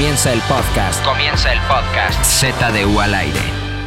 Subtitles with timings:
[0.00, 1.04] Comienza el podcast.
[1.04, 2.24] Comienza el podcast.
[2.24, 3.38] ZDU al aire.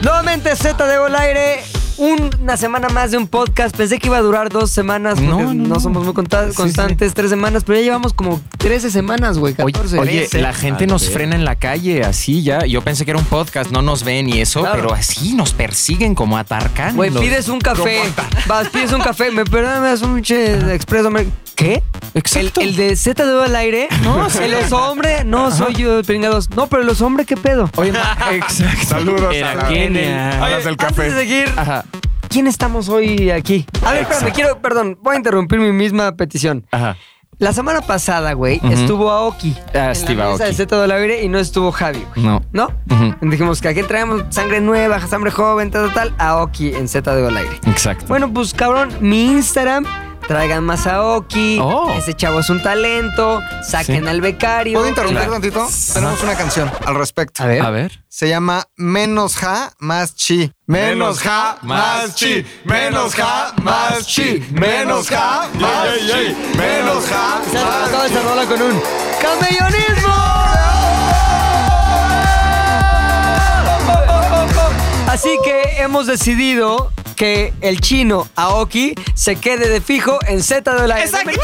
[0.03, 1.63] Nuevamente Z de al aire.
[1.97, 3.75] Una semana más de un podcast.
[3.75, 5.79] Pensé que iba a durar dos semanas porque no, No, no, no.
[5.79, 9.55] somos muy conta- constantes, tres semanas, pero ya llevamos como 13 semanas, güey.
[9.63, 9.97] Oye, 14.
[9.99, 12.63] oye, la gente nos frena en la calle así ya.
[12.63, 14.75] Yo pensé que era un podcast, no nos ven y eso, Claro.
[14.75, 16.95] pero así nos persiguen como atarcan.
[16.95, 18.01] Güey, pides un café.
[18.45, 19.31] Vas, pides un café.
[19.31, 21.09] Me das un pinche expreso.
[21.09, 21.25] me-
[21.55, 21.83] ¿Qué?
[22.15, 22.61] Exacto.
[22.61, 23.87] el de Z de al aire.
[24.03, 25.23] No, el oso hombre.
[25.23, 26.49] No, soy yo, pringados.
[26.51, 27.69] No, pero el oso hombre, ¿qué pedo?
[27.75, 27.91] Oye,
[28.31, 28.85] exacto.
[28.85, 29.97] Saludos Era a la- del
[30.41, 31.11] Antes de café.
[31.11, 31.85] seguir, Ajá,
[32.29, 33.65] ¿quién estamos hoy aquí?
[33.85, 36.65] A ver, espérame, quiero, perdón, voy a interrumpir mi misma petición.
[36.71, 36.97] ajá.
[37.39, 39.57] La semana pasada, güey, estuvo Aoki.
[39.73, 40.55] Ah, en Steve la mesa Aoki.
[40.55, 42.25] de Z del aire y no estuvo Javi, güey.
[42.25, 42.41] No.
[42.53, 42.69] ¿No?
[43.21, 46.15] Dijimos que aquí traemos sangre nueva, sangre joven, tal, tal, tal.
[46.19, 47.59] Aoki en Z de aire.
[47.65, 48.05] Exacto.
[48.07, 49.83] Bueno, pues cabrón, mi Instagram.
[50.27, 51.59] Traigan más Aoki.
[51.61, 51.91] Oh.
[51.97, 53.41] Ese chavo es un talento.
[53.61, 54.09] Saquen Sí.
[54.09, 54.73] al becario.
[54.79, 55.33] ¿Puedo interrumpir Claro.
[55.33, 55.67] tantito?
[55.93, 57.43] Tenemos una canción al respecto.
[57.43, 57.61] A ver.
[57.61, 58.03] a ver.
[58.07, 60.51] Se llama Menos Ja, Más Chi.
[60.67, 62.45] Menos Ja, Más Chi.
[62.63, 64.45] Menos Ja, Más Chi.
[64.51, 66.57] Menos Ja, Más Chi.
[66.57, 67.63] Menos Ja, Se ha
[67.97, 68.81] Más esta rola con un
[69.21, 70.13] camellonismo.
[75.07, 76.91] Así que hemos decidido
[77.23, 81.37] que el chino Aoki se quede de fijo en Z de la ¡Está aquí!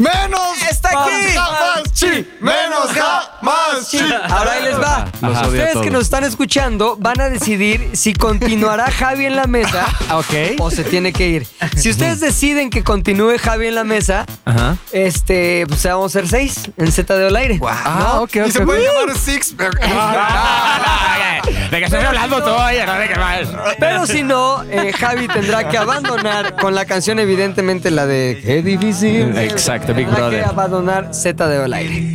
[0.00, 1.32] Menos ¡Está aquí!
[1.34, 2.26] Ja, Más Chi.
[2.40, 3.98] Menos Ja, Más Chi.
[4.30, 5.06] Ahora ahí les va.
[5.42, 9.86] Ustedes que nos están escuchando van a decidir si continuará Javi en la mesa
[10.58, 11.46] o se tiene que ir.
[11.76, 14.78] Si ustedes deciden que continúe Javi en la mesa, Ajá.
[14.92, 17.60] este, pues vamos a ser seis en Z de al aire.
[17.62, 18.50] Ah, ok, Y ok.
[18.52, 19.54] se puede llamar Six.
[21.70, 23.48] ¿De qué estás hablando no, ¿de qué más?
[23.78, 28.62] Pero si no, eh, Javi tendrá que abandonar con la canción, evidentemente, la de Qué
[28.62, 29.36] difícil.
[29.36, 30.40] Exacto, Big Tendrá Brother.
[30.42, 32.12] que abandonar Z de al aire.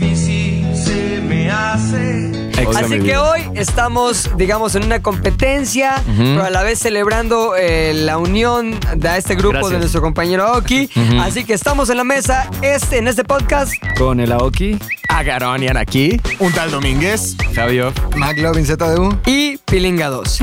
[2.57, 7.93] Exacto, Así que hoy estamos, digamos, en una competencia, pero a la vez celebrando eh,
[7.93, 9.71] la unión de este grupo Gracias.
[9.73, 10.89] de nuestro compañero Aoki.
[11.19, 13.73] Así que estamos en la mesa este, en este podcast.
[13.97, 16.19] Con el Aoki, Agaronian aquí.
[16.39, 17.35] Un tal Domínguez.
[17.53, 17.93] Fabio.
[18.15, 19.19] McLovin ZDU.
[19.25, 20.41] y Pilinga 2.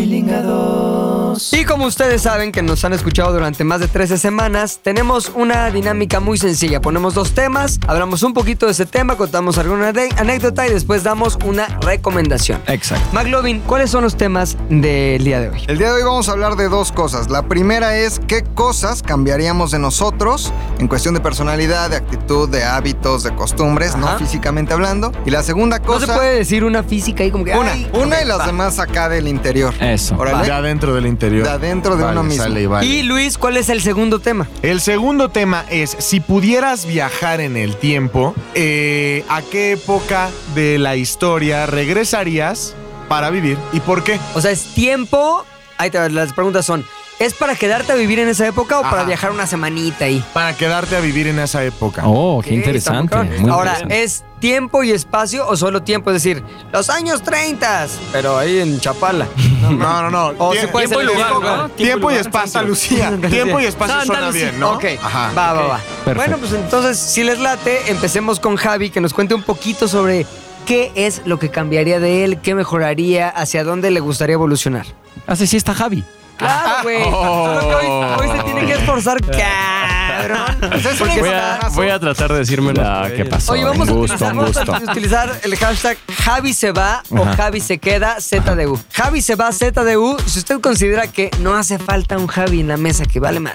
[1.53, 5.71] Y como ustedes saben que nos han escuchado durante más de 13 semanas, tenemos una
[5.71, 6.81] dinámica muy sencilla.
[6.81, 11.03] Ponemos dos temas, hablamos un poquito de ese tema, contamos alguna de- anécdota y después
[11.03, 12.61] damos una recomendación.
[12.67, 13.05] Exacto.
[13.13, 15.63] McLovin, ¿cuáles son los temas del día de hoy?
[15.69, 17.31] El día de hoy vamos a hablar de dos cosas.
[17.31, 22.65] La primera es qué cosas cambiaríamos de nosotros en cuestión de personalidad, de actitud, de
[22.65, 23.99] hábitos, de costumbres, Ajá.
[24.13, 25.13] no físicamente hablando.
[25.25, 26.07] Y la segunda No cosa...
[26.07, 27.53] se puede decir una física ahí como que...
[27.57, 28.47] Una, ay, una y las va.
[28.47, 29.73] demás acá del interior.
[29.81, 30.17] Eso.
[30.19, 30.47] Órale.
[30.47, 31.22] De adentro del interior.
[31.31, 32.43] De adentro de Vale, uno mismo.
[32.43, 32.87] sale y vale.
[32.87, 34.49] Y Luis, ¿cuál es el segundo tema?
[34.63, 40.79] El segundo tema es, si pudieras viajar en el tiempo, eh, ¿a qué época de
[40.79, 42.75] la historia regresarías
[43.09, 44.19] para vivir y por qué?
[44.35, 45.45] O sea, es tiempo...
[45.79, 46.85] Ahí te va, las preguntas son...
[47.23, 50.25] ¿Es para quedarte a vivir en esa época o para viajar una semanita ahí?
[50.33, 52.03] Para quedarte a vivir en esa época.
[52.05, 53.17] Oh, qué interesante.
[53.17, 54.03] muy Ahora, interesante.
[54.03, 56.11] ¿es tiempo y espacio o solo tiempo?
[56.11, 59.29] Es decir, los años 30, pero ahí en Chapala.
[59.63, 59.71] No,
[60.03, 60.27] no, no.
[60.39, 61.59] O Tie- se puede tiempo, ser y lugar.
[61.59, 61.69] ¿no?
[61.69, 62.49] Tiempo y espacio.
[62.51, 63.17] Santa Lucía.
[63.31, 64.45] Tiempo y espacio Santa suena Lucía.
[64.51, 64.73] bien, ¿no?
[64.73, 65.31] Ok, Ajá.
[65.39, 65.79] va, va, va.
[66.05, 66.15] Perfecto.
[66.17, 70.27] Bueno, pues entonces, si les late, empecemos con Javi, que nos cuente un poquito sobre
[70.67, 74.87] qué es lo que cambiaría de él, qué mejoraría, hacia dónde le gustaría evolucionar.
[75.29, 76.03] Hace sí está Javi.
[76.43, 77.05] Claro, güey.
[77.11, 77.87] Solo que hoy,
[78.21, 80.71] hoy se tiene que esforzar, cabrón.
[80.99, 83.53] Voy a, voy a tratar de decirme Ah, ¿qué pasó?
[83.53, 84.73] Oye, vamos, a utilizar, un vamos gusto.
[84.75, 87.37] a utilizar el hashtag Javi se va o Ajá.
[87.37, 88.79] Javi se queda ZDU.
[88.93, 92.77] Javi se va ZDU si usted considera que no hace falta un Javi en la
[92.77, 93.55] mesa que vale más.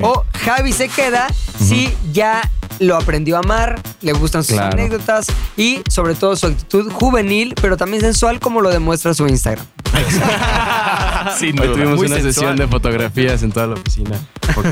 [0.00, 1.26] O Javi se queda
[1.58, 2.42] si ya
[2.80, 4.72] lo aprendió a amar, le gustan sus Claro.
[4.72, 9.64] anécdotas y sobre todo su actitud juvenil, pero también sensual como lo demuestra su Instagram.
[11.38, 11.76] Sin Hoy duda.
[11.76, 12.34] tuvimos Muy una sensual.
[12.34, 14.18] sesión de fotografías en toda la oficina.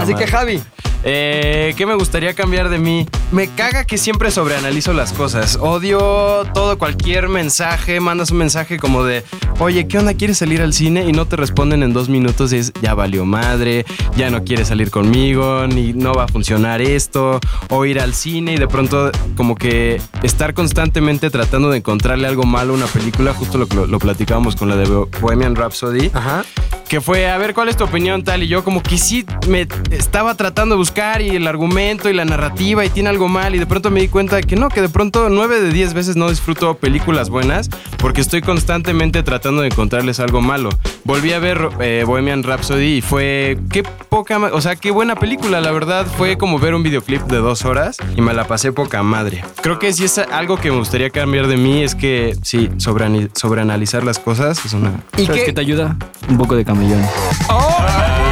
[0.01, 0.27] Así que.
[0.27, 0.61] Javi,
[1.09, 3.07] Eh, ¿Qué me gustaría cambiar de mí?
[3.31, 5.57] Me caga que siempre sobreanalizo las cosas.
[5.61, 8.01] Odio todo, cualquier mensaje.
[8.01, 9.23] Mandas un mensaje como de,
[9.61, 10.15] oye, ¿qué onda?
[10.15, 11.05] ¿Quieres salir al cine?
[11.07, 12.53] Y no te responden en dos minutos.
[12.53, 13.85] Y es, ya valió madre,
[14.17, 17.39] ya no quieres salir conmigo, ni no va a funcionar esto.
[17.69, 22.45] O ir al cine y de pronto, como que estar constantemente tratando de encontrarle algo
[22.45, 23.33] malo a una película.
[23.35, 24.87] Justo lo, lo, lo platicábamos con la de
[25.21, 26.45] Bohemian Rhapsody ajá.
[26.89, 28.43] que fue, a ver, ¿cuál es tu opinión tal?
[28.43, 32.25] Y yo como que sí me estaba tratando de buscar y el argumento y la
[32.25, 34.83] narrativa y tiene algo mal y de pronto me di cuenta de que no, que
[34.83, 37.69] de pronto nueve de 10 veces no disfruto películas buenas
[37.99, 40.71] porque estoy constantemente tratando de encontrarles algo malo.
[41.05, 45.61] Volví a ver eh, Bohemian Rhapsody y fue, qué poca, o sea, qué buena película,
[45.61, 48.73] la verdad, fue como ver un videoclip de dos horas horas y me la pasé
[48.73, 49.45] poca madre.
[49.63, 53.31] Creo que si es algo que me gustaría cambiar de mí es que sí, sobreani-
[53.35, 54.93] sobreanalizar las cosas es una...
[55.17, 55.47] ¿Y ¿Sabes qué?
[55.47, 55.97] qué te ayuda?
[56.29, 57.03] Un poco de camellón.
[57.03, 58.26] ¿Qué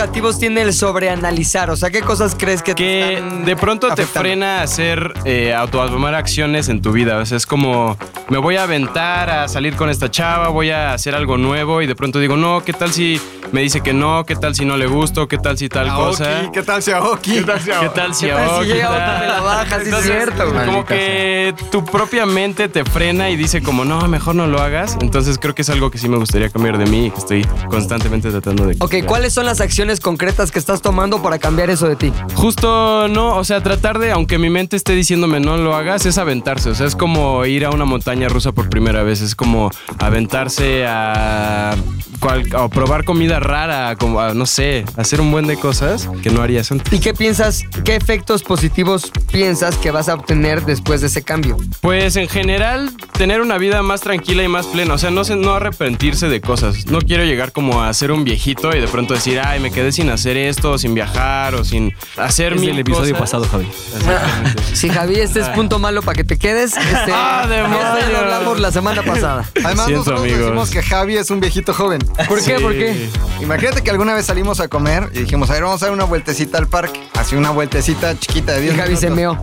[0.00, 1.68] negativos tiene el sobreanalizar?
[1.68, 4.20] O sea, ¿qué cosas crees que te que están de pronto te afectando?
[4.20, 7.18] frena a hacer eh, auto a tomar acciones en tu vida.
[7.18, 7.98] O sea, es como
[8.30, 11.86] me voy a aventar a salir con esta chava, voy a hacer algo nuevo y
[11.86, 13.20] de pronto digo, no, ¿qué tal si
[13.52, 14.24] me dice que no?
[14.24, 15.26] ¿Qué tal si no le gusto?
[15.28, 16.38] ¿Qué tal si tal cosa?
[16.38, 17.32] Aoki, ¿qué tal si Aoki?
[17.32, 19.82] ¿Qué tal si ¿Qué tal si ¿Qué tal si me la bajas?
[19.82, 20.66] Sí, es cierto, güey.
[20.66, 24.96] Como que tu propia mente te frena y dice como, no, mejor no lo hagas.
[25.00, 27.44] Entonces creo que es algo que sí me gustaría cambiar de mí y que estoy
[27.68, 28.76] constantemente tratando de...
[28.78, 32.12] Ok, ¿cuáles son las acciones concretas que estás tomando para cambiar eso de ti?
[32.34, 36.18] Justo no, o sea, tratar de, aunque mi mente esté diciéndome no lo hagas, es
[36.18, 36.70] aventarse.
[36.70, 39.22] O sea, es como ir a una montaña rusa por primera vez.
[39.22, 41.74] Es como aventarse a,
[42.20, 46.30] cual- a probar comida rara, como a, no sé, hacer un buen de cosas que
[46.30, 46.92] no harías antes.
[46.92, 51.56] ¿Y qué piensas, qué efectos positivos piensas que vas a obtener después de ese cambio?
[51.80, 54.94] Pues en general, tener una vida más tranquila y más plena.
[54.94, 56.86] O sea, no, no arrepentirse de cosas.
[56.86, 59.79] No quiero llegar como a ser un viejito y de pronto decir, ay, me quedé
[59.92, 63.20] sin hacer esto, sin viajar o sin hacer Es mil el episodio cosas".
[63.40, 63.68] pasado, Javi.
[63.96, 64.62] Exactamente.
[64.72, 66.74] Si Javi, este es punto malo para que te quedes.
[66.76, 69.44] Este, ¡Ah, ya lo hablamos la semana pasada.
[69.64, 70.40] Además, Siento, nosotros amigos.
[70.40, 72.00] decimos que Javi es un viejito joven.
[72.28, 72.56] ¿Por qué?
[72.56, 72.62] Sí.
[72.62, 73.08] ¿Por qué?
[73.42, 76.04] Imagínate que alguna vez salimos a comer y dijimos, a ver, vamos a dar una
[76.04, 77.00] vueltecita al parque.
[77.18, 79.38] Así una vueltecita chiquita de Y 10 Javi se meó.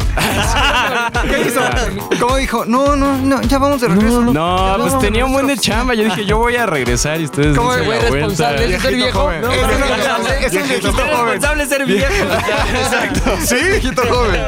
[1.30, 1.62] ¿Qué hizo?
[2.20, 2.66] ¿Cómo dijo?
[2.66, 4.22] No, no, no, ya vamos de regreso.
[4.22, 5.94] No, Ya pues vamos tenía un buen de chamba.
[5.94, 8.10] Yo dije, yo voy a regresar y ustedes ¿Cómo vuelta.
[8.10, 8.76] responsable?
[8.76, 9.20] ¿Es ser viejo?
[9.22, 9.42] joven.
[9.42, 9.62] No, Es
[10.42, 11.08] es un viejito joven.
[11.26, 12.14] responsable ser viejo.
[13.46, 14.42] Sí, viejito joven.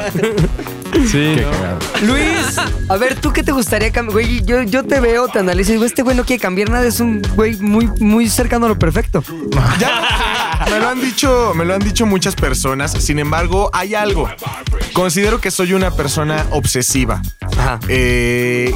[1.08, 2.08] Sí, ¿no?
[2.08, 2.58] Luis,
[2.90, 4.14] a ver, ¿tú qué te gustaría cambiar?
[4.14, 6.86] Güey, yo, yo te veo, te analizo y digo, este güey no quiere cambiar nada,
[6.86, 9.24] es un güey muy, muy cercano a lo perfecto.
[9.80, 12.92] Ya me lo han dicho, me lo han dicho muchas personas.
[12.92, 14.30] Sin embargo, hay algo.
[14.94, 17.22] Considero que soy una persona obsesiva.
[17.58, 17.80] Ajá.
[17.88, 18.74] Eh,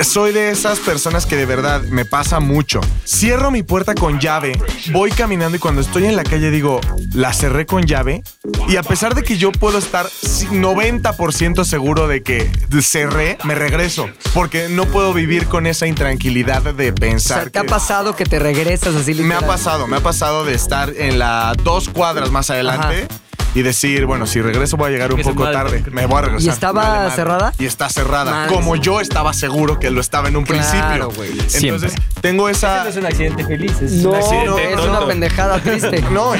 [0.00, 2.80] soy de esas personas que de verdad me pasa mucho.
[3.06, 4.52] Cierro mi puerta con llave,
[4.92, 6.80] voy caminando y cuando estoy en la calle digo,
[7.14, 8.22] la cerré con llave.
[8.68, 12.50] Y a pesar de que yo puedo estar 90% seguro de que
[12.82, 14.08] cerré, me regreso.
[14.34, 17.42] Porque no puedo vivir con esa intranquilidad de O pensar.
[17.42, 19.44] sea, ¿te ha que- pasado que te regresas así me ha literal?
[19.46, 23.06] pasado, me ha pasado de estar en la dos cuadras más adelante
[23.54, 25.84] y decir, bueno, si regreso voy a llegar un poco tarde.
[25.90, 26.46] Me voy a regresar.
[26.46, 27.14] ¿Y estaba Vale madre.
[27.14, 27.52] cerrada?
[27.58, 28.46] Y está cerrada.
[28.46, 31.34] Como yo estaba seguro que lo estaba en un Claro, principio.
[31.34, 31.90] Entonces, Siempre.
[32.22, 32.86] tengo esa.
[32.96, 33.72] un accidente feliz.
[33.82, 34.90] Es No, accidente es tonto.
[34.98, 36.02] una pendejada triste.
[36.10, 36.32] No,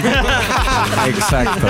[1.06, 1.66] Exacto.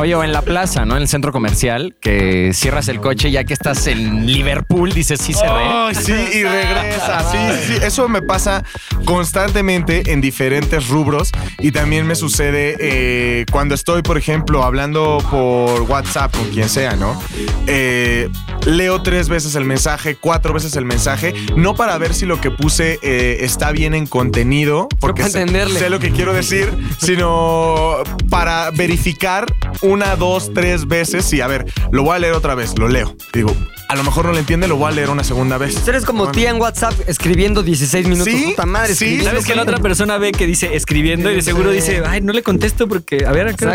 [0.00, 0.96] Oye, o en la plaza, ¿no?
[0.96, 5.32] En el centro comercial, que cierras el coche ya que estás en Liverpool, dices, sí
[5.32, 5.64] cerré.
[5.64, 7.30] Ay, sí, y regresa.
[7.32, 7.84] Sí, sí, sí.
[7.84, 8.64] Eso me pasa
[9.04, 11.30] constantemente en diferentes rubros.
[11.58, 16.96] Y también me sucede eh, cuando estoy, por ejemplo, hablando por WhatsApp con quien sea,
[16.96, 17.20] ¿no?
[17.66, 18.28] Eh,
[18.64, 22.50] leo tres veces el mensaje, cuatro veces el mensaje, no para ver si lo que
[22.50, 25.78] puse eh, está bien en contenido, porque para sé, entenderle.
[25.78, 27.98] sé lo que quiero decir, sino
[28.28, 29.46] para verificar
[29.82, 33.14] una, dos, tres veces y a ver, lo voy a leer otra vez, lo leo.
[33.32, 33.54] Digo,
[33.88, 35.76] a lo mejor no lo entiende, lo voy a leer una segunda vez.
[35.76, 38.32] Tú eres como tía en WhatsApp escribiendo 16 minutos.
[38.32, 39.22] Sí, Puta madre, sí.
[39.22, 42.32] ¿Sabes que la otra persona ve que dice escribiendo y de seguro dice, ay, no
[42.32, 43.74] le contesto porque, a ver, acá.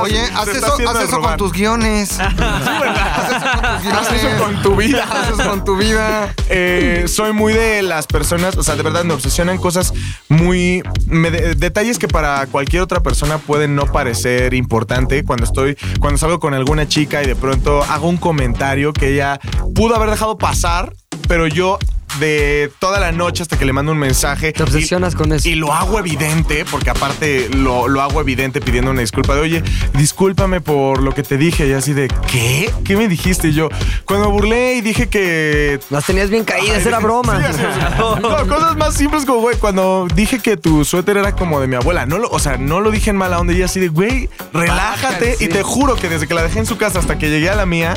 [0.00, 2.18] Oye, haz eso, haz eso con tus guiones.
[2.20, 5.06] Haz eso con tu vida.
[5.10, 6.34] Haz eso con tu vida.
[6.48, 9.92] Eh, soy muy de las personas, o sea, de verdad me obsesionan cosas
[10.28, 10.82] muy.
[11.06, 15.24] me de- detalles que para cualquier otra persona pueden no parecer importante.
[15.24, 19.38] Cuando estoy, cuando salgo con alguna chica y de pronto hago un comentario que ella
[19.74, 20.92] pudo haber dejado pasar,
[21.28, 21.78] pero yo.
[22.20, 24.52] De toda la noche hasta que le mando un mensaje.
[24.52, 25.48] Te obsesionas y- con eso.
[25.48, 29.62] Y lo hago evidente, porque aparte lo, lo hago evidente pidiendo una disculpa de, oye,
[29.94, 31.66] discúlpame por lo que te dije.
[31.66, 32.70] Y así de, ¿qué?
[32.84, 33.48] ¿Qué me dijiste?
[33.48, 33.70] Y yo,
[34.04, 37.38] cuando burlé y dije que Las tenías bien caídas, era broma.
[37.38, 37.96] Sí, así, así.
[38.20, 41.76] No, cosas más simples como, güey, cuando dije que tu suéter era como de mi
[41.76, 44.28] abuela, no lo, o sea, no lo dije en mala onda y así de, güey,
[44.52, 45.04] relájate.
[45.06, 45.44] Bájale, sí.
[45.46, 47.54] Y te juro que desde que la dejé en su casa hasta que llegué a
[47.54, 47.94] la mía,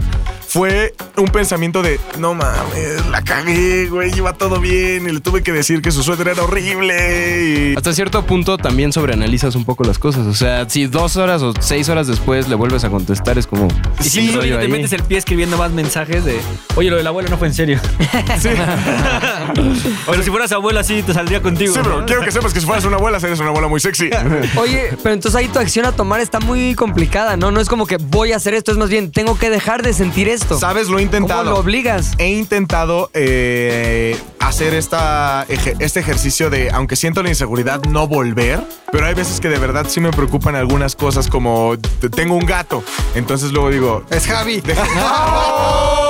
[0.56, 5.44] fue un pensamiento de, no mames, la cagué, güey, iba todo bien y le tuve
[5.44, 7.76] que decir que su suéter era horrible y...
[7.76, 10.26] Hasta cierto punto también sobreanalizas un poco las cosas.
[10.28, 13.68] O sea, si dos horas o seis horas después le vuelves a contestar, es como.
[14.00, 14.72] Y Sí, si rollo te ahí.
[14.72, 16.40] metes el pie escribiendo más mensajes de,
[16.78, 17.82] oye, lo del abuelo no fue en serio.
[20.06, 21.74] Pero si fueras abuelo así, te saldría contigo.
[21.74, 22.06] Sí, pero ¿no?
[22.06, 24.10] quiero que sepas que si fueras una abuela, serías una abuela muy sexy.
[24.58, 27.52] Oye, pero entonces ahí tu acción a tomar está muy complicada, ¿no?
[27.52, 29.92] No es como que voy a hacer esto, es más bien, tengo que dejar de
[29.92, 30.45] sentir eso.
[30.46, 30.60] Esto?
[30.60, 30.88] ¿Sabes?
[30.88, 31.44] Lo he intentado.
[31.44, 32.14] ¿Cómo lo obligas?
[32.18, 38.64] He intentado eh, hacer esta, este ejercicio de, aunque siento la inseguridad, no volver.
[38.92, 41.76] Pero hay veces que de verdad sí me preocupan algunas cosas, como
[42.16, 42.84] tengo un gato.
[43.16, 44.62] Entonces luego digo, Es Javi.
[44.96, 46.05] No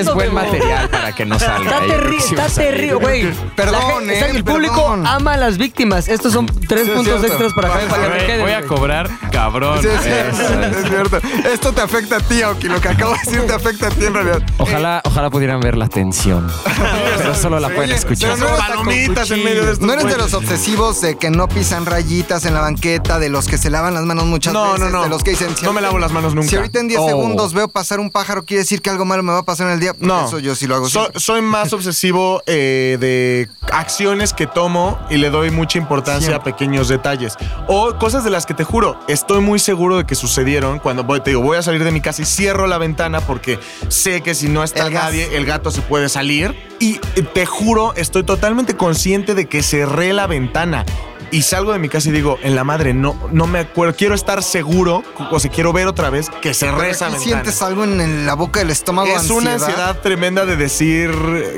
[0.00, 1.70] Es buen material para que no salga.
[1.70, 3.32] Está terrible, sí está terrible, güey.
[3.54, 5.06] Perdón, eh, el público perdón.
[5.06, 6.08] ama a las víctimas.
[6.08, 7.44] Estos son tres Sí, es puntos cierto.
[7.44, 8.42] extras para que me Güey, quede.
[8.42, 9.80] Voy a cobrar cabrón.
[9.82, 10.76] Sí, es cierto, Eso es.
[10.84, 11.20] es cierto.
[11.52, 12.68] Esto te afecta a ti, Aoki.
[12.68, 14.42] Lo que acabo de decir te afecta a ti en realidad.
[14.58, 16.50] Ojalá, ojalá pudieran ver la tensión.
[17.18, 18.34] Pero solo la pueden escuchar.
[18.34, 20.32] pero no eres palomitas en medio de estos No eres de güeyes.
[20.32, 23.94] los obsesivos de que no pisan rayitas en la banqueta, de los que se lavan
[23.94, 25.02] las manos muchas No, veces, no, no.
[25.04, 25.56] de los que dicen...
[25.56, 26.48] si No me lavo las manos nunca.
[26.48, 27.08] Si ahorita en 10 Oh.
[27.08, 29.74] segundos veo pasar un pájaro, quiere decir que algo malo me va a pasar en
[29.74, 29.85] el día.
[29.98, 30.88] No, Eso yo sí lo hago.
[30.88, 36.42] So- soy más obsesivo eh, de acciones que tomo y le doy mucha importancia a
[36.42, 37.34] pequeños detalles.
[37.68, 41.20] O cosas de las que te juro, estoy muy seguro de que sucedieron cuando voy,
[41.20, 44.34] te digo, voy a salir de mi casa y cierro la ventana porque sé que
[44.34, 45.04] si no está El gas.
[45.04, 46.54] nadie, el gato se puede salir.
[46.78, 50.84] Y eh, te juro, estoy totalmente consciente de que cerré la ventana.
[51.30, 54.14] Y salgo de mi casa y digo, en la madre, no, no me acuerdo, quiero
[54.14, 57.18] estar seguro, o sea, quiero ver otra vez que ¿Y ventana.
[57.18, 59.08] sientes algo en, en la boca del estómago?
[59.08, 61.10] Es una ansiedad tremenda de decir,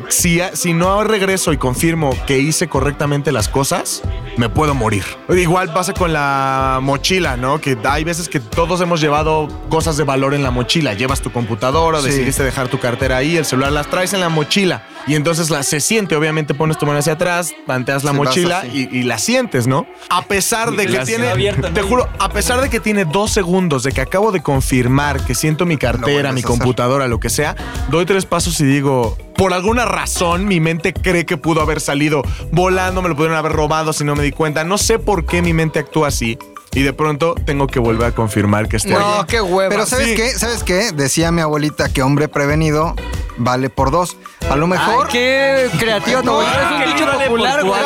[0.08, 4.02] si, si no regreso y confirmo que hice correctamente las cosas,
[4.36, 5.04] me puedo morir.
[5.28, 7.60] Igual pasa con la mochila, ¿no?
[7.60, 10.94] Que hay veces que todos hemos llevado cosas de valor en la mochila.
[10.94, 12.06] Llevas tu computadora, Sí.
[12.08, 14.86] decidiste dejar tu cartera ahí, el celular las traes en la mochila.
[15.08, 18.94] Y entonces la, se siente, obviamente pones tu mano hacia atrás, planteas la mochila y,
[18.94, 19.86] y la sientes, ¿no?
[20.10, 21.86] A pesar de que la tiene, abierta, te ¿no?
[21.88, 25.64] juro, a pesar de que tiene dos segundos de que acabo de confirmar que siento
[25.64, 27.56] mi cartera, mi computadora, lo que sea,
[27.90, 32.22] doy tres pasos y digo, por alguna razón mi mente cree que pudo haber salido
[32.52, 34.62] volando, me lo pudieron haber robado si no me di cuenta.
[34.64, 36.36] No sé por qué mi mente actúa así.
[36.74, 39.24] Y de pronto tengo que volver a confirmar que esté No, ahí.
[39.26, 39.70] qué hueva.
[39.70, 40.16] Pero ¿sabes Sí.
[40.16, 40.28] qué?
[40.32, 40.92] ¿Sabes qué?
[40.92, 42.94] Decía mi abuelita que hombre prevenido
[43.38, 44.16] vale por dos.
[44.50, 45.08] A lo Ay, mejor...
[45.08, 46.62] qué creativo tu No, abuelita.
[46.62, 47.80] Es un dicho vale popular, güey.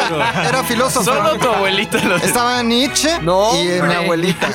[0.49, 1.05] Era filósofo.
[1.05, 4.49] Solo tu abuelita lo Estaba Nietzsche No, y mi abuelita.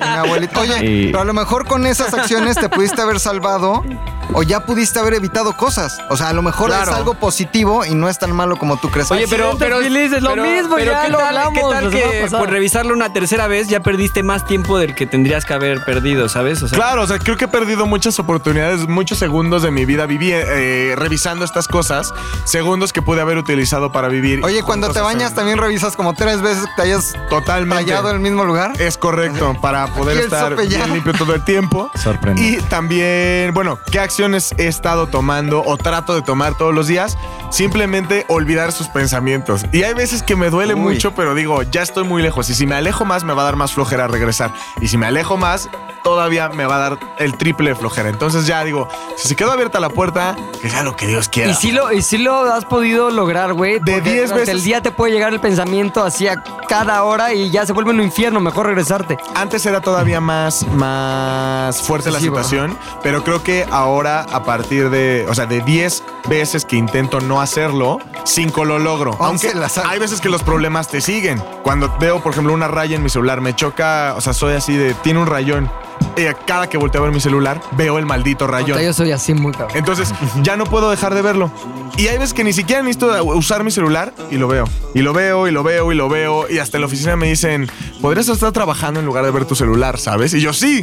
[0.00, 0.60] Mi abuelita.
[0.60, 3.84] Oye, pero a lo mejor con esas acciones te pudiste haber salvado
[4.32, 5.98] o ya pudiste haber evitado cosas.
[6.08, 6.90] O sea, a lo mejor Claro.
[6.90, 9.10] es algo positivo y no es tan malo como tú crees.
[9.10, 12.26] Oye, pero, pero feliz es lo mismo, ya ¿qué lo tal, hablamos ¿qué tal que
[12.30, 16.28] por revisarlo una tercera vez ya perdiste más tiempo del que tendrías que haber perdido,
[16.28, 16.62] ¿sabes?
[16.62, 19.84] O sea, Claro, o sea, creo que he perdido muchas oportunidades, muchos segundos de mi
[19.84, 22.12] vida viví eh, revisando estas cosas,
[22.44, 24.40] segundos que pude haber utilizado para vivir.
[24.44, 27.84] Oye, cuando te Cosas bañas en- también revisas como tres veces que te hayas Totalmente.
[27.84, 28.72] fallado en el mismo lugar.
[28.80, 31.90] Es correcto, para poder estar bien limpio todo el tiempo.
[31.94, 32.58] Sorprendente.
[32.58, 37.16] Y también, bueno, ¿qué acciones he estado tomando o trato de tomar todos los días?
[37.50, 39.64] Simplemente olvidar sus pensamientos.
[39.72, 40.80] Y hay veces que me duele Uy.
[40.80, 42.48] mucho, pero digo, ya estoy muy lejos.
[42.50, 44.52] Y si me alejo más, me va a dar más flojera regresar.
[44.80, 45.68] Y si me alejo más,
[46.02, 48.08] todavía me va a dar el triple de flojera.
[48.08, 51.50] Entonces ya digo, si se quedó abierta la puerta, que sea lo que Dios quiera.
[51.50, 53.74] Y sí lo, y sí lo has podido lograr, güey.
[53.80, 57.02] De porque 10 durante veces- el día te puede llegar el pensamiento así a cada
[57.04, 58.40] hora y ya se vuelve un infierno.
[58.40, 59.18] Mejor regresarte.
[59.34, 60.66] Antes era todavía más,
[61.04, 66.02] más fuerte la situación, pero creo que ahora a partir de, o sea, de 10
[66.28, 69.16] veces que intento no hacerlo, 5 lo logro.
[69.20, 71.42] Aunque las hay veces que los problemas te siguen.
[71.62, 74.76] Cuando veo, por ejemplo, una raya en mi celular, me choca, o sea, soy así
[74.76, 75.70] de, tiene un rayón.
[76.16, 78.78] Y cada que volteo a ver mi celular, veo el maldito rayón.
[78.80, 79.70] Yo soy así muy cabrón.
[79.76, 81.50] Entonces, ya no puedo dejar de verlo.
[81.96, 84.64] Y hay veces que ni siquiera necesito usar mi celular y lo veo.
[84.94, 86.46] Y lo veo, y lo veo, y lo veo.
[86.50, 89.54] Y hasta en la oficina me dicen, podrías estar trabajando en lugar de ver tu
[89.54, 90.32] celular, ¿sabes?
[90.34, 90.82] Y yo sí,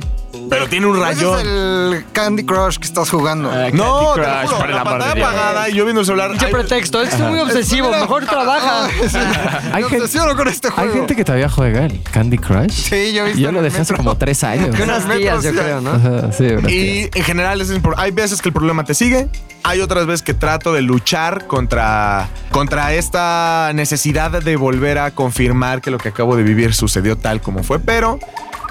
[0.49, 1.39] pero tiene un Ese rayón.
[1.39, 3.49] es el Candy Crush que estás jugando.
[3.51, 6.05] Ah, No, Candy Crush, juro, por el la de pantalla apagada y yo viendo el
[6.05, 6.31] celular.
[6.39, 7.01] Ay, pretexto.
[7.01, 7.89] Es muy obsesivo.
[7.91, 8.87] Mejor trabaja.
[9.09, 9.17] Sí.
[9.73, 10.93] Hay gente- obsesiono con este Hay juego.
[10.93, 12.71] gente que todavía juega el Candy Crush.
[12.71, 14.75] Sí, yo he visto Yo lo dejé hace como tres años.
[14.75, 15.91] Que unas tías, yo creo, ¿no?
[15.91, 16.69] Ajá, sí, bro.
[16.69, 19.27] Y en general es hay veces que el problema te sigue,
[19.63, 25.81] hay otras veces que trato de luchar contra, contra esta necesidad de volver a confirmar
[25.81, 28.19] que lo que acabo de vivir sucedió tal como fue, pero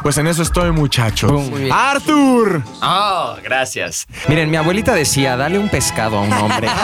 [0.03, 1.29] pues en eso estoy muchacho.
[1.29, 1.73] Muy bien.
[1.73, 2.63] Arthur.
[2.83, 4.07] Oh, gracias.
[4.29, 6.69] Miren, mi abuelita decía, dale un pescado a un hombre.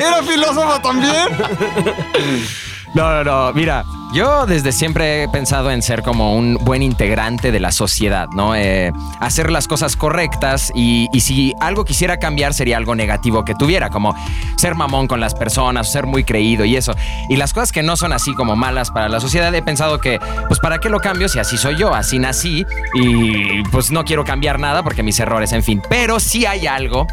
[0.00, 1.28] ¿Era filósofo también?
[2.94, 3.52] No, no, no.
[3.52, 8.28] Mira, yo desde siempre he pensado en ser como un buen integrante de la sociedad,
[8.32, 8.54] ¿no?
[8.54, 13.90] Eh, hacer las cosas correctas y, si algo quisiera cambiar sería algo negativo que tuviera,
[13.90, 14.14] como
[14.56, 16.94] ser mamón con las personas, ser muy creído y eso.
[17.28, 20.18] Y las cosas que no son así como malas para la sociedad, he pensado que,
[20.46, 21.94] pues, ¿para qué lo cambio si así soy yo?
[21.94, 25.82] Así nací y pues no quiero cambiar nada porque mis errores, en fin.
[25.88, 27.06] Pero sí hay algo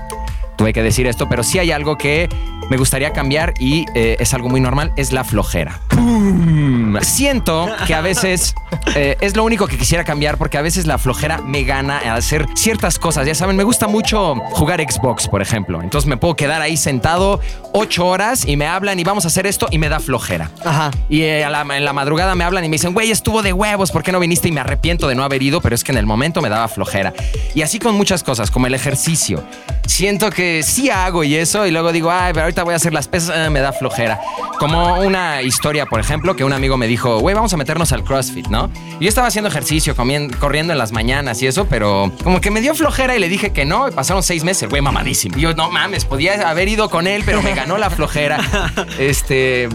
[0.58, 2.30] tuve que decir esto, pero sí hay algo que
[2.70, 5.80] me gustaría cambiar y eh, es algo muy normal, es la flojera.
[5.90, 6.98] ¡Pum!
[7.02, 8.56] Siento que a veces
[8.96, 12.16] eh, es lo único que quisiera cambiar porque a veces la flojera me gana a
[12.16, 13.28] hacer ciertas cosas.
[13.28, 15.82] Ya saben, me gusta mucho jugar Xbox, por ejemplo.
[15.82, 17.40] Entonces me puedo quedar ahí sentado
[17.74, 20.50] ocho horas y me hablan y vamos a hacer esto y me da flojera.
[20.64, 20.92] Ajá.
[21.10, 23.54] Y eh, a la- en la madrugada me hablan y me dicen, güey, estuvo de
[23.54, 24.48] huevos, ¿por qué no viniste?
[24.48, 26.68] Y me arrepiento de no haber ido, pero es que en el momento me daba
[26.68, 27.14] flojera.
[27.54, 29.44] Y así con muchas cosas, como el ejercicio.
[29.88, 32.94] Siento que sí hago y eso, y luego digo, ay, pero ahorita voy a hacer
[32.94, 34.20] las pesas, eh, me da flojera.
[34.60, 38.04] Como una historia, por ejemplo, que un amigo me dijo, güey, vamos a meternos al
[38.04, 38.70] CrossFit, ¿no?
[39.00, 39.96] Y yo estaba haciendo ejercicio,
[40.40, 43.52] corriendo en las mañanas y eso, pero como que me dio flojera y le dije
[43.52, 45.38] que no, y pasaron seis meses, güey mamadísimo.
[45.38, 48.40] Y yo, no mames, podía haber ido con él, pero me ganó la flojera.
[49.00, 49.68] Este,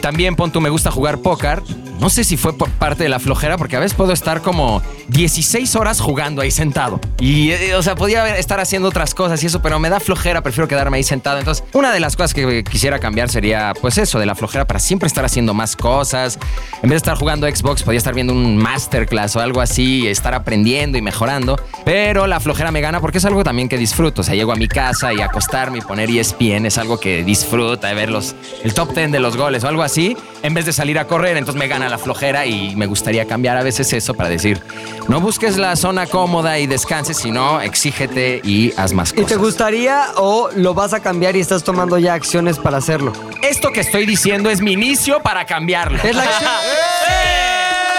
[0.00, 1.62] también, pon tú, me gusta jugar póker.
[2.00, 4.82] No sé si fue por parte de la flojera, porque a veces puedo estar como
[5.08, 7.00] 16 horas jugando ahí sentado.
[7.18, 10.15] Y, eh, o sea, podía estar haciendo otras cosas y eso, pero me da flojera,
[10.42, 11.38] prefiero quedarme ahí sentado.
[11.38, 14.80] Entonces, una de las cosas que quisiera cambiar sería, pues eso, de la flojera para
[14.80, 16.38] siempre estar haciendo más cosas.
[16.76, 20.34] En vez de estar jugando Xbox, podía estar viendo un masterclass o algo así, estar
[20.34, 21.58] aprendiendo y mejorando.
[21.84, 24.22] Pero la flojera me gana porque es algo también que disfruto.
[24.22, 27.88] O sea, llego a mi casa y acostarme y poner ESPN es algo que disfruta
[27.88, 30.72] de ver los, el top 10 de los goles o algo así, en vez de
[30.72, 31.36] salir a correr.
[31.36, 34.60] Entonces me gana la flojera y me gustaría cambiar a veces eso para decir,
[35.08, 39.28] no busques la zona cómoda y descanses, sino exígete y haz más ¿Y cosas.
[39.28, 43.12] te gustaría o lo vas a cambiar y estás tomando ya acciones para hacerlo?
[43.42, 45.98] Esto que estoy diciendo es mi inicio para cambiarlo.
[46.02, 46.50] Es la acción.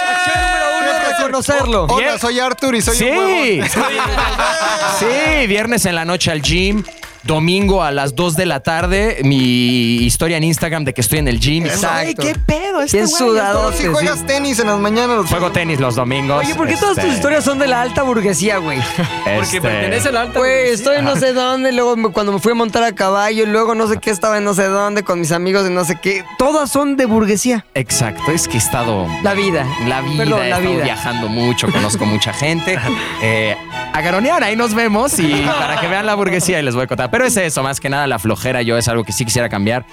[0.09, 1.85] Acción número uno, reconocerlo.
[1.89, 3.05] Hola, soy Arthur y soy Sí.
[3.09, 3.69] un huevón.
[4.99, 6.83] sí, viernes en la noche al gym.
[7.27, 11.27] Domingo a las 2 de la tarde, mi historia en Instagram de que estoy en
[11.27, 11.65] el gym.
[11.65, 11.89] Exacto.
[11.91, 13.21] Ay, qué pedo, este Bien güey.
[13.21, 13.71] sudado.
[13.73, 16.43] Si juegas tenis en las mañanas, los Juego tenis los domingos.
[16.45, 18.79] Oye, ¿por qué todas tus Este, historias son de la alta burguesía, güey?
[19.25, 20.39] Porque este, pertenece a la alta.
[20.39, 20.73] Güey, burguesía.
[20.73, 23.87] estoy no sé dónde, luego me- cuando me fui a montar a caballo, luego no
[23.87, 26.23] sé qué estaba en no sé dónde con mis amigos de no sé qué.
[26.37, 27.65] Todas son de burguesía.
[27.73, 29.05] Exacto, es que he estado.
[29.21, 29.65] La vida.
[29.85, 30.83] La vida, Perdón, he la estado vida.
[30.85, 32.79] viajando mucho, conozco mucha gente.
[33.21, 33.55] Eh,
[33.93, 35.27] a garonear, ahí nos vemos y
[35.59, 37.09] para que vean la burguesía y les voy a contar.
[37.17, 39.87] Pero es eso, más que nada la flojera, yo es algo que sí quisiera cambiar.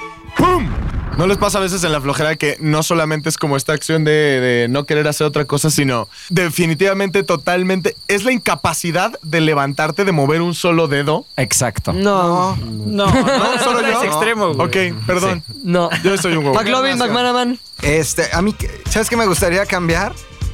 [1.17, 4.05] ¿No les pasa a veces en la flojera que no solamente es como esta acción
[4.05, 10.05] de, de no querer hacer otra cosa, sino definitivamente, totalmente, es la incapacidad de levantarte,
[10.05, 11.25] de mover un solo dedo?
[11.39, 11.95] Exacto.
[11.95, 14.03] No, No, no, ¿Solo no yo?
[14.03, 14.45] es extremo.
[14.49, 15.43] Ok, perdón.
[15.63, 15.89] no.
[16.03, 16.55] Yo soy un huevo.
[16.57, 17.59] McLovin, McManaman.
[17.81, 18.55] Este, a mí,
[18.91, 20.13] ¿sabes qué me gustaría cambiar?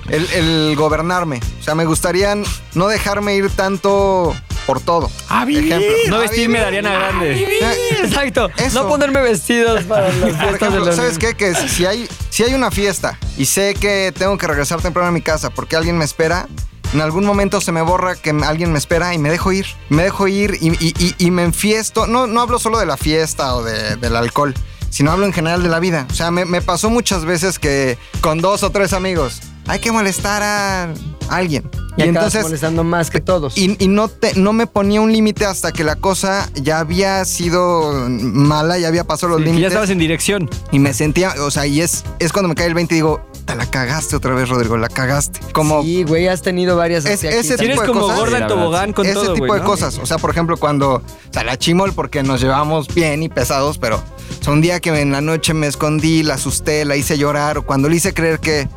[0.09, 1.41] El, el gobernarme.
[1.59, 2.37] O sea, me gustaría
[2.75, 5.11] no dejarme ir tanto por todo.
[5.29, 5.73] A vivir.
[5.73, 5.93] Ejemplo.
[6.09, 6.87] No A vestirme de vivir.
[6.87, 7.43] Ariana Grande.
[7.43, 8.51] Eh, Exacto.
[8.57, 8.83] Eso.
[8.83, 11.35] No ponerme vestidos para las Por de ejemplo, los ¿sabes qué?
[11.35, 15.13] Que si hay, si hay una fiesta y sé que tengo que regresar temprano a
[15.13, 16.47] mi casa porque alguien me espera,
[16.93, 19.67] en algún momento se me borra que alguien me espera y me dejo ir.
[19.91, 22.07] Me dejo ir y, y- y- y me enfiesto.
[22.07, 24.55] No, no hablo solo de la fiesta o de- del alcohol,
[24.91, 26.07] sino hablo en general de la vida.
[26.11, 29.93] O sea, me, me pasó muchas veces que con dos o tres amigos hay que
[29.93, 30.93] molestar a
[31.29, 31.69] alguien.
[31.97, 33.59] Y, entonces molestando más que todos.
[33.59, 37.25] y, y no, te, no me ponía un límite hasta que la cosa ya había
[37.25, 39.73] sido mala, ya había pasado los Sí, que ya límites.
[39.73, 40.51] estabas en dirección.
[40.73, 43.21] Y me sentía, o sea, y es, es cuando me cae el 20 y digo,
[43.45, 45.41] te la cagaste otra vez, Rodrigo, la cagaste.
[45.53, 47.57] Como Sí, güey, has tenido varias Es- ese.
[47.59, 48.19] Tienes de como cosas.
[48.19, 49.71] gorda en tobogán con ese todo, tipo güey, de ¿no?
[49.71, 49.99] cosas.
[49.99, 51.03] O sea, por ejemplo, cuando, o
[51.33, 54.99] sea, la chimol, porque nos llevamos bien y pesados, pero o sea, un día que
[55.01, 58.39] en la noche me escondí, la asusté, la hice llorar, o cuando le hice creer
[58.39, 58.69] que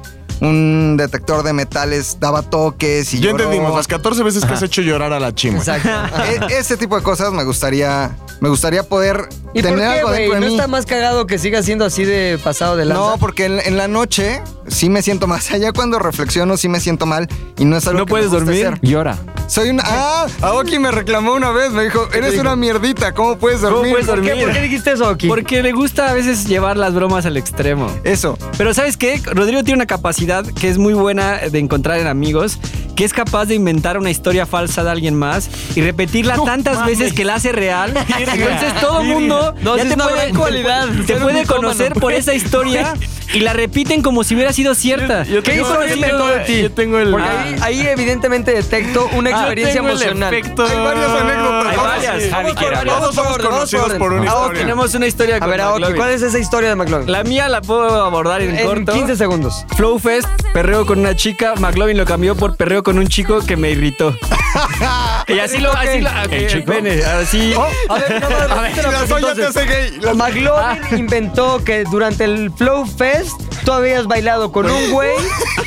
[0.42, 3.44] un detector de metales daba toques y Ya lloró.
[3.44, 5.58] entendimos, las 14 veces que has hecho llorar a la chima.
[5.60, 5.90] Exacto.
[6.50, 10.10] E- ese tipo de cosas me gustaría, me gustaría poder ¿Y por tener qué, algo
[10.10, 10.20] güey?
[10.22, 10.54] dentro de ¿No mí.
[10.56, 13.02] está más cagado que siga siendo así de pasado de lanza?
[13.04, 15.40] No, porque en, en la noche sí me siento mal.
[15.40, 18.10] O sea, ya cuando reflexiono sí me siento mal y no es algo ¿No que
[18.14, 18.68] me puedes guste dormir?
[18.68, 18.80] hacer.
[18.82, 19.18] Llora.
[19.48, 19.84] Soy una.
[19.86, 21.72] Ah, Aoki me reclamó una vez.
[21.72, 23.14] Me dijo, eres una mierdita.
[23.14, 23.92] ¿Cómo puedes ¿Cómo dormir?
[23.94, 24.46] puedes ¿Por qué, dormir?
[24.46, 25.28] ¿Por qué dijiste eso, Oki?
[25.28, 27.88] Porque le gusta a veces llevar las bromas al extremo.
[28.04, 28.38] Eso.
[28.58, 29.22] Pero ¿sabes qué?
[29.26, 32.58] Rodrigo tiene una capacidad que es muy buena de encontrar en amigos,
[32.96, 37.14] que es capaz de inventar una historia falsa de alguien más y repetirla tantas veces
[37.14, 37.94] que la hace real.
[38.18, 40.88] Entonces todo el mundo No, ya te puede, cualidad.
[41.06, 42.94] te puede conocer por esa historia
[43.34, 45.24] y la repiten como si hubiera sido cierta.
[45.26, 46.62] ¿Qué hizo que inventó de ti?
[46.64, 47.12] Yo tengo el...
[47.12, 50.34] Porque ahí, ahí evidentemente detecto una Ah, experiencia tengo el emocional.
[50.34, 50.66] efecto.
[50.66, 51.68] Hay varias anécdotas.
[51.72, 52.32] Hay varias.
[52.32, 52.54] Javi.
[52.86, 54.00] Todos somos conocidos orden.
[54.00, 54.62] por una Ah, historia.
[54.62, 55.98] tenemos una historia A con ver, Aoki, McLovin.
[55.98, 57.12] ¿cuál es esa historia de McLovin?
[57.12, 58.94] La mía la puedo abordar en, en corto.
[58.94, 59.66] 15 segundos.
[59.76, 61.54] Flow Fest, perreo con una chica.
[61.58, 64.16] McLovin lo cambió por perreo con un chico que me irritó.
[65.28, 65.72] y así lo.
[65.74, 67.54] Así lo el pene, así.
[67.90, 69.56] A ver, no, no, repite la La frase, soya te entonces.
[69.56, 69.66] hace
[70.00, 70.16] gay.
[70.16, 73.32] McLovin inventó que durante el Flow Fest
[73.66, 75.12] tú habías bailado con un güey.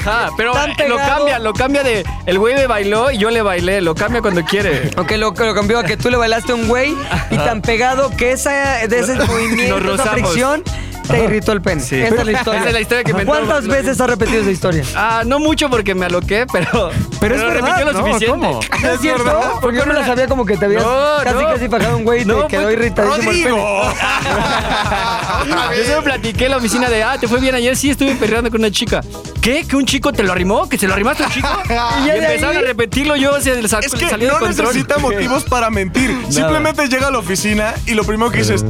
[0.00, 2.04] Ajá, pero Tan lo cambia, lo cambia de.
[2.26, 3.55] El güey me bailó y yo le bailé.
[3.62, 4.90] Lo cambia cuando quiere.
[4.96, 6.94] Ok, lo, lo cambió a que tú le bailaste a un güey
[7.30, 10.30] y tan pegado que esa, de ese movimiento, Nos esa rozamos.
[10.30, 10.62] fricción,
[11.08, 11.82] te irritó el pene.
[11.82, 12.60] Esa es la historia.
[12.60, 14.82] Esa es la historia que me entró ¿Cuántas veces has repetido esa historia?
[14.96, 16.90] Ah, no mucho porque me aloqué, pero.
[17.20, 17.98] Pero es verdad, repitió lo ¿no?
[18.06, 18.46] suficiente.
[18.48, 18.60] ¿Cómo?
[18.82, 19.58] ¿No es cierto?
[19.60, 20.90] Porque yo me la sabía como que te habías No,
[21.22, 21.48] casi no.
[21.48, 23.56] casi bajado un güey y te No, quedó fue- irritadísimo el pene.
[25.76, 28.14] Yo se lo platiqué en la oficina de, ah, te fue bien ayer, sí, estuve
[28.16, 29.02] perreando con una chica.
[29.40, 29.64] ¿Qué?
[29.66, 30.68] ¿Que un chico te lo arrimó?
[30.68, 31.48] ¿Que se lo arrimaste a un chico?
[31.68, 34.34] y ya de empezaron ahí- a repetirlo yo, se le sacó Es que salió de
[34.34, 34.66] no control.
[34.68, 36.16] necesita motivos para mentir.
[36.30, 38.64] Simplemente llega a la oficina y lo primero que dices,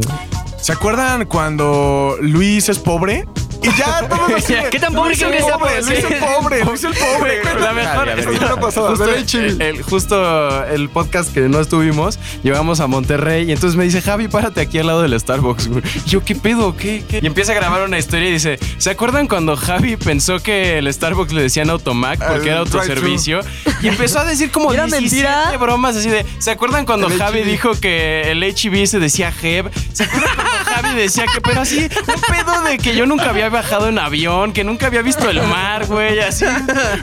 [0.67, 3.25] ¿se acuerdan cuando Luis es pobre?
[3.63, 4.55] Y ya todos así.
[4.71, 5.81] ¿Qué tan pobre Luis creo el que sea pobre?
[5.81, 5.95] pobre?
[5.95, 7.43] Luis el pobre, Luis el pobre.
[7.61, 13.85] La mejor, el, justo el podcast que no estuvimos, llegamos a Monterrey y entonces me
[13.85, 15.69] dice, Javi, párate aquí al lado del Starbucks.
[15.69, 15.83] güey".
[16.05, 16.77] Y yo, ¿qué pedo?
[16.77, 17.21] ¿Qué, qué?
[17.23, 20.93] Y empieza a grabar una historia y dice, ¿se acuerdan cuando Javi pensó que el
[20.93, 23.41] Starbucks le decían Automac porque El era autoservicio?
[23.83, 25.57] Y empezó a decir como ¿Era 17 mentira?
[25.59, 29.71] bromas así de, ¿se acuerdan cuando El Javi dijo que el HIV se decía Jeb?
[29.93, 33.49] ¿Se acuerdan cuando Javi decía que, pero así, un pedo de que yo nunca había
[33.49, 36.45] viajado en avión, que nunca había visto el mar, güey, así,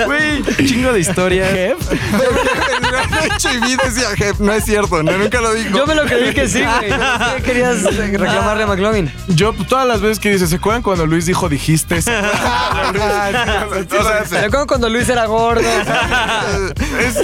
[0.06, 1.76] güey, chingo de historia.
[3.40, 5.78] HIV decía Jep, no es cierto, no, nunca lo dijo.
[5.78, 6.92] Yo me lo creí que sí, güey.
[7.38, 9.12] ¿Qué querías reclamarle a McLovin?
[9.28, 12.02] Yo, todas las veces que dice, ¿se acuerdan cuando Luis dijo dijiste?
[12.02, 13.84] ¿Se acuerdan?
[13.84, 15.62] O sea, ¿Se acuerdan cuando Luis era gordo?
[17.00, 17.18] es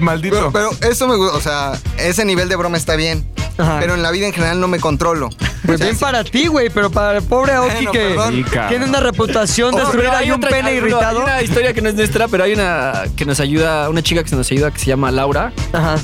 [0.00, 0.50] maldito.
[0.52, 3.26] Pero, pero eso me gusta, o sea, ese nivel de broma está bien.
[3.58, 3.78] Ajá.
[3.80, 5.28] Pero en la vida en general no me controlo.
[5.64, 7.98] Pues O sea, bien sí- para ti, güey, pero para el pobre Aoki Bueno, que
[7.98, 8.44] perdón.
[8.68, 11.18] Tiene una reputación de Oh, pero ahí un otra- pene hay irritado.
[11.20, 14.22] Hay una historia que no es nuestra, pero hay una que nos ayuda, una chica
[14.22, 15.52] que se nos ayuda que se llama Laura.
[15.72, 15.96] Ajá.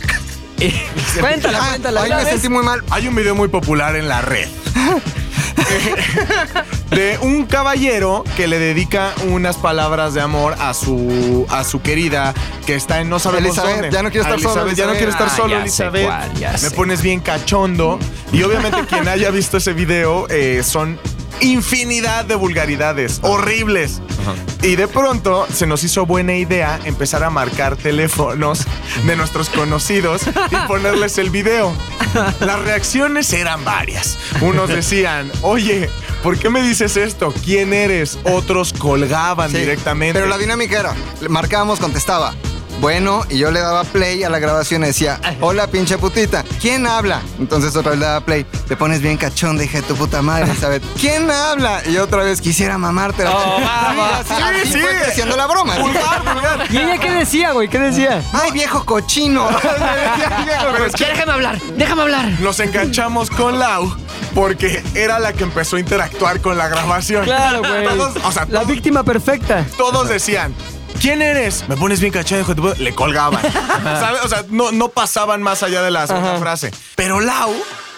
[1.21, 2.03] Cuéntala, Ah, cuéntala.
[2.05, 2.83] Una me vez- sentí muy mal.
[2.91, 4.49] Hay un video muy popular en la red.
[6.91, 12.33] de un caballero que le dedica unas palabras de amor a su a su querida
[12.67, 13.91] que está en no sabemos Elizabeth, dónde.
[13.91, 16.07] ya no quiero estar solo, Elizabeth, Ya no quiero estar Ah, solo, ya Elizabeth.
[16.07, 16.71] cuál, ya Me sé.
[16.71, 17.99] pones bien cachondo.
[18.33, 20.99] Y obviamente quien haya visto ese video eh, son
[21.41, 24.01] infinidad de vulgaridades horribles.
[24.63, 28.61] Y de pronto se nos hizo buena idea empezar a marcar teléfonos
[29.07, 31.73] de nuestros conocidos y ponerles el video.
[32.41, 34.19] Las reacciones eran varias.
[34.41, 35.89] Unos decían, oye,
[36.23, 37.33] ¿por qué me dices esto?
[37.45, 38.19] ¿Quién eres?
[38.25, 40.15] Otros colgaban Sí, directamente.
[40.19, 40.95] Pero la dinámica era,
[41.29, 42.35] marcábamos, contestaba.
[42.81, 46.87] Bueno, y yo le daba play a la grabación y decía, hola pinche putita, ¿quién
[46.87, 47.21] habla?
[47.41, 50.81] Entonces otra vez le daba play, te pones bien cachón, dije tu puta madre, ¿sabes?
[51.01, 51.83] ¿Quién habla?
[51.89, 53.25] Y otra vez quisiera mamarte.
[53.27, 53.57] Oh,
[54.21, 54.79] así, así sí.
[54.79, 55.77] fue creciendo la broma.
[55.79, 56.23] vulgar.
[56.71, 57.69] ¿Y ella qué decía, güey?
[57.69, 58.23] ¿Qué decía?
[58.33, 59.49] Ay, viejo cochino.
[60.73, 62.29] Pero es que déjame hablar, déjame hablar.
[62.41, 63.93] nos enganchamos con Lau
[64.37, 67.25] porque era la que empezó a interactuar con la grabación.
[67.25, 67.85] Claro, güey.
[67.89, 69.65] Todos, o sea, La todos- víctima perfecta.
[69.77, 70.55] todos decían.
[71.01, 71.65] ¿Quién eres?
[71.69, 72.75] Me pones bien cachado, hijo de puta".
[72.83, 73.41] Le colgaban.
[73.83, 74.23] ¿Sabes?
[74.25, 76.71] O sea, no, no pasaban más allá de la segunda frase.
[76.97, 77.55] Pero Lau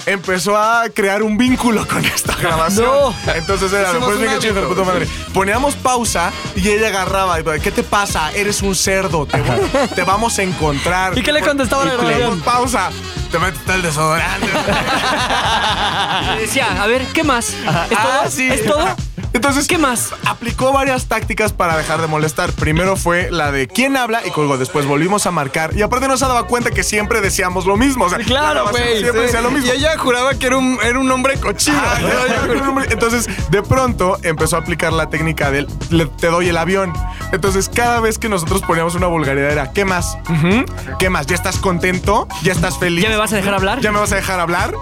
[0.06, 2.86] empezó a crear un vínculo con esta grabación.
[2.86, 3.14] No.
[3.34, 5.08] Entonces era, me pones bien cachado, hijo de puta madre.
[5.32, 7.38] Poníamos pausa y ella agarraba.
[7.40, 8.30] y, ¿Qué te pasa?
[8.32, 9.26] Eres un cerdo.
[9.26, 11.16] Te, voy- te vamos a encontrar.
[11.18, 12.40] ¿Y qué le contestaba la Y poníamos grabación?
[12.42, 12.90] pausa.
[13.30, 14.46] Te metes el desodorante.
[16.36, 17.50] Y decía, a ver, ¿qué más?
[17.50, 17.96] ¿Es todo?
[17.96, 18.48] Ah, sí.
[18.50, 18.84] ¿Es todo?
[19.32, 20.10] Entonces, ¿Qué más?
[20.26, 22.52] Aplicó varias tácticas para dejar de molestar.
[22.52, 24.58] Primero fue la de quién habla y colgó.
[24.58, 25.76] Después volvimos a marcar.
[25.76, 28.06] Y aparte no se daba cuenta que siempre decíamos lo mismo.
[28.06, 29.26] O sea, Claro, güey, Siempre sí.
[29.26, 29.66] decía lo mismo.
[29.72, 31.78] Y ella juraba que era un, era un hombre cochino.
[31.80, 32.84] Ah.
[32.90, 36.92] Entonces, de pronto empezó a aplicar la técnica del le- te doy el avión.
[37.32, 40.18] Entonces, cada vez que nosotros poníamos una vulgaridad era ¿qué más?
[40.98, 41.26] ¿Qué más?
[41.26, 42.26] ¿Ya estás contento?
[42.42, 43.04] ¿Ya estás feliz?
[43.04, 43.80] ¿Ya me vas a dejar hablar?
[43.80, 44.72] ¿Ya me vas a dejar hablar?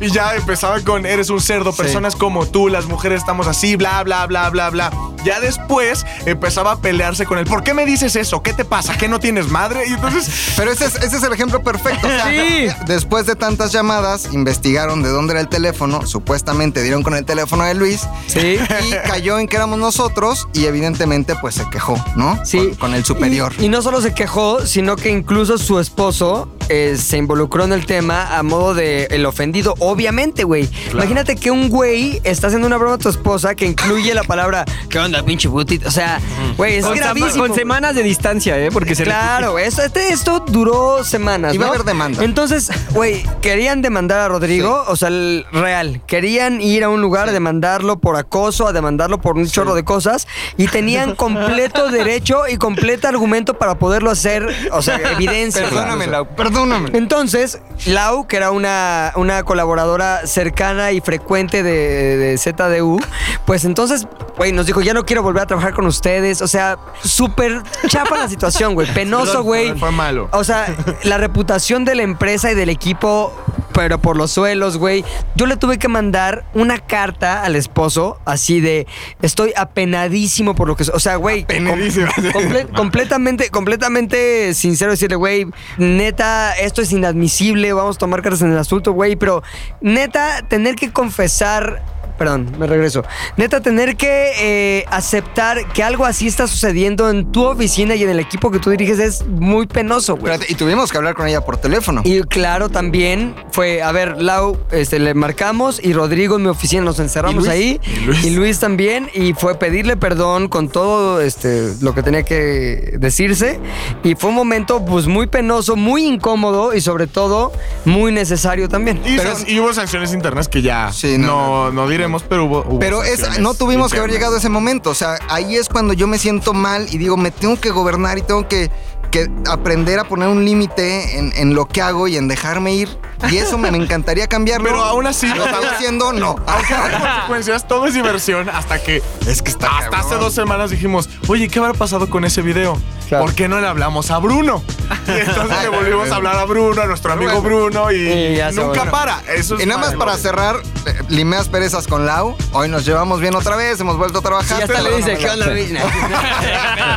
[0.00, 4.02] Y ya empezaba con eres un cerdo, personas como tú, las mujeres estamos así, bla,
[4.02, 4.90] bla, bla, bla, bla.
[5.24, 7.46] Ya después empezaba a pelearse con él.
[7.46, 8.42] ¿Por qué me dices eso?
[8.42, 8.96] ¿Qué te pasa?
[8.96, 9.84] ¿Qué no tienes madre?
[9.88, 12.06] Y entonces Pero ese es, ese es el ejemplo perfecto.
[12.06, 12.68] O sea, Sí.
[12.86, 16.06] Después de tantas llamadas, investigaron de dónde era el teléfono.
[16.06, 18.02] Supuestamente dieron con el teléfono de Luis.
[18.28, 18.58] Sí.
[18.84, 22.38] Y cayó en que éramos nosotros y evidentemente pues se quejó, ¿no?
[22.44, 22.58] Sí.
[22.58, 23.52] Con, con el superior.
[23.58, 27.72] Y, y no solo se quejó, sino que incluso su esposo eh, se involucró en
[27.72, 29.74] el tema a modo de el ofendido.
[29.78, 30.68] Obviamente, güey.
[30.92, 34.64] Imagínate que un güey está haciendo una broma a tu esposa que incluye la palabra
[34.88, 35.88] ¿Qué onda, pinche putita?
[35.88, 36.20] O sea,
[36.56, 37.46] güey, es Con, gravísimo.
[37.46, 38.70] con semanas de distancia, ¿eh?
[38.72, 41.54] Porque se Claro, esto, este- esto duró semanas.
[41.54, 42.22] Iba a haber demanda.
[42.24, 46.02] Entonces, güey, querían demandar a Rodrigo, o sea, el real.
[46.06, 49.84] Querían ir a un lugar a demandarlo por acoso, a demandarlo por un chorro de
[49.84, 50.26] cosas,
[50.56, 55.62] y tenían completo derecho y completo argumento para poderlo hacer, o sea, evidencia.
[55.62, 56.06] Perdóname.
[56.06, 56.55] Lau, perdóname.
[56.56, 56.90] Perdóname.
[56.94, 62.98] Entonces, Lau, que era una, una colaboradora cercana y frecuente de, de ZDU,
[63.44, 66.42] pues entonces, güey, nos dijo, ya no quiero volver a trabajar con ustedes.
[66.42, 68.86] O sea, súper chapa la situación, güey.
[68.94, 69.78] Penoso, güey.
[69.78, 70.28] Fue malo.
[70.32, 73.32] O sea, la reputación de la empresa y del equipo,
[73.76, 75.04] pero por los suelos, güey.
[75.34, 78.86] Yo le tuve que mandar una carta al esposo, así de,
[79.20, 80.84] estoy apenadísimo por lo que...
[80.94, 82.06] O sea, güey, com- Apenadísimo.
[82.32, 88.52] comple- completamente, completamente sincero decirle, güey, neta, esto es inadmisible, vamos a tomar cartas en
[88.52, 89.42] el asunto, güey, pero
[89.82, 91.82] neta, tener que confesar...
[92.18, 93.04] Perdón, me regreso.
[93.36, 98.10] Neta, tener que eh, aceptar que algo así está sucediendo en tu oficina y en
[98.10, 100.32] el equipo que tú diriges es muy penoso, güey.
[100.32, 102.02] Espérate, y tuvimos que hablar con ella por teléfono.
[102.04, 106.82] Y claro, también fue, a ver, Lau, este, le marcamos y Rodrigo en mi oficina
[106.82, 107.80] nos encerramos ahí.
[108.22, 108.56] ¿Y Luis?
[108.60, 109.10] también.
[109.14, 113.60] Y fue pedirle perdón con todo este, lo que tenía que decirse.
[114.02, 117.52] Y fue un momento pues muy penoso, muy incómodo y sobre todo
[117.84, 119.00] muy necesario también.
[119.04, 121.86] Y, Pero- y hubo sanciones internas que ya Sí, no, no, no,
[122.28, 122.64] pero hubo.
[122.66, 124.90] hubo Pero es, no tuvimos que haber llegado a ese momento.
[124.90, 128.18] O sea, ahí es cuando yo me siento mal y digo, me tengo que gobernar
[128.18, 128.70] y tengo que,
[129.10, 132.88] que aprender a poner un límite en, en lo que hago y en dejarme ir.
[133.30, 134.68] Y eso me, me encantaría cambiarlo.
[134.68, 136.12] Pero aún así, ¿Lo estoy haciendo?
[136.12, 136.36] No.
[136.46, 139.02] Aunque hay consecuencias, todo es diversión hasta que.
[139.26, 140.00] Es que está Hasta cabrón.
[140.00, 142.78] hace dos semanas dijimos, oye, ¿qué habrá pasado con ese video?
[143.08, 143.24] Claro.
[143.24, 144.62] ¿Por qué no le hablamos a Bruno?
[145.06, 149.20] Y entonces le volvimos a hablar a Bruno, a nuestro amigo Bruno, y, nunca para.
[149.32, 152.36] Eso es Y nada más para cerrar, eh, limeas perezas con Lau.
[152.52, 154.58] Hoy nos llevamos bien otra vez, hemos vuelto a trabajar.
[154.58, 155.46] Y hasta le dice, ¿qué onda?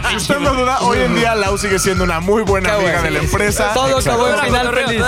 [0.10, 2.92] Si usted no duda, hoy en día Lau sigue siendo una muy buena Qué amiga
[2.94, 3.04] bueno.
[3.04, 3.72] de la empresa.
[3.74, 5.02] Todo acabó en final feliz.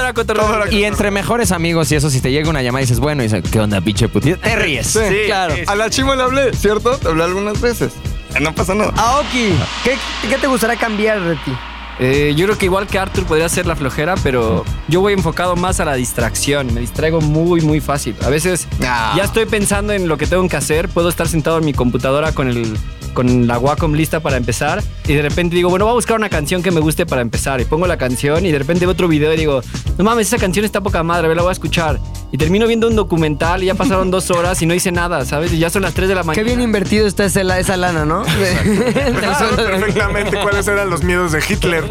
[0.72, 3.26] Y entre mejores amigos y eso, si te llega una llamada y dices, bueno, y
[3.26, 4.38] dices, ¿qué onda, pinche putita?
[4.38, 4.86] Te ríes.
[4.86, 5.56] Sí, claro.
[5.66, 6.96] A la chimo le hablé, ¿cierto?
[6.98, 7.92] Te hablé algunas veces.
[8.40, 8.94] No pasa nada.
[8.96, 9.50] Aoki,
[9.84, 9.98] ¿qué,
[10.30, 11.52] ¿qué te gustaría cambiar de ti?
[11.98, 15.56] Eh, yo creo que igual que Arthur podría ser la flojera, pero yo voy enfocado
[15.56, 16.72] más a la distracción.
[16.72, 18.16] Me distraigo muy, muy fácil.
[18.24, 19.16] A veces Ah.
[19.18, 20.88] ya estoy pensando en lo que tengo que hacer.
[20.88, 22.78] Puedo estar sentado en mi computadora con el
[23.14, 26.30] con la Wacom lista para empezar y de repente digo, bueno, voy a buscar una
[26.30, 29.08] canción que me guste para empezar y pongo la canción y de repente veo otro
[29.08, 29.62] video y digo,
[29.98, 32.00] no mames, esa canción está poca madre, a ver, la voy a escuchar.
[32.34, 35.52] Y termino viendo un documental y ya pasaron dos horas y no hice nada, ¿sabes?
[35.52, 36.42] Y ya son las 3 de la mañana.
[36.42, 38.24] Qué bien invertido está esa, esa lana, ¿no?
[38.24, 41.84] Recuerdo perfectamente cuáles eran los miedos de Hitler.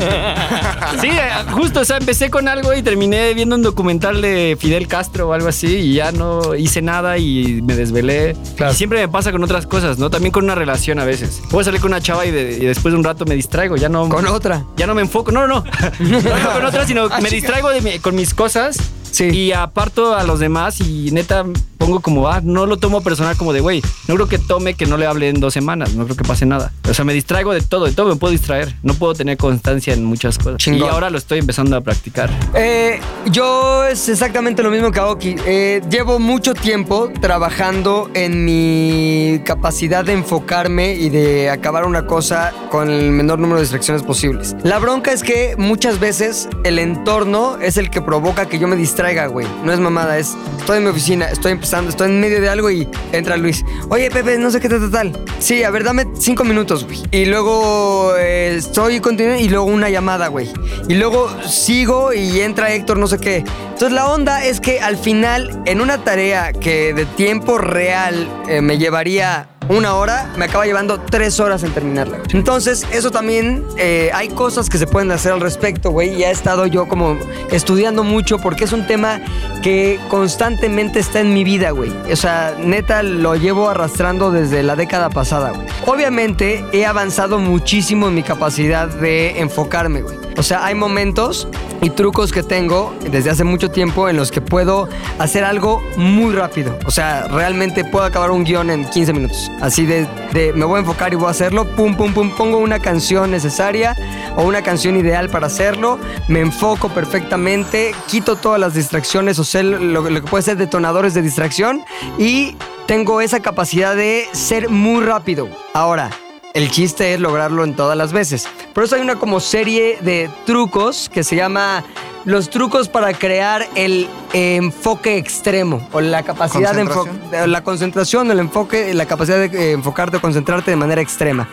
[0.98, 4.88] Sí, eh, justo, o sea, empecé con algo y terminé viendo un documental de Fidel
[4.88, 8.34] Castro o algo así y ya no hice nada y me desvelé.
[8.70, 10.08] Y siempre me pasa con otras cosas, ¿no?
[10.08, 11.40] También con una relación a veces.
[11.50, 13.88] Puedo salir con una chava y, de- y después de un rato me distraigo, ya
[13.88, 14.08] no...
[14.08, 14.64] Con otra.
[14.76, 15.64] Ya no me enfoco, no, no,
[15.98, 18.76] no, no, con otra, sino me distraigo de mi- con mis cosas
[19.10, 19.24] Sí.
[19.24, 21.44] y aparto a los demás y neta
[21.80, 24.84] pongo como, ah, no lo tomo personal como de, güey, no creo que tome que
[24.84, 26.72] no le hable en dos semanas, no creo que pase nada.
[26.88, 29.94] O sea, me distraigo de todo, de todo me puedo distraer, no puedo tener constancia
[29.94, 30.58] en muchas cosas.
[30.58, 30.88] Chingón.
[30.88, 32.30] Y ahora lo estoy empezando a practicar.
[32.54, 33.00] Eh,
[33.32, 35.36] yo es exactamente lo mismo que Aoki.
[35.46, 42.52] Eh, llevo mucho tiempo trabajando en mi capacidad de enfocarme y de acabar una cosa
[42.70, 44.54] con el menor número de distracciones posibles.
[44.64, 48.76] La bronca es que muchas veces el entorno es el que provoca que yo me
[48.76, 49.46] distraiga, güey.
[49.64, 52.70] No es mamada, es estoy en mi oficina, estoy empezando, estoy en medio de algo
[52.70, 53.64] y entra Luis.
[53.88, 55.24] Oye, Pepe, no sé qué tal, tal, tal.
[55.38, 57.02] Sí, a ver, dame cinco minutos, güey.
[57.10, 60.50] Y luego eh, estoy continuando y luego una llamada, güey.
[60.88, 63.36] Y luego sigo y entra Héctor, no sé qué.
[63.36, 68.60] Entonces la onda es que al final, en una tarea que de tiempo real eh,
[68.60, 72.18] me llevaría una hora, me acaba llevando tres horas en terminarla.
[72.32, 76.14] Entonces, eso también, eh, hay cosas que se pueden hacer al respecto, güey.
[76.14, 77.16] Y he estado yo como
[77.50, 79.20] estudiando mucho porque es un tema
[79.62, 81.92] que constantemente está en mi vida, güey.
[82.10, 85.66] O sea, neta, lo llevo arrastrando desde la década pasada, güey.
[85.86, 90.29] Obviamente, he avanzado muchísimo en mi capacidad de enfocarme, güey.
[90.36, 91.48] O sea, hay momentos
[91.82, 94.88] y trucos que tengo desde hace mucho tiempo en los que puedo
[95.18, 96.78] hacer algo muy rápido.
[96.86, 99.50] O sea, realmente puedo acabar un guion en 15 minutos.
[99.60, 100.06] Así de,
[100.54, 101.64] me voy a enfocar y voy a hacerlo.
[101.76, 102.30] Pum, pum, pum.
[102.30, 103.96] Pongo una canción necesaria
[104.36, 105.98] o una canción ideal para hacerlo.
[106.28, 107.94] Me enfoco perfectamente.
[108.06, 111.84] Quito todas las distracciones o sé lo, lo que puede ser detonadores de distracción.
[112.18, 115.48] Y tengo esa capacidad de ser muy rápido.
[115.74, 116.10] Ahora,
[116.54, 118.48] el chiste es lograrlo en todas las veces.
[118.72, 121.84] Por eso hay una como serie de trucos que se llama
[122.30, 127.10] los trucos para crear el enfoque extremo o la capacidad de enfoque,
[127.46, 131.48] la concentración, el enfoque, la capacidad de eh, enfocarte o concentrarte de manera extrema.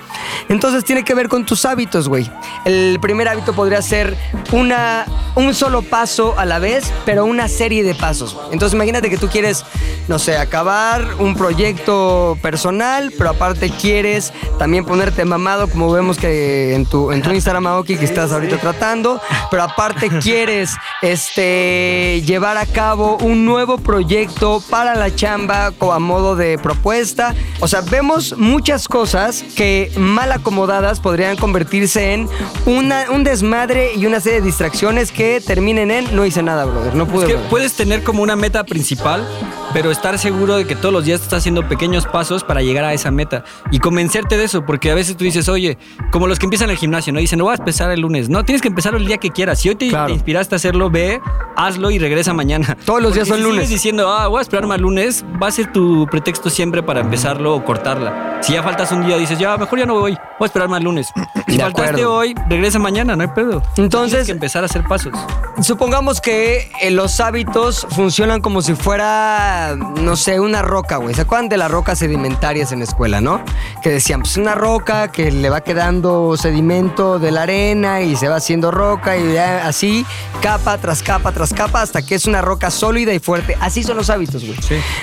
[0.50, 2.30] Entonces tiene que ver con tus hábitos, güey.
[2.63, 4.16] El primer hábito podría ser
[4.52, 8.38] una, un solo paso a la vez, pero una serie de pasos.
[8.52, 9.66] Entonces imagínate que tú quieres,
[10.08, 16.76] no sé, acabar un proyecto personal, pero aparte quieres también ponerte mamado, como vemos que
[16.76, 22.21] en tu, en tu Instagram, Aoki, que estás ahorita tratando, pero aparte quieres quieres este,
[22.25, 27.36] llevar a cabo un nuevo proyecto para la chamba a modo de propuesta.
[27.60, 32.27] O sea, vemos muchas cosas que mal acomodadas podrían convertirse en
[32.65, 36.95] una, un desmadre y una serie de distracciones que terminen en no hice nada, brother.
[36.95, 37.23] No pude.
[37.23, 37.49] Es que brother".
[37.49, 39.27] puedes tener como una meta principal,
[39.73, 42.93] pero estar seguro de que todos los días estás haciendo pequeños pasos para llegar a
[42.93, 45.77] esa meta y convencerte de eso, porque a veces tú dices, oye,
[46.12, 47.19] como los que empiezan el gimnasio, ¿no?
[47.19, 48.30] Dicen, no vas a empezar el lunes.
[48.30, 49.60] No, tienes que empezarlo el día que quieras.
[49.60, 50.08] Si hoy te, Claro.
[50.08, 51.22] te inspiraste hacerlo, ve,
[51.56, 52.78] hazlo y regresa mañana.
[52.86, 53.56] Todos los días son si lunes.
[53.66, 57.02] sigues diciendo, ah, voy a esperarme al lunes, va a ser tu pretexto siempre para
[57.02, 58.40] empezarlo o cortarla.
[58.42, 60.84] Si ya faltas un día, dices, ya, mejor ya no voy, voy a esperarme al
[60.84, 61.08] lunes.
[61.48, 62.14] Si De faltaste acuerdo.
[62.14, 63.64] hoy, regresa mañana, no hay pedo.
[63.78, 65.14] Entonces- Tienes que empezar a hacer pasos.
[65.62, 71.16] Supongamos que eh, los hábitos funcionan como si fuera, no sé, una roca, güey.
[71.16, 73.42] ¿Se acuerdan de las rocas sedimentarias en la escuela, no?
[73.82, 78.28] Que decían, pues una roca que le va quedando sedimento de la arena y se
[78.28, 80.06] va haciendo roca y ya así,
[80.41, 83.58] capa tras capa tras capa, hasta que es una roca sólida y fuerte.
[83.60, 84.58] Así son los hábitos, güey.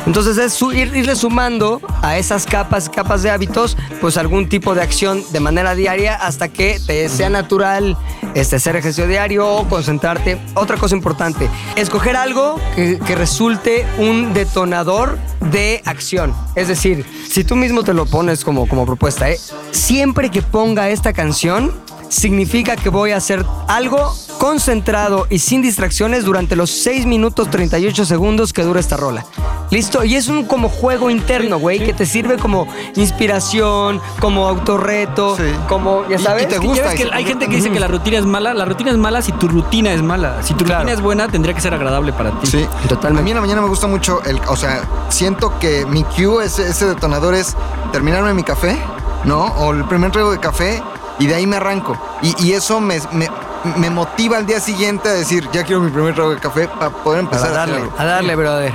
[0.07, 4.75] Entonces es su- ir- irle sumando a esas capas, capas de hábitos, pues algún tipo
[4.75, 7.97] de acción de manera diaria hasta que te sea natural
[8.35, 10.41] este, hacer ejercicio diario o concentrarte.
[10.55, 15.19] Otra cosa importante, escoger algo que, que resulte un detonador
[15.51, 16.35] de acción.
[16.55, 19.39] Es decir, si tú mismo te lo pones como, como propuesta, ¿eh?
[19.73, 21.73] siempre que ponga esta canción,
[22.15, 28.05] significa que voy a hacer algo concentrado y sin distracciones durante los 6 minutos 38
[28.05, 29.25] segundos que dura esta rola.
[29.71, 30.05] ¿Listo?
[30.05, 35.43] Y es un como juego interno, güey, que te sirve como inspiración, como autorreto, Sí.
[35.69, 36.49] como, ya Y- y sabes.
[36.49, 38.55] te gusta que hay gente que dice que la rutina es mala.
[38.55, 40.43] La rutina es mala si tu rutina es mala.
[40.43, 40.83] Si tu Claro.
[40.83, 42.47] rutina es buena, tendría que ser agradable para ti.
[42.47, 43.21] Sí, Totalmente.
[43.21, 46.45] A mí en la mañana me gusta mucho el, o sea, siento que mi cue,
[46.45, 47.57] ese, ese detonador es
[47.93, 48.77] terminarme mi café,
[49.25, 49.47] ¿no?
[49.59, 50.83] O el primer trago de café
[51.19, 51.97] y de ahí me arranco.
[52.23, 53.29] Y, y eso me, me,
[53.77, 56.91] me motiva al día siguiente a decir, ya quiero mi primer trago de café para
[56.91, 57.95] poder empezar a hacer darle, algo.
[57.99, 58.73] a darle, brother.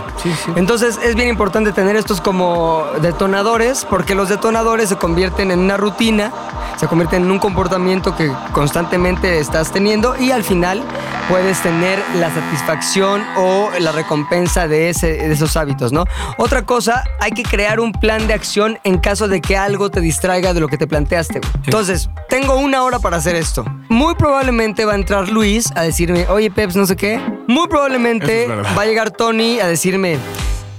[0.56, 5.78] Entonces es bien importante tener estos como detonadores, porque los detonadores se convierten en una
[5.78, 6.32] rutina,
[6.78, 10.84] se convierten en un comportamiento que constantemente estás teniendo y al final
[11.30, 16.06] puedes tener la satisfacción o la recompensa de, ese, de esos hábitos, ¿no?
[16.38, 20.02] Otra cosa, hay que crear un plan de acción en caso de que algo te
[20.02, 21.42] distraiga de lo que te planteaste.
[21.66, 23.64] Entonces, tengo una hora para hacer esto.
[23.90, 27.20] Muy probablemente va a entrar Luis a decirme, oye, Peps, no sé qué.
[27.48, 30.18] Muy probablemente es va a llegar Tony a decirme,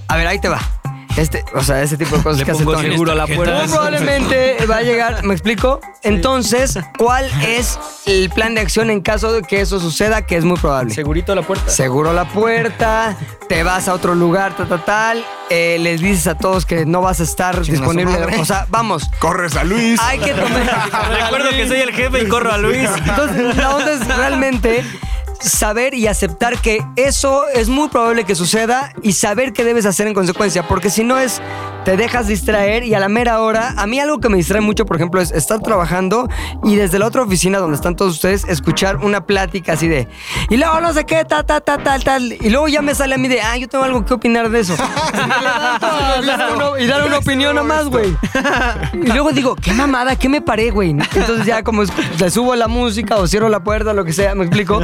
[0.07, 0.80] a ver, ahí te va.
[1.17, 2.89] Este, o sea, ese tipo de cosas Le que hace pongo Tony.
[2.91, 3.59] seguro a la puerta.
[3.59, 5.79] Muy probablemente va a llegar, ¿me explico?
[6.03, 10.23] Entonces, ¿cuál es el plan de acción en caso de que eso suceda?
[10.25, 10.93] Que es muy probable.
[10.93, 11.69] Segurito a la puerta.
[11.69, 13.15] Seguro la puerta,
[13.49, 15.25] te vas a otro lugar, tal, tal, tal.
[15.49, 18.17] eh, les dices a todos que no vas a estar Chinga su disponible.
[18.19, 18.37] madre.
[18.39, 19.09] O sea, vamos.
[19.19, 19.99] Corres a Luis.
[20.01, 20.89] Hay que tomar.
[21.23, 22.89] Recuerdo que soy el jefe y corro a Luis.
[23.05, 24.83] Entonces, la onda es realmente
[25.41, 30.07] saber y aceptar que eso es muy probable que suceda y saber qué debes hacer
[30.07, 31.41] en consecuencia, porque si no es,
[31.85, 34.85] te dejas distraer y a la mera hora, a mí algo que me distrae mucho,
[34.85, 36.27] por ejemplo, es estar trabajando
[36.63, 40.07] y desde la otra oficina donde están todos ustedes, escuchar una plática así de,
[40.49, 43.15] y luego no sé qué, tal, tal, tal, tal, tal, y luego ya me sale
[43.15, 44.75] a mí de, ah, yo tengo algo que opinar de eso.
[46.21, 48.15] Y dar una- y dar una opinión nomás, güey.
[48.93, 50.91] Y luego digo, qué mamada, ¿qué me paré, güey?
[50.91, 51.83] Entonces ya como
[52.19, 54.81] le subo la música o cierro la puerta, lo que sea, me explico.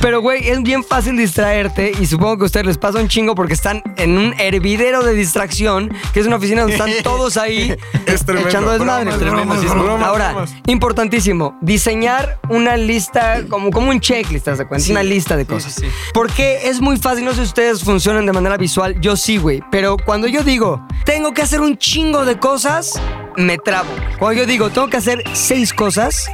[0.00, 3.34] Pero, güey, es bien fácil distraerte y supongo que a ustedes les pasa un chingo
[3.34, 7.74] porque están en un hervidero de distracción, que es una oficina donde están todos ahí
[8.06, 8.48] Es tremendo.
[8.48, 9.16] echando desmadre.
[9.16, 14.90] Bromas, bromas, bromas, Ahora, importantísimo, diseñar una lista, como, como un checklist, ¿te das cuenta?
[14.90, 15.74] Una lista de cosas.
[15.74, 15.88] sí, sí.
[16.14, 19.62] Porque es muy fácil, no sé si ustedes funcionan de manera visual, yo sí, güey.
[19.70, 23.00] Pero cuando yo digo, tengo que hacer un chingo de cosas,
[23.36, 23.90] me trabo.
[24.18, 26.28] Cuando yo digo, tengo que hacer seis cosas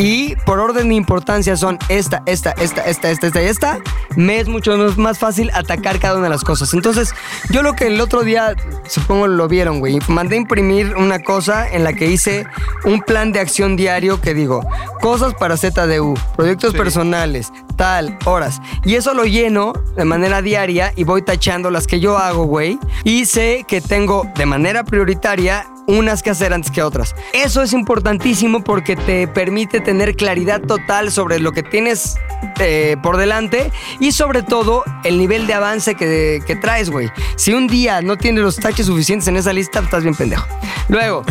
[0.00, 3.78] y por orden de importancia son esta, esta, esta, esta, esta, esta y esta,
[4.16, 6.72] me es mucho más fácil atacar cada una de las cosas.
[6.72, 7.14] Entonces,
[7.50, 8.56] yo lo que el otro día,
[8.88, 12.46] supongo lo vieron, güey, mandé a imprimir una cosa en la que hice
[12.84, 14.66] un plan de acción diario que digo,
[15.02, 18.62] cosas para ZDU, proyectos personales, tal, horas.
[18.86, 22.78] Y eso lo lleno de manera diaria y voy tachando las que yo hago, güey.
[23.04, 27.14] Y sé que tengo de manera prioritaria unas que hacer antes que otras.
[27.32, 32.16] Eso es importantísimo porque te permite tener claridad total sobre lo que tienes
[32.58, 37.10] eh, por delante y sobre todo el nivel de avance que, que traes, güey.
[37.36, 40.46] Si un día no tienes los taches suficientes en esa lista, estás bien pendejo.
[40.88, 41.22] Luego,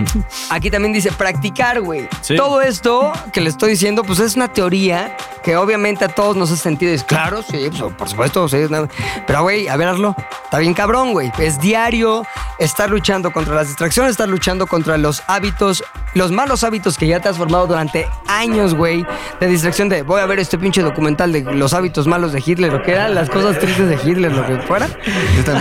[0.50, 2.08] aquí también dice practicar, güey.
[2.20, 2.36] Sí.
[2.36, 6.50] Todo esto que le estoy diciendo, pues es una teoría que obviamente a todos nos
[6.50, 6.92] hace sentido.
[6.92, 8.58] Es claro, sí, pues, por supuesto, sí.
[8.70, 8.88] no.
[9.26, 10.14] Pero, güey, a verlo,
[10.44, 11.32] está bien cabrón, güey.
[11.38, 12.24] Es diario
[12.58, 15.82] estar luchando contra las distracciones, estar luchando contra los hábitos
[16.14, 19.06] los malos hábitos que ya te has formado durante años, güey,
[19.40, 22.72] de distracción de voy a ver este pinche documental de los hábitos malos de Hitler,
[22.72, 24.88] lo que eran las cosas tristes de Hitler, lo que fuera,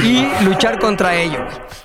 [0.04, 1.40] y luchar contra ello.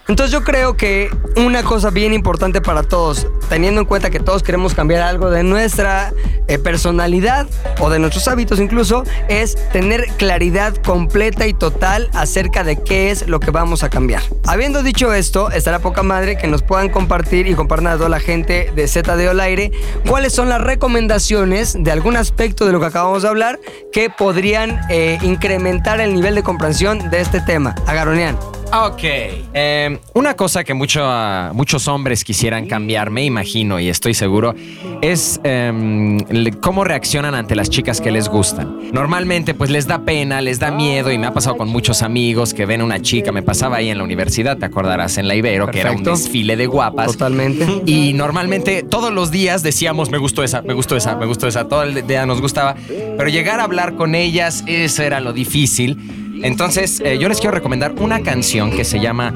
[0.08, 4.42] Entonces yo creo que una cosa bien importante para todos, teniendo en cuenta que todos
[4.42, 6.12] queremos cambiar algo de nuestra
[6.48, 7.46] eh, personalidad
[7.78, 13.28] o de nuestros hábitos incluso, es tener claridad completa y total acerca de qué es
[13.28, 14.22] lo que vamos a cambiar.
[14.46, 18.20] Habiendo dicho esto, estará poca madre que nos puedan compartir y compartir a toda la
[18.20, 19.70] gente de ZDO al aire
[20.06, 23.60] cuáles son las recomendaciones de algún aspecto de lo que acabamos de hablar
[23.92, 27.74] que podrían eh, incrementar el nivel de comprensión de este tema.
[27.86, 28.36] Agaronean.
[28.74, 29.02] Ok.
[29.04, 34.54] Eh, una cosa que mucho, ah, muchos hombres quisieran cambiar, me imagino y estoy seguro,
[35.02, 38.78] es em, le- cómo reaccionan ante las chicas que les gustan.
[38.92, 42.54] Normalmente pues les da pena, les da miedo y me ha pasado con muchos amigos
[42.54, 45.66] que ven una chica, me pasaba ahí en la universidad, te acordarás, en la Ibero,
[45.66, 47.12] que era un desfile de guapas.
[47.12, 47.66] Totalmente.
[47.84, 51.68] Y normalmente todos los días decíamos, me gustó esa, me gustó esa, me gustó esa,
[51.68, 52.74] todo el día nos gustaba.
[52.88, 55.98] Pero llegar a hablar con ellas, eso era lo difícil.
[56.42, 59.32] Entonces, eh, yo les quiero recomendar una canción que se llama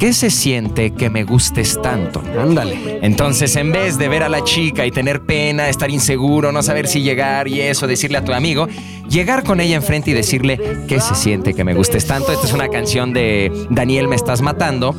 [0.00, 2.22] ¿Qué se siente que me gustes tanto?
[2.40, 3.00] Ándale.
[3.02, 6.86] Entonces, en vez de ver a la chica y tener pena, estar inseguro, no saber
[6.86, 8.66] si llegar y eso, decirle a tu amigo,
[9.10, 10.58] llegar con ella enfrente y decirle
[10.88, 12.32] qué se siente que me gustes tanto.
[12.32, 14.94] Esta es una canción de Daniel Me Estás Matando.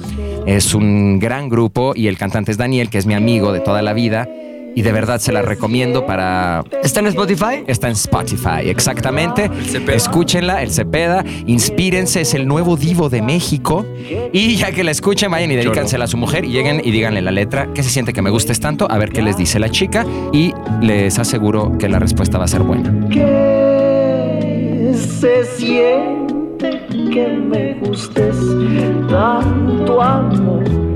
[0.45, 3.82] Es un gran grupo y el cantante es Daniel, que es mi amigo de toda
[3.82, 4.28] la vida.
[4.76, 6.64] Y de verdad se la recomiendo para...
[6.84, 7.64] ¿Está en Spotify?
[7.68, 9.50] Está en Spotify, exactamente.
[9.88, 11.24] Escúchenla, el Cepeda.
[11.46, 13.86] Inspírense, es el nuevo divo de México.
[14.32, 17.22] Y ya que la escuchen, vayan y dedícansela a su mujer y lleguen y díganle
[17.22, 17.68] la letra.
[17.74, 18.88] ¿Qué se siente que me gustes tanto?
[18.90, 20.06] A ver qué les dice la chica.
[20.32, 22.94] Y les aseguro que la respuesta va a ser buena.
[23.10, 28.38] que se siente que me gustes
[29.10, 30.91] tanto amor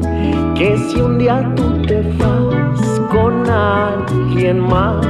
[0.56, 2.80] que si un día tú te vas
[3.12, 5.06] con alguien más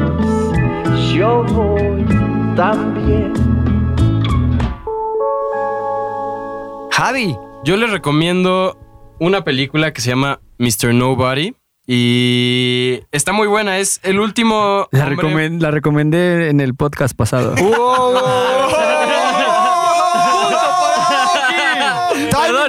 [1.13, 2.05] yo voy
[2.55, 3.33] también
[6.91, 7.35] Javi.
[7.65, 8.77] Yo les recomiendo
[9.19, 10.93] una película que se llama Mr.
[10.93, 11.53] Nobody.
[11.85, 13.77] Y está muy buena.
[13.79, 14.87] Es el último.
[14.91, 17.53] La, hombre- recomen- la recomendé en el podcast pasado.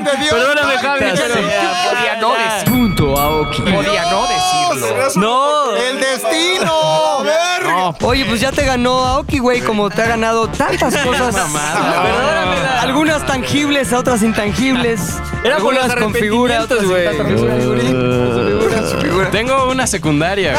[0.05, 3.63] Perdón, perdóname, Javi, Podía no decir- Punto, Aoki.
[3.63, 4.87] podía no decirlo.
[5.17, 5.75] No.
[5.77, 7.23] ¡El destino!
[7.23, 7.95] ¡Verga!
[8.03, 11.35] Oye, pues ya te ganó Aoki, güey, como te ha ganado tantas cosas.
[11.35, 15.01] Perdóname, Algunas tangibles, otras intangibles.
[15.45, 17.53] Era por algunas con figura, otras sin tanta figura.
[17.55, 20.55] arrepentimientos, Tengo una secundaria.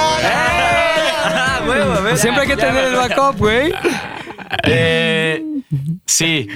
[1.66, 1.80] güey.
[2.02, 3.74] Pues siempre hay que tener el backup, güey.
[4.64, 5.43] Eh,
[6.06, 6.48] sí.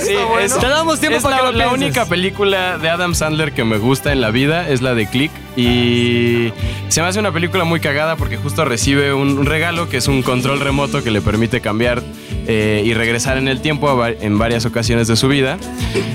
[0.00, 3.14] Sí, es- Te damos tiempo es para la, que lo la única película de Adam
[3.14, 6.52] Sandler que me gusta en la vida es la de Click y
[6.88, 10.08] se me hace una película muy cagada porque justo recibe un, un regalo que es
[10.08, 12.02] un control remoto que le permite cambiar
[12.46, 15.58] eh, y regresar en el tiempo va- en varias ocasiones de su vida.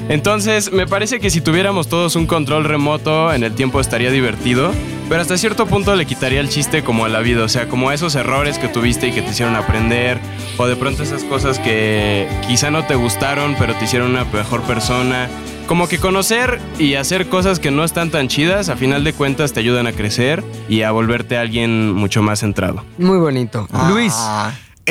[0.09, 4.71] Entonces me parece que si tuviéramos todos un control remoto en el tiempo estaría divertido.
[5.09, 7.89] Pero hasta cierto punto le quitaría el chiste como a la vida, o sea, como
[7.89, 10.19] a esos errores que tuviste y que te hicieron aprender,
[10.57, 14.61] o de pronto esas cosas que quizá no te gustaron, pero te hicieron una mejor
[14.61, 15.27] persona.
[15.65, 19.51] Como que conocer y hacer cosas que no están tan chidas, a final de cuentas
[19.51, 22.85] te ayudan a crecer y a volverte alguien mucho más centrado.
[22.99, 23.67] Muy bonito.
[23.89, 24.13] Luis.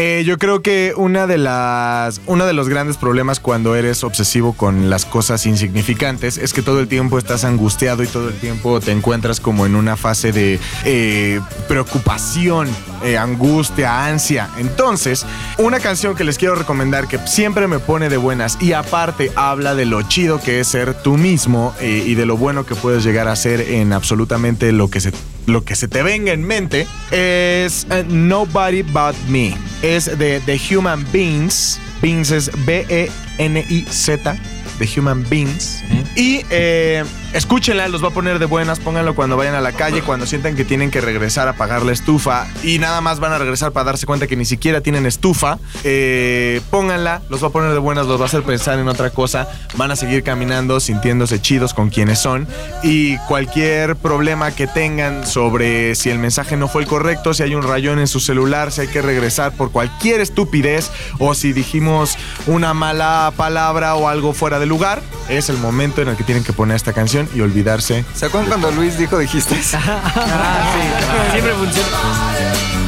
[0.01, 4.53] Eh, yo creo que una de las, uno de los grandes problemas cuando eres obsesivo
[4.53, 8.79] con las cosas insignificantes es que todo el tiempo estás angustiado y todo el tiempo
[8.79, 12.69] te encuentras como en una fase de eh, preocupación,
[13.03, 14.49] eh, angustia, ansia.
[14.59, 15.27] Entonces,
[15.59, 19.75] una canción que les quiero recomendar que siempre me pone de buenas y aparte habla
[19.75, 23.27] de lo chido que es ser tú mismo y de lo bueno que puedes llegar
[23.27, 25.11] a ser en absolutamente lo que se
[25.49, 29.57] lo que se te venga en mente es eh, Nobody But Me.
[29.83, 31.81] Es de The Human Beings.
[32.03, 34.37] Beings es B-E-N-I-Z.
[34.79, 35.83] The Human Beings.
[36.15, 37.03] Y eh,
[37.33, 38.79] escúchenla, los va a poner de buenas.
[38.81, 41.93] Pónganlo cuando vayan a la calle, cuando sientan que tienen que regresar a apagar la
[41.93, 45.59] estufa y nada más van a regresar para darse cuenta que ni siquiera tienen estufa.
[45.85, 49.11] Eh, pónganla, los va a poner de buenas, los va a hacer pensar en otra
[49.11, 49.49] cosa.
[49.77, 52.47] Van a seguir caminando, sintiéndose chidos con quienes son.
[52.83, 57.55] Y cualquier problema que tengan sobre si el mensaje no fue el correcto, si hay
[57.55, 62.17] un rayón en su celular, si hay que regresar por cualquier estupidez o si dijimos
[62.47, 66.45] una mala palabra o algo fuera de lugar, es el momento en el que tienen
[66.45, 68.05] que poner esta canción y olvidarse.
[68.15, 69.55] ¿Se acuerdan cuando Luis dijo dijiste?
[69.63, 72.88] Siempre funciona.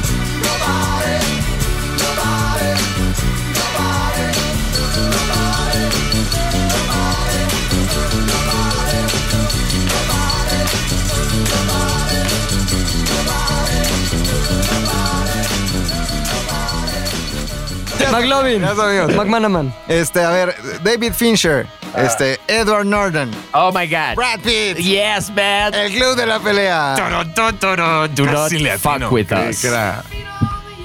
[18.13, 18.61] McLovin.
[18.63, 19.15] Ya sabemos.
[19.15, 19.75] McManaman.
[19.89, 24.15] Este, a ver, David Fincher, este, Edward Norton, Oh my God.
[24.17, 25.75] Brad Pitt, Yes, man.
[25.75, 26.95] el club de la pelea.
[26.97, 29.67] Do not Casi le fuck with us.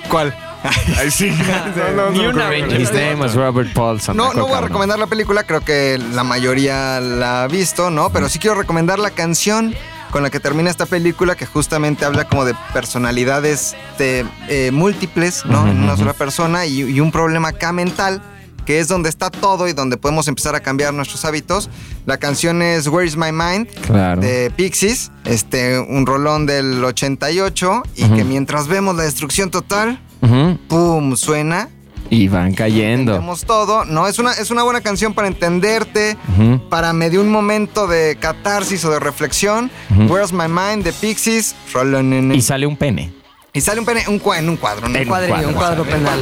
[0.10, 0.34] ¿Cuál?
[0.98, 1.30] Ay, sí.
[1.76, 2.50] No, no, Ni una.
[2.56, 4.18] His name was Robert Paulson.
[4.18, 8.10] No, no voy a recomendar la película, creo que la mayoría la ha visto, ¿no?
[8.10, 9.76] Pero sí quiero recomendar la canción
[10.16, 15.46] con la que termina esta película, que justamente habla como de personalidades de, eh, múltiples,
[15.46, 15.68] ¿no?
[15.68, 18.22] En una sola persona y, y un problema acá mental,
[18.66, 21.70] que es donde está todo y donde podemos empezar a cambiar nuestros hábitos.
[22.06, 23.68] La canción es Where is My Mind?
[23.88, 24.22] Claro.
[24.22, 30.00] de Pixies, este, un rolón del 88 y que mientras vemos la destrucción total.
[30.70, 31.18] ¡pum!
[31.18, 31.68] suena
[32.10, 33.14] Y van cayendo.
[33.14, 33.84] Entendemos todo.
[33.86, 36.70] No, es una, es una buena canción para entenderte, Ujú.
[36.70, 39.72] para medio un momento de catarsis o de reflexión.
[39.92, 40.14] Ujú.
[40.14, 41.56] Where's My Mind de Pixies.
[42.34, 43.12] Y sale un pene.
[43.54, 44.86] y sale un, pene, un, en un cuadro.
[44.88, 46.20] En Un cuadrillo, un cuadro penal.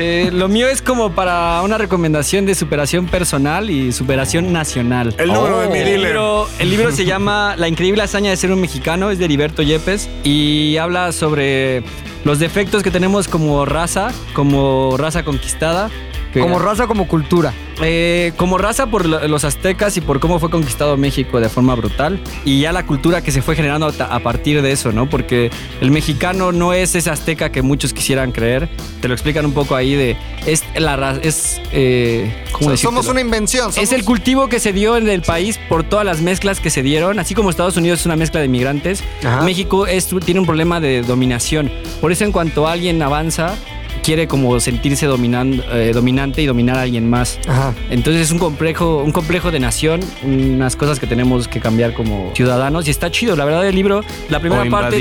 [0.00, 5.12] Eh, lo mío es como para una recomendación de superación personal y superación nacional.
[5.18, 8.52] El número de mi El libro, el libro se llama La increíble hazaña de ser
[8.52, 11.82] un mexicano, es de Heriberto Yepes y habla sobre
[12.24, 15.90] los defectos que tenemos como raza, como raza conquistada.
[16.34, 17.52] Como raza, como cultura.
[17.80, 21.74] eh, como raza por lo- los aztecas y por cómo fue conquistado México de forma
[21.76, 25.08] brutal y ya la cultura que se fue generando a, partir de eso, ¿no?
[25.08, 25.50] Porque
[25.80, 28.68] el mexicano no es ese azteca que muchos quisieran creer.
[29.00, 32.90] Te lo explican un poco ahí de es la raza es eh, ¿cómo So- decírtelo?
[33.02, 33.68] somos una invención.
[33.70, 36.70] Es somos- el cultivo que se dio en el país por todas las mezclas que
[36.70, 39.42] se dieron, así como Estados Unidos es una mezcla de migrantes, Ajá.
[39.42, 41.70] México es- tiene un problema de dominación.
[42.00, 43.54] Por eso en cuanto alguien avanza,
[43.98, 47.38] quiere como sentirse eh, dominante y dominar a alguien más.
[47.46, 47.74] Ajá.
[47.90, 52.32] Entonces es un complejo, un complejo de nación, unas cosas que tenemos que cambiar como
[52.34, 53.36] ciudadanos y está chido.
[53.36, 54.96] La verdad el libro, la primera O parte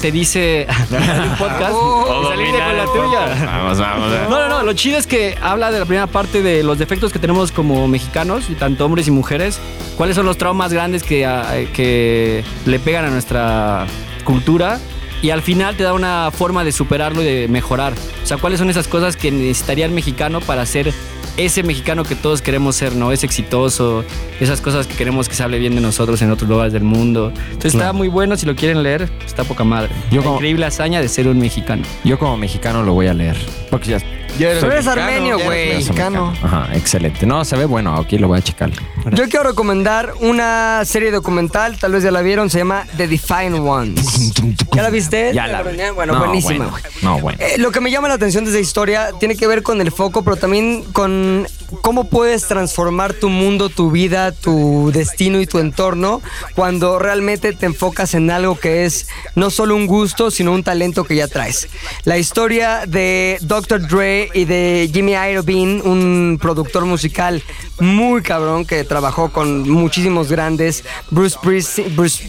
[0.00, 3.46] te, dice un podcast Oh, y salirte con la tuya.
[3.46, 4.12] Vamos, vamos.
[4.30, 4.62] No, no, no.
[4.62, 7.86] Lo chido es que habla de la primera parte de los defectos que tenemos como
[7.88, 9.60] mexicanos, tanto hombres y mujeres.
[9.96, 13.86] ¿Cuáles son los traumas grandes que, ah, que le pegan a nuestra
[14.24, 14.78] cultura?
[15.22, 17.94] Y al final te da una forma de superarlo y de mejorar.
[18.22, 20.92] O sea, ¿cuáles son esas cosas que necesitaría el mexicano para ser
[21.36, 23.12] ese mexicano que todos queremos ser, ¿no?
[23.12, 24.04] Es exitoso,
[24.40, 27.30] esas cosas que queremos que se hable bien de nosotros en otros lugares del mundo.
[27.50, 29.90] Entonces está muy bueno, si lo quieren leer, está poca madre.
[30.10, 31.82] Yo La como- increíble hazaña de ser un mexicano.
[32.04, 33.36] Yo como mexicano lo voy a leer.
[33.70, 33.98] Porque ya...
[34.38, 35.74] Ya eres Tú eres mexicano, armenio, güey.
[35.76, 36.34] Mexicano.
[36.42, 37.26] Ajá, excelente.
[37.26, 37.94] No, se ve bueno.
[37.96, 38.70] Aquí lo voy a checar.
[39.12, 43.60] Yo quiero recomendar una serie documental, tal vez ya la vieron, se llama The Defined
[43.60, 44.32] Ones.
[44.72, 45.32] ¿Ya la viste?
[45.32, 45.76] Ya la vi.
[45.94, 46.66] Bueno, No, buenísima.
[46.66, 46.88] bueno.
[47.02, 47.38] No, bueno.
[47.40, 49.90] Eh, lo que me llama la atención de esa historia tiene que ver con el
[49.92, 51.46] foco, pero también con
[51.82, 56.22] cómo puedes transformar tu mundo, tu vida, tu destino y tu entorno
[56.54, 61.04] cuando realmente te enfocas en algo que es no solo un gusto, sino un talento
[61.04, 61.68] que ya traes.
[62.04, 63.86] La historia de Dr.
[63.86, 67.42] Dre y de Jimmy Iovine, un productor musical
[67.78, 72.24] muy cabrón que trabajó con muchísimos grandes, Bruce Springsteen, Bruce,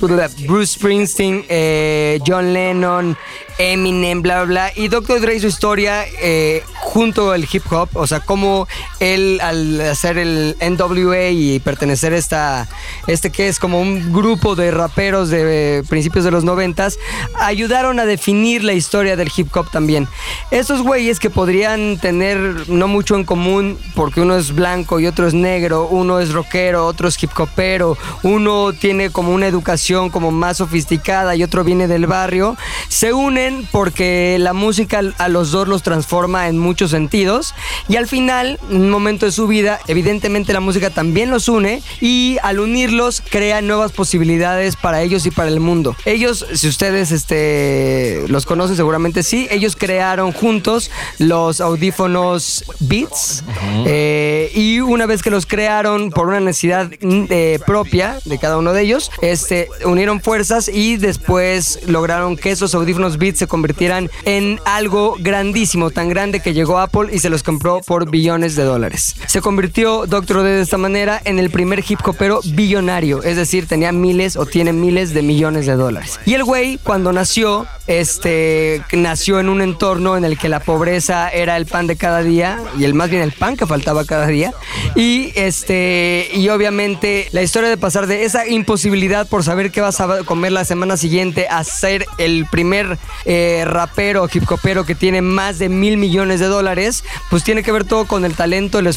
[0.48, 3.18] Bruce Springsteen, eh, John Lennon,
[3.58, 4.72] Eminem, bla, bla, bla.
[4.76, 5.20] Y Dr.
[5.22, 8.68] Dre su historia eh, junto al hip hop, o sea, cómo
[9.00, 12.68] él al hacer el NWA y pertenecer a esta,
[13.08, 16.98] este que es como un grupo de raperos de eh, principios de los noventas,
[17.36, 20.08] ayudaron a definir la historia del hip hop también.
[20.52, 25.28] Estos güeyes que podrían tener no mucho en común porque uno es blanco y otro
[25.28, 30.32] es negro, uno es rockero, otro es hip hopero, uno tiene como una educación como
[30.32, 32.58] más sofisticada y otro viene del barrio,
[32.88, 37.54] se unen porque la música a los dos los transforma en muchos sentidos
[37.88, 42.38] y al final, un momento de su vida, evidentemente la música también los une y
[42.44, 45.96] al unirlos crea nuevas posibilidades para ellos y para el mundo.
[46.06, 53.44] Ellos, si ustedes este, los conocen seguramente sí, ellos crearon juntos los audífonos Beats
[53.86, 58.58] eh, y una vez que los crearon por una necesidad mm, eh, propia de cada
[58.58, 64.10] uno de ellos, este, unieron fuerzas y después lograron que esos audífonos Beats se convirtieran
[64.26, 68.64] en algo grandísimo, tan grande que llegó Apple y se los compró por billones de
[68.64, 69.07] dólares.
[69.26, 70.42] Se convirtió Dr.
[70.42, 74.46] Dre de esta manera en el primer hip hopero billonario, es decir, tenía miles o
[74.46, 76.20] tiene miles de millones de dólares.
[76.26, 81.30] Y el güey, cuando nació, este, nació en un entorno en el que la pobreza
[81.30, 84.28] era el pan de cada día y el más bien el pan que faltaba cada
[84.28, 84.54] día.
[84.96, 90.00] Y este, y obviamente la historia de pasar de esa imposibilidad por saber qué vas
[90.00, 95.22] a comer la semana siguiente a ser el primer eh, rapero hip hopero que tiene
[95.22, 98.88] más de mil millones de dólares, pues tiene que ver todo con el talento, el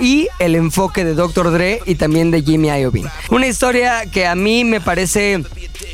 [0.00, 1.50] y el enfoque de Dr.
[1.50, 3.08] Dre y también de Jimmy Iovine.
[3.30, 5.42] Una historia que a mí me parece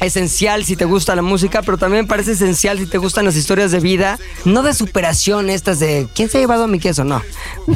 [0.00, 3.36] esencial si te gusta la música, pero también me parece esencial si te gustan las
[3.36, 7.22] historias de vida, no de superación estas de quién se ha llevado mi queso, no.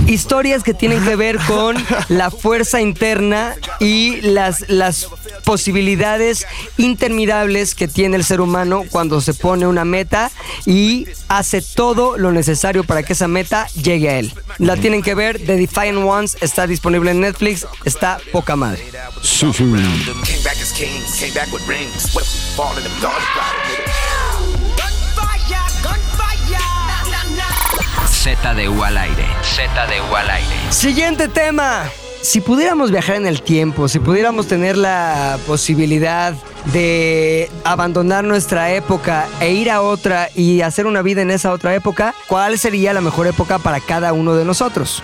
[0.06, 1.76] Historias que tienen que ver con
[2.08, 5.08] la fuerza interna y las, las
[5.44, 6.46] posibilidades
[6.76, 10.30] interminables que tiene el ser humano cuando se pone una meta
[10.66, 14.32] y hace todo lo necesario para que esa meta llegue a él.
[14.58, 18.84] La tienen que ver, The Defiant Ones está disponible en Netflix, está poca madre.
[20.74, 21.48] Came back
[22.82, 23.24] them dogs
[28.10, 29.26] ZDU al aire.
[29.42, 30.72] ZDU al aire.
[30.72, 31.84] Siguiente tema.
[32.22, 36.34] Si pudiéramos viajar en el tiempo, si pudiéramos tener la posibilidad
[36.72, 41.74] de abandonar nuestra época e ir a otra y hacer una vida en esa otra
[41.74, 45.02] época, ¿cuál sería la mejor época para cada uno de nosotros?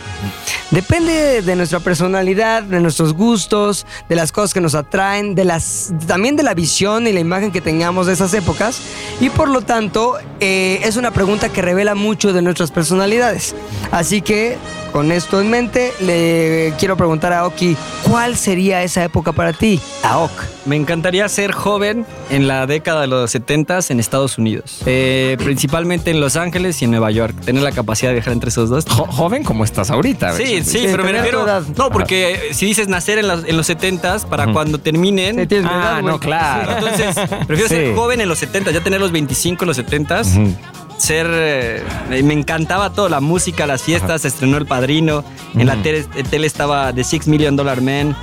[0.70, 5.92] Depende de nuestra personalidad, de nuestros gustos, de las cosas que nos atraen, de las,
[6.06, 8.80] también de la visión y la imagen que tengamos de esas épocas.
[9.20, 13.54] Y por lo tanto, eh, es una pregunta que revela mucho de nuestras personalidades.
[13.90, 14.58] Así que,
[14.92, 17.76] con esto en mente, le quiero preguntar a Oki,
[18.08, 19.80] ¿cuál sería esa época para ti?
[20.04, 20.30] Aok.
[20.66, 24.80] Me encantaría ser joven en la década de los 70 en Estados Unidos.
[24.84, 27.34] Eh, principalmente en Los Ángeles y en Nueva York.
[27.44, 28.84] Tener la capacidad de viajar entre esos dos.
[28.86, 30.32] Jo- joven como estás ahorita.
[30.36, 30.64] Sí, güey.
[30.64, 31.46] sí, pero me refiero.
[31.76, 35.36] No, porque si dices nacer en, los- en los 70 para cuando terminen.
[35.40, 36.72] Sí, tienes edad, Ah, no, claro.
[36.72, 37.74] Entonces, prefiero Sí.
[37.76, 40.54] ser joven en los 70, ya tener los 25 en los 70 Ujú.
[41.00, 41.26] Ser.
[41.30, 41.82] eh,
[42.22, 45.24] me encantaba todo, la música, las fiestas, se estrenó El Padrino.
[45.54, 45.82] En la Ujú.
[45.82, 48.14] tele, tele estaba The Six Million Dollar Man.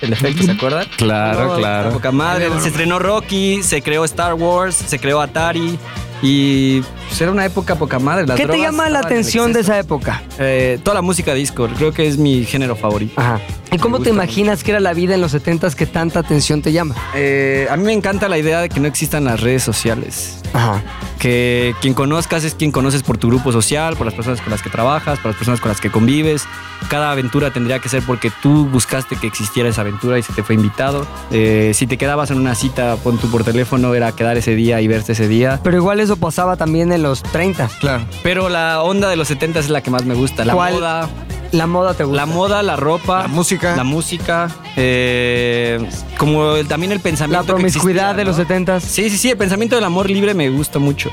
[0.00, 0.86] El efecto, ¿se acuerdan?
[0.96, 1.90] Claro, No, claro.
[1.90, 2.48] Poca madre.
[2.60, 5.78] Se estrenó Rocky, se creó Star Wars, se creó Atari.
[6.22, 6.82] Y
[7.20, 8.26] era una época poca madre.
[8.26, 10.22] las ¿Qué te llama la atención de esa época?
[10.38, 13.20] Eh, toda la música disco, creo que es mi género favorito.
[13.20, 13.40] Ajá.
[13.74, 16.72] ¿Y cómo te imaginas que era la vida en los 70s que tanta atención te
[16.72, 16.94] llama?
[17.14, 20.38] Eh, a mí me encanta la idea de que no existan las redes sociales.
[20.52, 20.80] Ajá.
[21.18, 24.62] Que quien conozcas es quien conoces por tu grupo social, por las personas con las
[24.62, 26.44] que trabajas, por las personas con las que convives.
[26.88, 30.44] Cada aventura tendría que ser porque tú buscaste que existiera esa aventura y se te
[30.44, 31.04] fue invitado.
[31.32, 34.80] Eh, si te quedabas en una cita, pon tú por teléfono, era quedar ese día
[34.80, 35.58] y verte ese día.
[35.64, 37.68] Pero igual eso pasaba también en los 30.
[37.80, 38.04] Claro.
[38.22, 40.44] Pero la onda de los 70 es la que más me gusta.
[40.44, 40.74] La ¿Cuál?
[40.74, 41.08] moda,
[41.54, 42.16] La moda te gusta.
[42.16, 43.76] la moda, la ropa, La música.
[43.76, 45.78] la música, eh,
[46.18, 47.46] como el- también el La pensamiento.
[47.46, 48.44] que promiscuidad existía, de los ¿no?
[48.44, 48.80] 70s.
[48.80, 51.10] Sí, sí, sí, el pensamiento del amor libre me gusta mucho.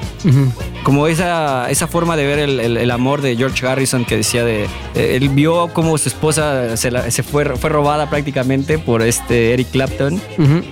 [0.84, 4.44] Como esa, esa forma de ver el, el- el amor de George Harrison que decía
[4.44, 4.64] de...
[4.96, 9.54] eh, él vio cómo su esposa se, la- se fue, fue robada prácticamente por este
[9.54, 10.20] Eric Clapton.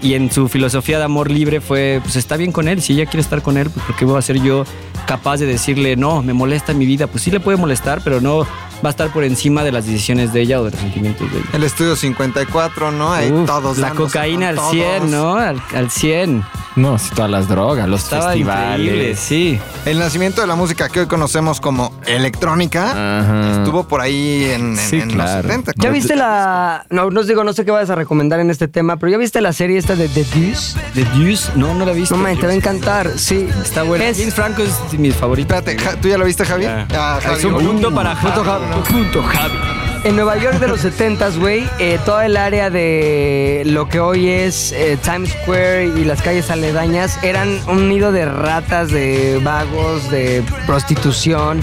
[0.02, 3.06] Y en su filosofía de amor libre fue, pues está bien con él, si ella
[3.06, 4.64] quiere estar con él, pues ¿por qué voy a ser yo
[5.06, 7.08] capaz de decirle, no, me molesta mi vida?
[7.08, 8.46] Pues sí le puede molestar, pero no
[8.84, 11.38] va a estar por encima de las decisiones de ella o de los sentimientos de
[11.40, 11.48] ella.
[11.54, 13.12] El estudio 54, ¿no?
[13.14, 15.12] Ahí Uf, todos la cocaína al con 100, todos.
[15.12, 15.36] ¿no?
[15.36, 16.44] Al, al 100.
[16.76, 19.20] No, sí, todas las drogas, los Estaba increíble, festivales.
[19.20, 19.60] sí.
[19.86, 23.52] El nacimiento de la música que hoy conocemos como electrónica Ajá.
[23.58, 25.34] estuvo por ahí en, en- Sí, en claro.
[25.34, 25.74] los 70.
[25.76, 26.86] ¿Ya viste la.?
[26.90, 29.18] No, no os digo, no sé qué vas a recomendar en este tema, pero ¿ya
[29.18, 30.80] viste la serie esta de The Deuce?
[30.94, 32.16] The Deuce, no, no la he visto.
[32.16, 33.12] No, man, te va a encantar.
[33.18, 33.48] Sí.
[33.62, 34.08] Está buena.
[34.08, 35.58] Es- James Franco es de mis favoritos.
[35.58, 36.66] Espérate, ¿tú ya lo viste, Javi?
[36.66, 38.66] Ah, Javi, Es un uh, punto para Punto Javi.
[38.70, 38.82] Javi.
[38.92, 39.58] Punto Javi.
[40.06, 44.30] En Nueva York de los 70s, güey, eh, toda el área de lo que hoy
[44.30, 50.10] es eh, Times Square y las calles aledañas eran un nido de ratas, de vagos,
[50.10, 51.62] de prostitución.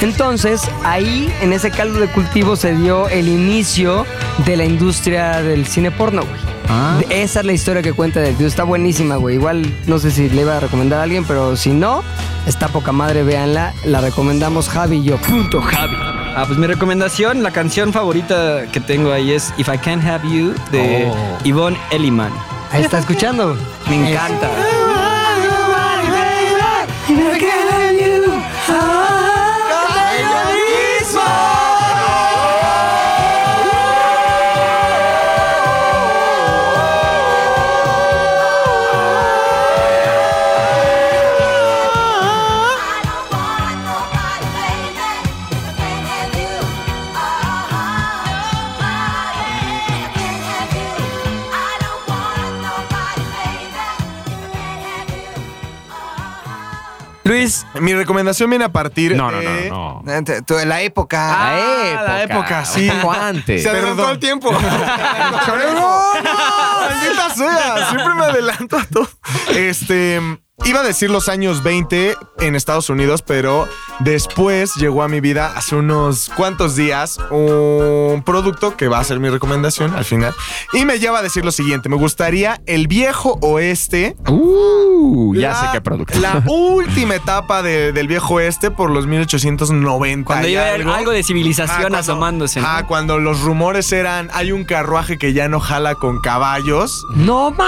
[0.00, 4.04] Entonces, ahí, en ese caldo de cultivo, se dio el inicio
[4.44, 6.56] de la industria del cine porno, güey.
[6.68, 7.00] Ah.
[7.10, 8.50] Esa es la historia que cuenta del Dios.
[8.50, 9.36] Está buenísima, güey.
[9.36, 12.02] Igual no sé si le iba a recomendar a alguien, pero si no,
[12.46, 13.72] está poca madre, véanla.
[13.84, 15.16] La recomendamos Javi y yo.
[15.18, 16.25] Punto Javi.
[16.38, 20.28] Ah, pues mi recomendación, la canción favorita que tengo ahí es If I Can't Have
[20.28, 21.38] You de Oh.
[21.44, 22.30] Yvonne Elliman.
[22.70, 23.56] Ahí está escuchando.
[23.88, 24.50] Me encanta.
[57.26, 59.68] Luis, Mi recomendación viene a partir No, no, de...
[59.70, 60.24] no, no.
[60.24, 61.18] Te- tú- La época.
[61.28, 62.88] Ah, la época, sí.
[62.88, 63.62] Un poco antes.
[63.62, 64.12] Se adelantó perdón.
[64.12, 64.52] el tiempo.
[65.46, 66.00] ¡No, no!
[66.80, 67.88] ¡Maldita sea!
[67.90, 69.08] Siempre me adelanto a todo.
[69.54, 70.20] Este.
[70.64, 73.68] Iba a decir los años 20 en Estados Unidos, pero
[74.00, 79.20] después llegó a mi vida hace unos cuantos días un producto que va a ser
[79.20, 80.34] mi recomendación al final.
[80.72, 84.16] Y me lleva a decir lo siguiente: me gustaría el viejo oeste.
[84.28, 86.18] Uh, ya la- sé qué producto.
[86.18, 90.24] La última etapa de- del viejo oeste por los 1890.
[90.26, 90.94] Cuando y iba a haber algo.
[90.94, 92.60] algo de civilización Ah, cuando- asomándose.
[92.62, 92.66] ¿no?
[92.66, 97.04] Ah, cuando los rumores eran hay un carruaje que ya no jala con caballos.
[97.14, 97.66] no mames.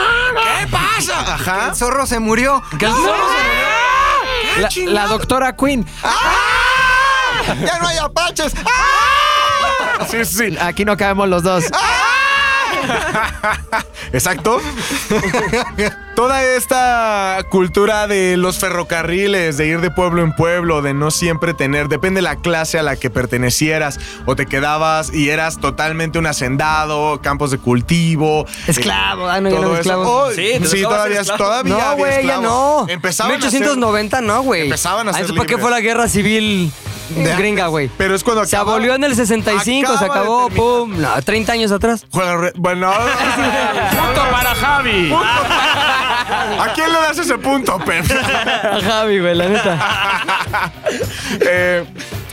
[0.61, 1.35] ¿Qué pasa?
[1.35, 1.69] Ajá.
[1.69, 2.63] El zorro se murió.
[4.59, 5.87] La, la doctora Queen.
[7.65, 8.53] ¡Ya no hay apaches!
[10.11, 10.57] Sí, sí.
[10.61, 11.65] Aquí no cabemos los dos.
[14.13, 14.61] Exacto.
[16.15, 21.55] Toda esta cultura de los ferrocarriles, de ir de pueblo en pueblo, de no siempre
[21.55, 26.19] tener, depende de la clase a la que pertenecieras, o te quedabas y eras totalmente
[26.19, 28.47] un hacendado, campos de cultivo.
[28.67, 29.29] Esclavo.
[29.29, 30.01] Ah, no, ya no.
[30.01, 31.45] Oh, Sí, te sí, tocaba todavía, esclavo.
[31.45, 32.43] todavía No, güey, ya esclavos.
[32.43, 32.87] no.
[32.89, 34.63] Empezaban a ser- 1890, no, güey.
[34.63, 36.73] Empezaban a Ah, ser ¿eso ¿Para qué fue la guerra civil
[37.11, 37.91] De- gringa, güey?
[37.97, 40.67] Pero es cuando Se acaba- abolió en el 65, se acaba de acabó, terminar.
[40.67, 41.01] pum.
[41.01, 42.07] No, 30 años atrás.
[42.11, 42.93] Juega re- Bueno.
[42.93, 45.13] Punto para Javi.
[45.13, 48.05] ¿A quién le das ese punto, Pep?
[48.11, 49.79] A Javi, güey, la neta.
[51.41, 51.85] Eh,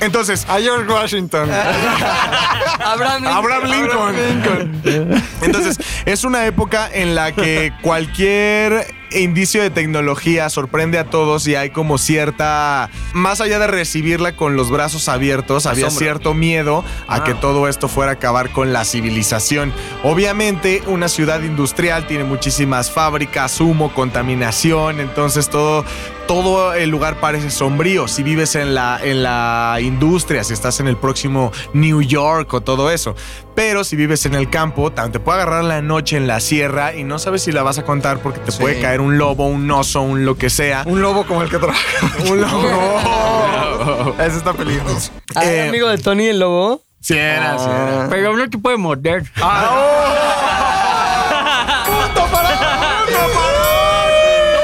[0.02, 1.50] entonces, A George Washington.
[2.80, 3.38] Abraham Lincoln.
[3.38, 5.22] Abraham Lincoln.
[5.42, 11.56] Entonces, es una época en la que cualquier indicio de tecnología sorprende a todos y
[11.56, 17.24] hay como cierta, más allá de recibirla con los brazos abiertos, había cierto miedo a
[17.24, 19.74] que todo esto fuera a acabar con la civilización.
[20.04, 25.86] Obviamente, una ciudad industrial tiene muchísimas fábricas, humo, contaminación, entonces todo
[26.28, 28.08] todo el lugar parece sombrío.
[28.08, 32.62] Si vives en la, en la industria, si estás en el próximo New York o
[32.62, 33.16] todo eso.
[33.56, 37.04] Pero si vives en el campo, te puede agarrar la noche en la sierra y
[37.04, 38.60] no sabes si la vas a contar porque te Sí.
[38.62, 40.84] puede caer un lobo, un oso, un lo que sea.
[40.86, 41.80] Un lobo como el que trabaja.
[42.30, 44.16] Un lobo.
[44.20, 45.12] Ese está peligroso.
[45.36, 46.82] Ah, Eh, amigo de Tony el lobo.
[47.02, 48.08] Sí era, sí era.
[48.10, 49.24] Pero no te puede morder.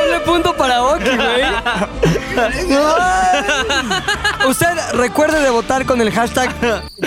[0.02, 1.31] Doble punto para Oki, güey.
[2.70, 4.01] うわ
[4.48, 6.52] Usted recuerde de votar con el hashtag.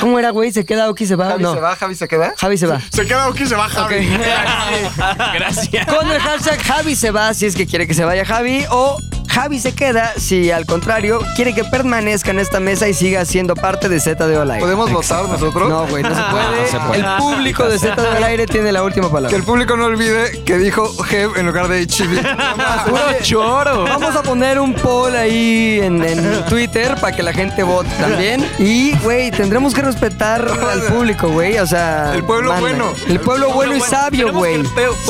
[0.01, 0.53] ¿Cómo era, güey?
[0.53, 1.30] ¿Se queda Oki se va?
[1.30, 1.55] Javi no.
[1.55, 2.35] se va, Javi se queda.
[2.37, 2.80] Javi se va.
[2.91, 3.85] Se queda aquí, se baja.
[3.85, 3.93] Ok.
[5.35, 5.87] Gracias.
[5.87, 8.99] Con el hashtag Javi se va si es que quiere que se vaya Javi o
[9.28, 13.57] Javi se queda si al contrario quiere que permanezca en esta mesa y siga siendo
[13.57, 14.61] parte de Z de Al Aire.
[14.62, 15.68] ¿Podemos votar nosotros?
[15.68, 16.61] No, güey, no se puede.
[16.62, 17.01] no se puede.
[17.01, 19.37] El público de Z de Al Aire tiene la última Que palabra.
[19.37, 22.22] el público no olvide que dijo Hev en lugar de HB.
[22.89, 23.85] Puro choro.
[23.85, 28.45] Vamos a poner un poll ahí en, en Twitter para que la gente vote también.
[28.59, 31.59] Y, güey, tendremos que respetar al público, güey.
[31.59, 32.12] O sea.
[32.14, 32.61] El pueblo manda.
[32.61, 32.93] bueno.
[33.09, 34.62] El pueblo bueno y sabio, güey.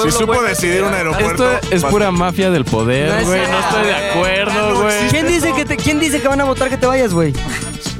[0.03, 1.51] Si supo decidir un aeropuerto.
[1.53, 3.41] Esto es pura mafia del poder, güey.
[3.51, 5.09] No estoy de acuerdo, güey.
[5.11, 7.33] ¿Quién dice que te, quién dice que van a votar que te vayas, güey?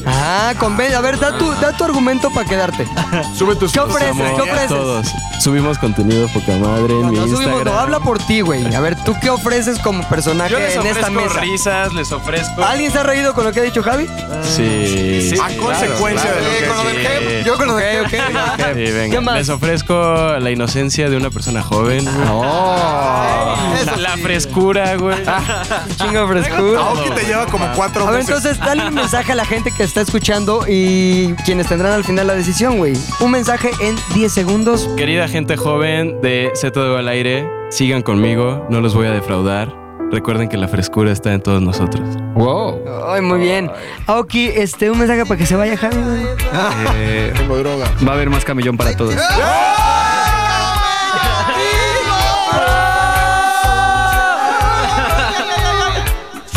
[0.07, 2.87] Ah, conven A ver, da tu, da tu argumento para quedarte.
[3.37, 4.15] Sube tus ¿Qué ofreces?
[4.35, 4.69] ¿Qué ofreces?
[4.69, 5.07] Todos.
[5.41, 7.75] Subimos contenido poca madre en No, mi no subimos, Instagram.
[7.75, 8.75] no, habla por ti, güey.
[8.75, 11.41] A ver, ¿tú qué ofreces como personaje Yo les en esta ofrezco mesa?
[11.41, 12.65] risas, les ofrezco.
[12.65, 14.07] ¿Alguien se ha reído con lo que ha dicho Javi?
[14.43, 15.35] Sí.
[15.43, 17.07] A consecuencia de lo que con lo del sí.
[17.07, 17.45] Hev.
[17.45, 18.37] Yo con lo del Ok, Hev.
[18.37, 18.59] ok.
[18.75, 19.15] Sí, venga.
[19.17, 19.35] ¿Qué más?
[19.37, 19.95] Les ofrezco
[20.39, 22.05] la inocencia de una persona joven.
[22.05, 23.83] güey.
[23.83, 25.17] Eso La frescura, güey.
[25.99, 26.81] Chingo frescura.
[26.81, 28.37] Aoki te lleva como cuatro A ver, meses.
[28.37, 32.27] entonces, dale un mensaje a la gente que está escuchando y quienes tendrán al final
[32.27, 32.95] la decisión, güey.
[33.21, 34.91] Un mensaje en 10 segundos.
[34.97, 39.73] Querida gente joven de Z de al aire, sigan conmigo, no los voy a defraudar.
[40.11, 42.03] Recuerden que la frescura está en todos nosotros.
[42.35, 42.81] Wow.
[43.07, 43.71] Ay, muy bien.
[44.09, 46.23] Aoki, este, un mensaje para que se vaya Javi, güey.
[46.97, 47.87] Eh, Tengo droga.
[48.05, 49.15] va a haber más camellón para todos.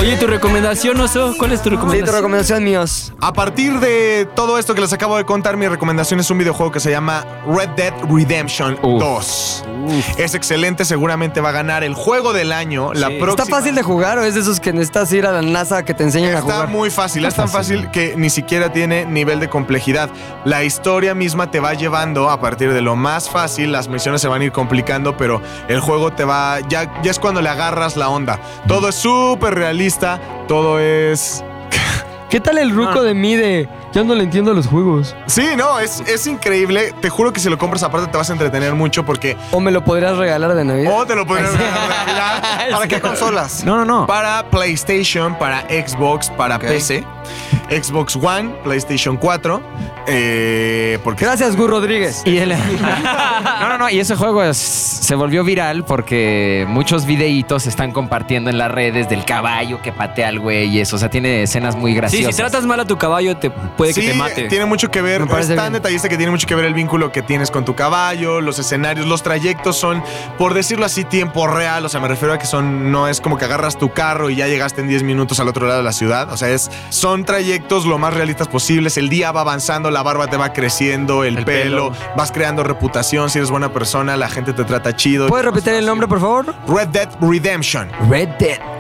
[0.07, 1.33] Oye, ¿tu recomendación, Oso?
[1.37, 2.15] ¿Cuál es tu Sí, tu recomendación?
[2.15, 3.11] recomendación míos.
[3.19, 6.71] A partir de todo esto que les acabo de contar, mi recomendación es un videojuego
[6.71, 9.01] que se llama Red Dead Redemption Uf.
[9.01, 9.63] 2.
[10.17, 12.93] Es excelente, seguramente va a ganar el juego del año.
[12.93, 13.31] La próxima.
[13.31, 15.93] ¿Está fácil de jugar o es de esos que necesitas ir a la NASA que
[15.93, 16.69] te enseñen a Está jugar?
[16.69, 20.09] muy fácil, es tan fácil que ni siquiera tiene nivel de complejidad.
[20.45, 24.29] La historia misma te va llevando a partir de lo más fácil, las misiones se
[24.29, 27.97] van a ir complicando, pero el juego te va, ya, ya es cuando le agarras
[27.97, 28.39] la onda.
[28.67, 29.96] Todo es súper realista,
[30.47, 31.43] todo es...
[32.29, 33.67] ¿Qué tal el ruco de mí de
[33.97, 35.15] yo no le entiendo a los juegos?
[35.25, 36.93] Sí, no, es, es increíble.
[37.01, 39.35] Te juro que si lo compras aparte te vas a entretener mucho porque...
[39.51, 40.93] ¿O me lo podrías regalar de Navidad?
[40.95, 43.63] O te lo podrías regalar de Navidad, ¿Para qué consolas?
[43.63, 44.05] No, no, no.
[44.05, 46.65] Para PlayStation, para Xbox, para Ok.
[46.65, 47.03] PC,
[47.71, 49.61] Xbox One, PlayStation 4,
[50.07, 52.21] eh, porque Gracias, Gus Rodríguez.
[52.25, 52.49] Y el-
[53.59, 53.89] no, no, no.
[53.89, 58.71] Y ese juego es- se volvió viral porque muchos videitos se están compartiendo en las
[58.71, 60.95] redes del caballo que patea al güey y eso.
[60.95, 62.35] O sea, tiene escenas muy Sí, graciosas.
[62.35, 64.43] si tratas mal a tu caballo, te puede sí, te mate.
[64.47, 65.73] tiene mucho que ver, es tan bien.
[65.73, 69.05] detallista que tiene mucho que ver el vínculo que tienes con tu caballo, los escenarios,
[69.07, 70.03] los trayectos son,
[70.37, 73.37] por decirlo así, tiempo real, o sea, me refiero a que son, no es como
[73.37, 75.93] que agarras tu carro y ya llegaste en 10 minutos al otro lado de la
[75.93, 80.03] ciudad, o sea, es, son trayectos lo más realistas posibles, el día va avanzando, la
[80.03, 82.15] barba te va creciendo, el, El pelo, pelo.
[82.15, 85.27] vas creando reputación, si eres buena persona, la gente te trata chido.
[85.27, 86.55] ¿Puedes repetir el nombre, por favor?
[86.67, 87.89] Red Dead Redemption.
[88.09, 88.76] Red Dead.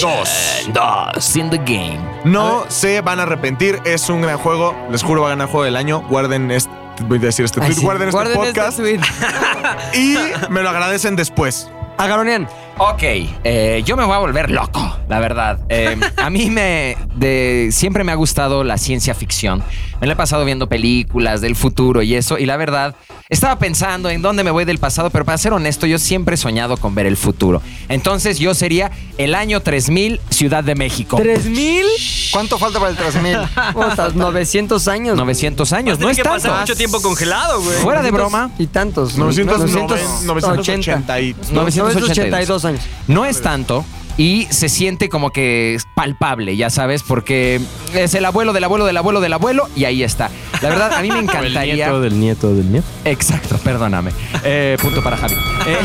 [0.00, 0.68] Dos.
[0.72, 2.00] Dos in the game.
[2.24, 4.74] No se van a arrepentir, es un gran juego.
[4.90, 6.00] Les juro, va a ganar juego del año.
[6.08, 6.70] Guarden este,
[7.04, 7.84] voy a decir este Ay, tweet, sí.
[7.84, 9.00] guarden, Guarden este este podcast tweet.
[9.94, 10.16] y
[10.50, 11.70] me lo agradecen después.
[11.98, 12.48] Agaronian.
[12.80, 15.58] Ok, eh, yo me voy a volver loco, la verdad.
[15.68, 19.64] Eh, a mí me de, siempre me ha gustado la ciencia ficción.
[20.00, 22.38] Me la he pasado viendo películas del futuro y eso.
[22.38, 22.94] Y la verdad,
[23.28, 26.38] estaba pensando en dónde me voy del pasado, pero para ser honesto, yo siempre he
[26.38, 27.60] soñado con ver el futuro.
[27.88, 31.18] Entonces yo sería el año 3000, Ciudad de México.
[31.18, 31.82] ¿3000?
[32.30, 33.38] ¿Cuánto falta para el 3000?
[33.72, 35.16] Puta, 900 años.
[35.16, 36.42] 900 años, no es que tanto.
[36.44, 37.76] pasar mucho tiempo congelado, güey.
[37.78, 39.16] Fuera de broma, Y tantos.
[39.18, 40.26] 980, 980.
[40.26, 42.67] 980 y- 982 años.
[43.06, 43.84] No es tanto
[44.16, 47.60] y se siente como que es palpable, ya sabes, porque
[47.94, 50.28] es el abuelo del abuelo del abuelo del abuelo y ahí está.
[50.60, 51.74] La verdad, a mí me O el encantaría.
[51.74, 52.86] nieto del nieto del nieto.
[53.04, 54.10] Exacto, perdóname.
[54.42, 55.34] Eh, punto para Javi.
[55.66, 55.76] Eh,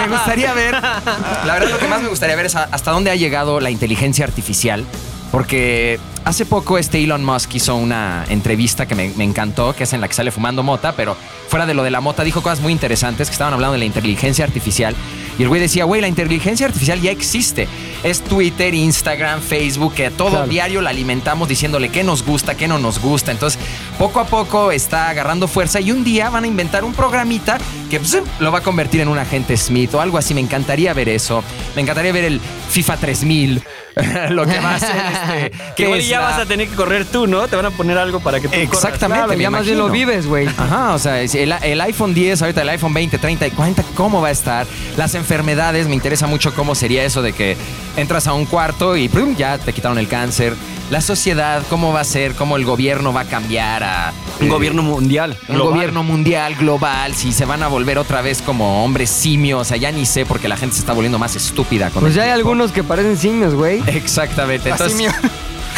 [0.00, 3.16] me gustaría ver, la verdad lo que más me gustaría ver es hasta dónde ha
[3.16, 4.84] llegado la inteligencia artificial,
[5.30, 9.92] porque hace poco este Elon Musk hizo una entrevista que me, me encantó, que es
[9.92, 11.16] en la que sale fumando mota, pero
[11.48, 13.84] fuera de lo de la mota dijo cosas muy interesantes que estaban hablando de la
[13.84, 14.94] inteligencia artificial.
[15.38, 17.68] Y el güey decía, güey, la inteligencia artificial ya existe.
[18.02, 20.48] Es Twitter, Instagram, Facebook, que todo Claro.
[20.48, 23.30] diario la alimentamos diciéndole qué nos gusta, qué no nos gusta.
[23.30, 23.60] Entonces,
[23.98, 27.58] poco a poco está agarrando fuerza y un día van a inventar un programita
[27.88, 30.34] que pues, lo va a convertir en un agente Smith o algo así.
[30.34, 31.44] Me encantaría ver eso.
[31.76, 33.62] Me encantaría ver el FIFA 3000,
[34.30, 34.96] lo que va a hacer
[35.50, 35.74] este.
[35.76, 37.46] Que igual es ya la- vas a tener que correr tú, ¿no?
[37.48, 38.64] Te van a poner algo para que tú corras.
[38.64, 39.24] Exactamente.
[39.24, 40.46] Claro, me ya más bien lo vives, güey.
[40.46, 44.28] Ajá, o sea, el iPhone 10, ahorita el iPhone 20, 30 y 40, ¿cómo va
[44.28, 44.66] a estar?
[44.96, 47.56] Las enfermedades, me interesa mucho cómo sería eso de que
[47.96, 49.34] entras a un cuarto y ¡prum!
[49.36, 50.54] ya te quitaron el cáncer.
[50.90, 52.34] La sociedad, ¿cómo va a ser?
[52.34, 54.12] ¿Cómo el gobierno va a cambiar a...
[54.40, 55.36] Un eh, gobierno mundial.
[55.48, 55.72] un global.
[55.74, 59.76] gobierno mundial, global, si se van a volver otra vez como hombres simios, o sea,
[59.76, 62.28] ya ni sé porque la gente se está volviendo más estúpida con Pues ya hay
[62.28, 62.38] tiempo.
[62.48, 63.82] algunos que parecen simios, güey.
[63.86, 64.70] Exactamente.
[64.70, 65.12] Entonces,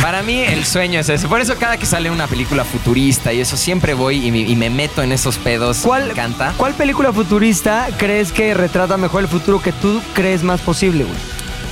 [0.01, 1.27] para mí el sueño es ese.
[1.27, 4.55] Por eso cada que sale una película futurista y eso siempre voy y me, y
[4.55, 5.79] me meto en esos pedos.
[5.83, 6.55] ¿Cuál, Me encanta.
[6.57, 11.17] ¿Cuál película futurista crees que retrata mejor el futuro que tú crees más posible, güey?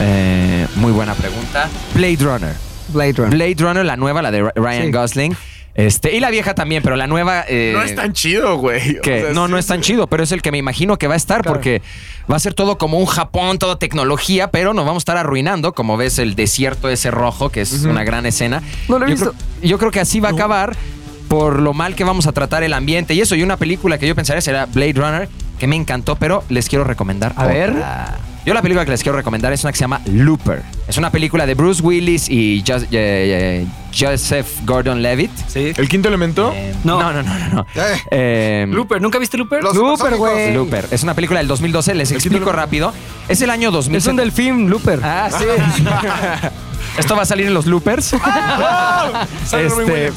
[0.00, 1.68] Eh, muy buena pregunta.
[1.94, 2.67] Blade Runner.
[2.88, 3.30] Blade Runner.
[3.34, 4.92] Blade Runner, la nueva, la de Ry- Ryan Sí.
[4.92, 5.36] Gosling.
[5.74, 7.44] Este, y la vieja también, pero la nueva.
[7.48, 8.98] eh, No es tan chido, güey.
[8.98, 10.96] O que sea, no, sí no es tan chido, pero es el que me imagino
[10.98, 11.54] que va a estar Claro.
[11.54, 11.82] porque
[12.28, 15.74] va a ser todo como un Japón, todo tecnología, pero nos vamos a estar arruinando,
[15.74, 18.60] como ves el desierto ese rojo, que es una gran escena.
[18.88, 19.32] No lo he yo visto.
[19.60, 20.74] Creo, yo creo que así va a acabar
[21.28, 23.36] por lo mal que vamos a tratar el ambiente y eso.
[23.36, 25.28] Y una película que yo pensaría será Blade Runner,
[25.60, 27.34] que me encantó, pero les quiero recomendar.
[27.36, 27.72] A ver.
[28.48, 30.62] Yo la película que les quiero recomendar es una que se llama Looper.
[30.88, 35.30] Es una película de Bruce Willis y eh, eh, Joseph Gordon-Levitt.
[35.48, 35.74] Sí.
[35.76, 36.54] ¿El quinto elemento?
[36.54, 36.98] Eh, No.
[36.98, 37.48] no, no, no, no.
[37.56, 37.66] no.
[37.74, 38.00] Eh.
[38.10, 39.62] Eh, Looper, ¿nunca viste Looper?
[39.62, 40.54] Los Looper, güey.
[40.54, 40.86] Looper.
[40.90, 41.94] Es una película del 2012.
[41.94, 42.94] Les explico rápido.
[43.28, 43.98] Es el año 2000.
[43.98, 45.00] Es un delfín, Looper.
[45.02, 45.44] Ah, sí.
[46.98, 48.06] Esto va a salir en los loopers.
[49.46, 50.08] Sale Robin Este,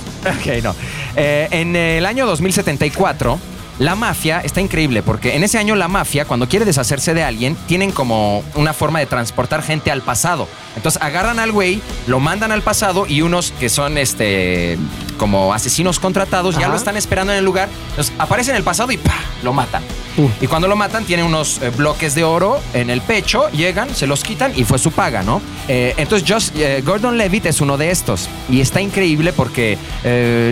[0.58, 0.76] ok, no.
[1.18, 3.40] Eh, en el año 2074,
[3.82, 7.56] la mafia está increíble porque en ese año la mafia, cuando quiere deshacerse de alguien,
[7.68, 10.48] tienen como una forma de transportar gente al pasado.
[10.76, 14.78] Entonces agarran al güey, lo mandan al pasado y unos que son este
[15.18, 17.70] como asesinos contratados ya lo están esperando en el lugar.
[17.90, 19.14] Entonces aparece en el pasado y ¡pah!
[19.44, 19.82] lo matan.
[20.18, 20.28] Uh.
[20.42, 24.08] Y cuando lo matan, tiene unos eh, bloques de oro en el pecho, llegan, se
[24.08, 25.42] los quitan y fue su paga, ¿no?
[25.68, 28.28] Eh, entonces, Josh- eh, Gordon Levitt es uno de estos.
[28.50, 29.78] Y está increíble porque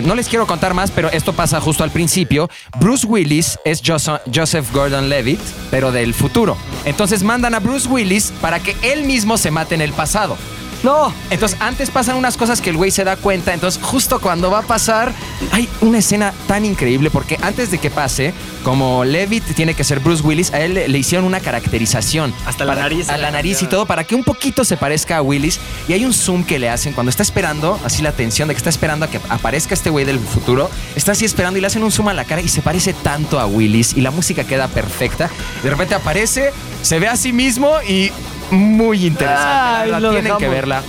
[0.04, 2.48] no les quiero contar más, pero esto pasa justo al principio.
[2.78, 3.19] Bruce Willis
[3.64, 5.40] es Jos- Joseph Gordon Levitt,
[5.70, 6.56] pero del futuro.
[6.84, 10.36] Entonces mandan a Bruce Willis para que él mismo se mate en el pasado.
[10.82, 11.12] No.
[11.30, 13.52] Entonces, antes pasan unas cosas que el güey se da cuenta.
[13.52, 15.12] Entonces, justo cuando va a pasar,
[15.52, 18.32] hay una escena tan increíble porque antes de que pase,
[18.64, 22.32] como Levitt tiene que ser Bruce Willis, a él le, le hicieron una caracterización.
[22.46, 23.08] Hasta la nariz.
[23.08, 25.60] A la nariz y todo, para que un poquito se parezca a Willis.
[25.88, 28.58] Y hay un zoom que le hacen cuando está esperando, así la tensión de que
[28.58, 30.70] está esperando a que aparezca este güey del futuro.
[30.96, 33.38] Está así esperando y le hacen un zoom a la cara y se parece tanto
[33.38, 35.30] a Willis y la música queda perfecta.
[35.62, 36.52] De repente aparece,
[36.82, 38.10] se ve a sí mismo y
[38.50, 39.44] muy interesante.
[39.46, 40.42] la Ay, lo tienen dejamos.
[40.42, 40.82] que verla.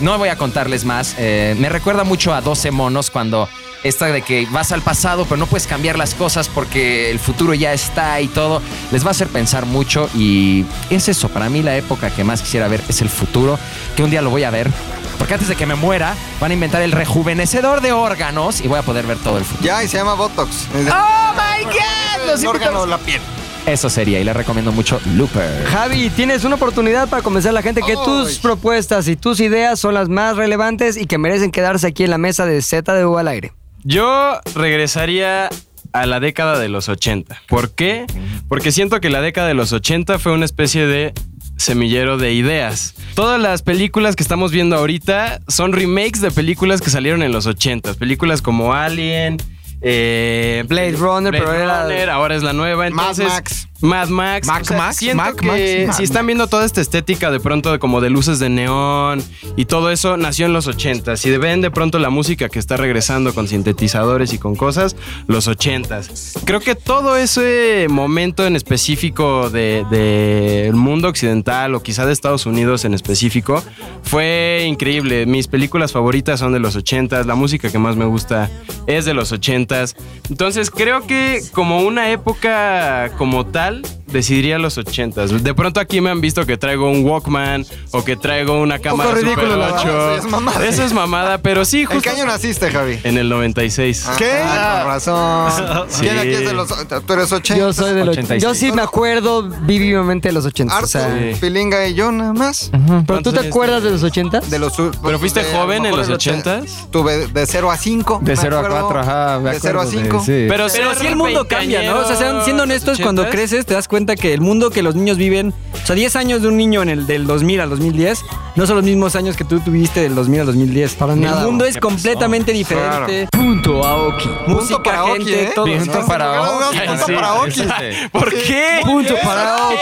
[0.00, 1.14] No voy a contarles más.
[1.18, 3.48] Eh, me recuerda mucho a 12 monos cuando
[3.82, 7.54] esta de que vas al pasado pero no puedes cambiar las cosas porque el futuro
[7.54, 8.60] ya está y todo.
[8.92, 11.28] Les va a hacer pensar mucho y es eso.
[11.30, 13.58] Para mí la época que más quisiera ver es el futuro,
[13.96, 14.70] que un día lo voy a ver.
[15.18, 18.78] Porque antes de que me muera, van a inventar el rejuvenecedor de órganos y voy
[18.78, 19.66] a poder ver todo el futuro.
[19.66, 20.66] Ya, y se llama Botox.
[20.74, 22.26] ¡Oh, my God!
[22.26, 23.22] Los El órgano la piel.
[23.66, 25.64] Eso sería y les recomiendo mucho Looper.
[25.66, 29.80] Javi, tienes una oportunidad para convencer a la gente que tus propuestas y tus ideas
[29.80, 33.26] son las más relevantes y que merecen quedarse aquí en la mesa de ZDU al
[33.26, 33.52] aire.
[33.82, 35.50] Yo regresaría
[35.92, 37.42] a la década de los 80.
[37.48, 38.06] ¿Por qué?
[38.48, 41.12] Porque siento que la década de los 80 fue una especie de
[41.56, 42.94] semillero de ideas.
[43.14, 47.46] Todas las películas que estamos viendo ahorita son remakes de películas que salieron en los
[47.46, 47.94] 80.
[47.94, 49.38] Películas como Alien,
[49.80, 52.88] eh, Blade Runner, pero era- Runner, ahora es la nueva.
[52.90, 53.68] Mad Entonces, Max.
[53.80, 54.46] Mad Max.
[54.46, 57.40] Mac O sea, Max, siento Mac que Max, si están viendo toda esta estética de
[57.40, 59.22] pronto de como de luces de neón
[59.56, 62.76] y todo eso nació en los 80 Si ven de pronto la música que está
[62.76, 64.96] regresando con sintetizadores y con cosas,
[65.26, 66.00] los 80
[66.44, 72.12] Creo que todo ese momento en específico del de, del mundo occidental o quizá de
[72.12, 73.62] Estados Unidos en específico
[74.02, 75.26] fue increíble.
[75.26, 78.50] Mis películas favoritas son de los 80 la música que más me gusta
[78.86, 79.84] es de los 80
[80.30, 86.00] Entonces creo que como una época como tal, general decidiría los 80 De pronto aquí
[86.00, 89.72] me han visto que traigo un Walkman o que traigo una cámara ridículo, Super la
[89.74, 89.86] 8.
[89.86, 90.16] verdad.
[90.18, 90.66] Es mamada.
[90.66, 92.98] Eso es mamada, pero sí, ¿En justo qué año naciste, Javi?
[93.04, 94.06] en el 96.
[94.18, 94.30] ¿Qué?
[94.44, 95.86] Ah, con razón.
[95.88, 96.00] Sí.
[96.02, 96.68] ¿Quién aquí es de los...
[97.06, 97.56] Tú eres 80.
[97.58, 98.42] Yo soy de los 86.
[98.42, 100.72] Yo sí me acuerdo vivamente de los 80.
[100.74, 101.38] Arthur, O sea, Sí.
[101.40, 102.70] Pilinga y yo nada más.
[102.72, 104.40] ¿Pero tú ¿Cuántos te acuerdas de los 80?
[104.40, 106.90] De los, ¿Pero fuiste de- joven en los de och- 80s?
[106.90, 108.20] Tuve de 0 a 5.
[108.22, 109.40] De 0 a 4, ajá.
[109.40, 110.20] me De 0 a acuerdo 5.
[110.20, 110.46] sí.
[110.48, 112.00] Pero, Pero sí el mundo cambia, ¿no?
[112.00, 114.82] O sea, sean- siendo honestos, cuando 80s, creces te das cuenta que el mundo que
[114.82, 117.70] los niños viven, o sea, 10 años de un niño en el del 2000 al
[117.70, 118.20] 2010,
[118.56, 120.94] no son los mismos años que tú tuviste del 2000 al 2010.
[120.96, 121.44] Para el nada.
[121.44, 123.28] mundo es completamente diferente.
[123.32, 124.28] Punto Aoki.
[124.46, 125.52] Música, para Oki, gente, ¿eh?
[125.54, 125.66] todo.
[125.66, 126.06] Punto ¿no?
[126.06, 126.78] para Punto Oki.
[127.14, 128.08] para Sí, Oki.
[128.12, 128.80] ¿Por qué?
[128.84, 129.76] Punto para Aoki.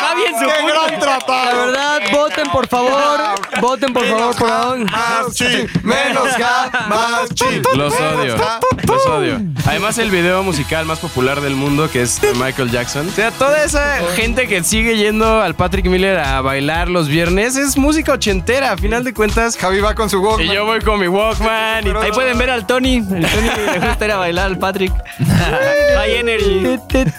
[0.00, 0.74] Ayudé a Javi en su ¡Qué punto.
[0.88, 1.50] gran tratado!
[1.50, 3.20] La verdad, voten por favor.
[3.60, 4.84] Voten por favor por Aoki.
[4.84, 7.44] Más chi, menos ga, más chi.
[7.74, 8.36] Los odio.
[8.86, 9.40] Los odio.
[9.66, 13.08] Además, el video musical más popular del mundo, que es de Michael Jackson.
[13.08, 17.56] O sea, toda esa gente que sigue yendo al Patrick Miller a bailar los viernes
[17.56, 18.72] es música ochentera.
[18.72, 19.56] A final de cuentas.
[19.56, 20.46] Javi va con su Walkman.
[20.46, 21.86] Y yo voy con mi Walkman.
[21.86, 22.96] Y Ahí pueden ver al Tony.
[22.96, 24.92] El Tony le gusta ir a bailar al Patrick.
[25.18, 26.78] High energy.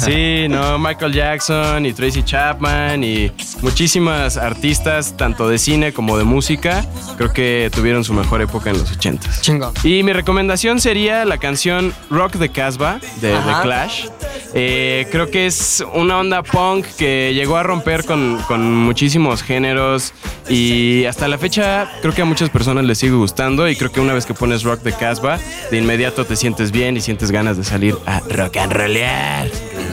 [0.00, 3.32] Sí, no, Michael Jackson y Tracy Chapman y
[3.62, 6.84] muchísimas artistas, tanto de cine como de música,
[7.16, 9.74] creo que tuvieron su mejor época en los 80 Chingón.
[9.84, 13.30] Y mi recomendación sería la canción Rock the Casbah de.
[13.30, 14.06] The Clash.
[14.52, 20.12] Eh, creo que es una onda punk que llegó a romper con, con muchísimos géneros
[20.48, 24.00] y hasta la fecha creo que a muchas personas les sigue gustando y creo que
[24.00, 25.38] una vez que pones Rock the Casbah,
[25.70, 29.50] de inmediato te sientes bien y sientes ganas de salir a rock and rollear.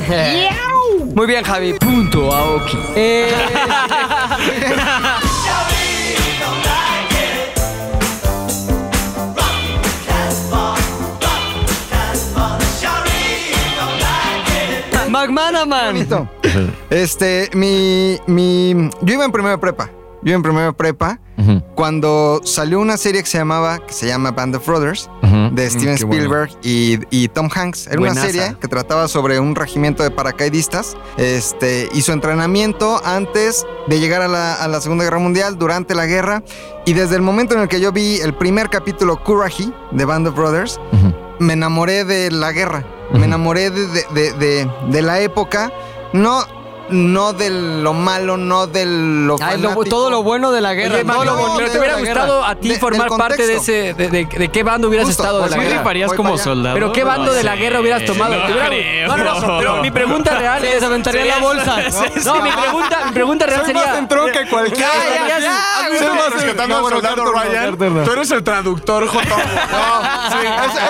[1.18, 1.74] Muy bien, Javi.
[1.74, 2.78] Punto Aoki.
[2.96, 3.32] Eh,
[15.10, 15.88] McManaman.
[15.88, 16.30] Bonito.
[16.92, 18.92] Este, mi, mi.
[19.02, 19.90] Yo iba en primero de prepa.
[20.28, 21.20] Yo en primero de prepa.
[21.76, 25.10] Cuando salió una serie que se llamaba, que se llama Band of Brothers,
[25.52, 26.24] de Steven qué bueno.
[26.24, 27.88] Spielberg y, y Tom Hanks.
[27.88, 33.66] Era una serie que trataba sobre un regimiento de paracaidistas este, y su entrenamiento antes
[33.88, 36.44] de llegar a la, a la Segunda Guerra Mundial, durante la guerra.
[36.86, 40.28] Y desde el momento en el que yo vi el primer capítulo Courage de Band
[40.28, 40.80] of Brothers,
[41.40, 42.84] me enamoré de la guerra.
[43.14, 45.72] Me enamoré de, de- de- de- de la época.
[46.14, 46.44] No,
[46.90, 50.96] no de lo malo, no de lo Ay, lo- todo lo bueno de la guerra.
[50.96, 52.22] Oye, todo Mario, lo bonito pero te hubiera la guerra.
[52.22, 53.94] gustado a ti De- formar parte de ese.
[53.94, 55.82] De, de- de qué bando hubieras Justo, estado de pues la sí, ¿Sí guerra?
[55.82, 56.76] rifarías Voy como soldado?
[56.76, 58.36] ¿Pero qué bando de la guerra hubieras tomado?
[58.36, 59.08] no creo.
[59.08, 60.74] no, no, no, pero mi pregunta real Se es.
[60.76, 61.76] desaventaría la bolsa.
[62.26, 64.00] No, mi pregunta, mi pregunta real Soy más sería.
[64.00, 64.90] entrón que cualquiera.
[65.16, 65.88] Ya, ya, ya.
[65.94, 67.78] Estamos rescatando al soldado Ryan.
[68.06, 69.26] Tú eres el traductor, J.
[69.72, 70.48] No, sí,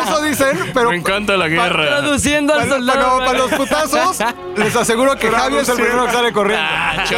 [0.08, 1.86] eso, dicen, pero Me encanta la guerra.
[1.88, 3.18] Traduciendo al soldado.
[3.20, 4.18] para- para los putazos,
[4.56, 6.66] les aseguro que Javi es el que sale corriendo.
[6.70, 7.16] Ah, sí,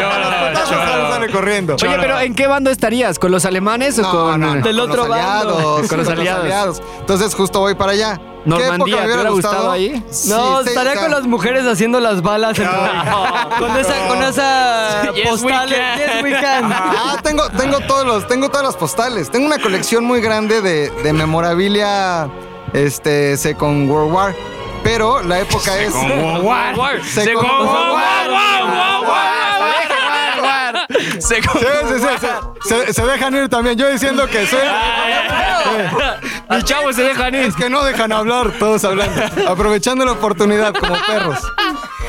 [0.00, 1.74] los sale corriendo.
[1.74, 3.18] Oye, pero ¿en qué bando estarías?
[3.18, 4.40] ¿Con los alemanes o No, con.?
[4.40, 5.54] no, no, del con otro los bando.
[5.56, 6.82] aliados, Con los aliados.
[7.00, 8.18] Entonces justo voy para allá.
[8.44, 10.04] ¿Qué Normandía, época me ¿te hubiera gustado ahí?
[10.10, 12.58] Sí, No, sí, estaría con las mujeres haciendo las balas.
[12.58, 12.66] en-
[13.58, 15.68] con esa, con esa Yes, we postal.
[15.70, 15.98] can.
[15.98, 16.72] Yes, we can.
[16.72, 19.30] Ah, tengo, tengo, todos los, tengo todas las postales.
[19.30, 22.28] Tengo una colección muy grande de, de memorabilia
[22.72, 24.34] este, Second World War.
[24.84, 25.92] Pero la época es.
[25.94, 27.04] War.
[27.04, 27.92] Second World
[29.10, 30.86] War.
[31.20, 32.18] Sí, sí, sí,
[32.62, 33.76] se, se- se dejan ir también.
[33.78, 34.60] Yo diciendo que soy.
[36.50, 37.42] Mis chavos se dejan ir.
[37.42, 39.22] Es que no dejan hablar, todos hablando.
[39.48, 41.38] Aprovechando la oportunidad, como perros.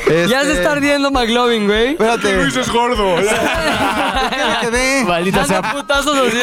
[0.06, 1.92] Ya se Este, está ardiendo McLovin, güey.
[1.92, 2.42] Espérate.
[2.42, 3.18] es gordo.
[3.18, 5.04] ¿En qué me quedé?
[5.04, 5.62] Maldita sea.
[5.72, 6.40] Putazos así.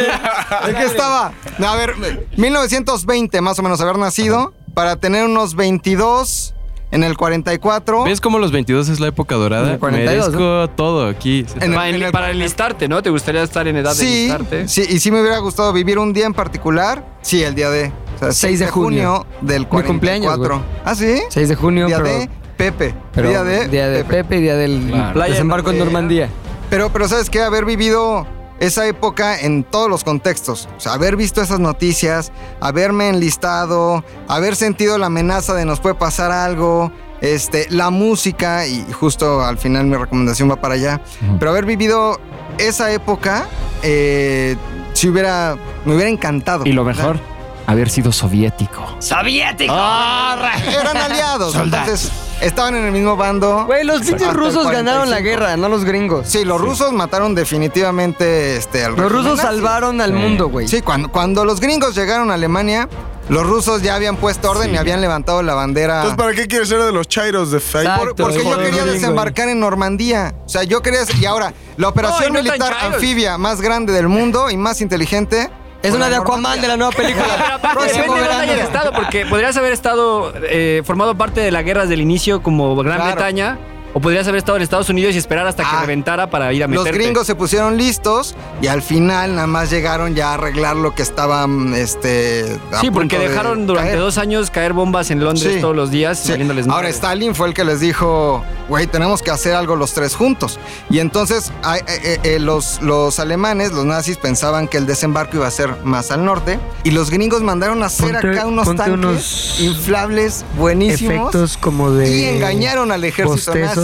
[0.70, 1.32] ¿En qué estaba?
[1.66, 1.96] A ver,
[2.38, 4.54] 1920 más o menos haber nacido.
[4.74, 6.54] Para tener unos 22
[6.92, 8.04] en el 44.
[8.04, 9.74] ¿Ves cómo los 22 es la época dorada?
[9.74, 11.46] El 42, Merezco todo aquí.
[11.58, 13.02] En el- Para, en el- para enlistarte, ¿no?
[13.02, 14.68] ¿Te gustaría estar en edad de Sí, enlistarte?
[14.68, 17.06] sí, y sí me hubiera gustado vivir un día en particular.
[17.22, 17.92] Sí, el día de.
[18.16, 19.26] O sea, 6 de junio.
[19.42, 19.88] del Mi 44.
[19.88, 20.60] cumpleaños, güey.
[20.86, 21.22] ¿Ah, sí?
[21.30, 22.94] 6 de junio, Día pero, de Pepe.
[23.14, 24.80] pero día de, día de Pepe y día del
[25.14, 26.26] Playa desembarco en Normandía.
[26.28, 26.68] Normandía.
[26.70, 27.42] Pero, pero ¿sabes qué?
[27.42, 28.28] Haber vivido
[28.62, 30.70] esa época en todos los contextos.
[30.78, 32.32] O sea, haber visto esas noticias,
[32.62, 36.92] haberme enlistado, haber sentido la amenaza de nos puede pasar algo,
[37.22, 41.02] este, la música, y justo al final mi recomendación va para allá.
[41.40, 42.20] Pero haber vivido
[42.60, 43.48] esa época,
[43.82, 44.56] eh,
[44.94, 46.64] si hubiera, me hubiera encantado.
[46.66, 47.20] Y lo mejor,
[47.68, 48.96] haber sido soviético.
[49.00, 49.74] ¡Soviético!
[50.82, 53.66] Eran aliados, entonces estaban en el mismo bando.
[53.66, 55.24] Güey, los pinches rusos ganaron la 45.
[55.24, 56.28] guerra, no los gringos.
[56.28, 59.48] Sí, los rusos mataron definitivamente este, al Los rusos nazi.
[59.48, 60.68] salvaron al mundo, güey.
[60.68, 62.90] Sí, cuando, cuando los gringos llegaron a Alemania,
[63.30, 65.98] los rusos ya habían puesto orden y habían levantado la bandera.
[65.98, 67.82] Entonces, ¿para qué quieres ser de los chairos de Fey?
[67.84, 68.16] Exacto.
[68.16, 70.34] Por- porque yo quería desembarcar en Normandía.
[70.46, 71.02] O sea, yo quería.
[71.20, 75.50] Y ahora, la operación No, no militar anfibia más grande del mundo y más inteligente.
[75.84, 77.60] Es una de Aquaman de la nueva película.
[77.62, 78.42] Próximo Depende de dónde verano.
[78.54, 82.44] hayas estado, porque podrías haber estado eh, formado parte de la guerra desde el inicio
[82.44, 83.14] como Gran Claro.
[83.16, 83.58] Bretaña,
[83.94, 85.82] o podrías haber estado en Estados Unidos y esperar hasta que Ah.
[85.82, 86.98] reventara para ir a Los meterte.
[87.04, 91.02] gringos se pusieron listos y al final nada más llegaron ya a arreglar lo que
[91.02, 91.74] estaban.
[91.76, 94.00] Este, a Sí, punto porque de dejaron durante caer.
[94.00, 95.62] dos años caer bombas en Londres Sí.
[95.62, 96.32] todos los días, Sí.
[96.32, 96.90] Ahora madre.
[96.90, 100.60] Stalin fue el que les dijo, güey, tenemos que hacer algo los tres juntos.
[100.90, 105.48] Y entonces ay, eh, eh, los, los alemanes, los nazis, pensaban que el desembarco iba
[105.48, 106.60] a ser más al norte.
[106.84, 111.14] Y los gringos mandaron a hacer Ponte- acá unos tanques unos inflables buenísimos.
[111.30, 112.10] Efectos como de.
[112.10, 113.81] y engañaron al ejército bostezos,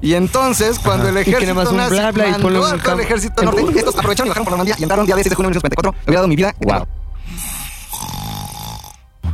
[0.00, 2.94] Y entonces, cuando el Y que ejército un nazi bla, bla y mandó a todo
[2.94, 5.36] el ejército norte, estos aprovecharon y bajaron por Normandía y entraron día de 6 de
[5.36, 5.92] junio de 1944.
[5.92, 6.54] Me hubiera dado mi vida.
[6.60, 6.86] Wow.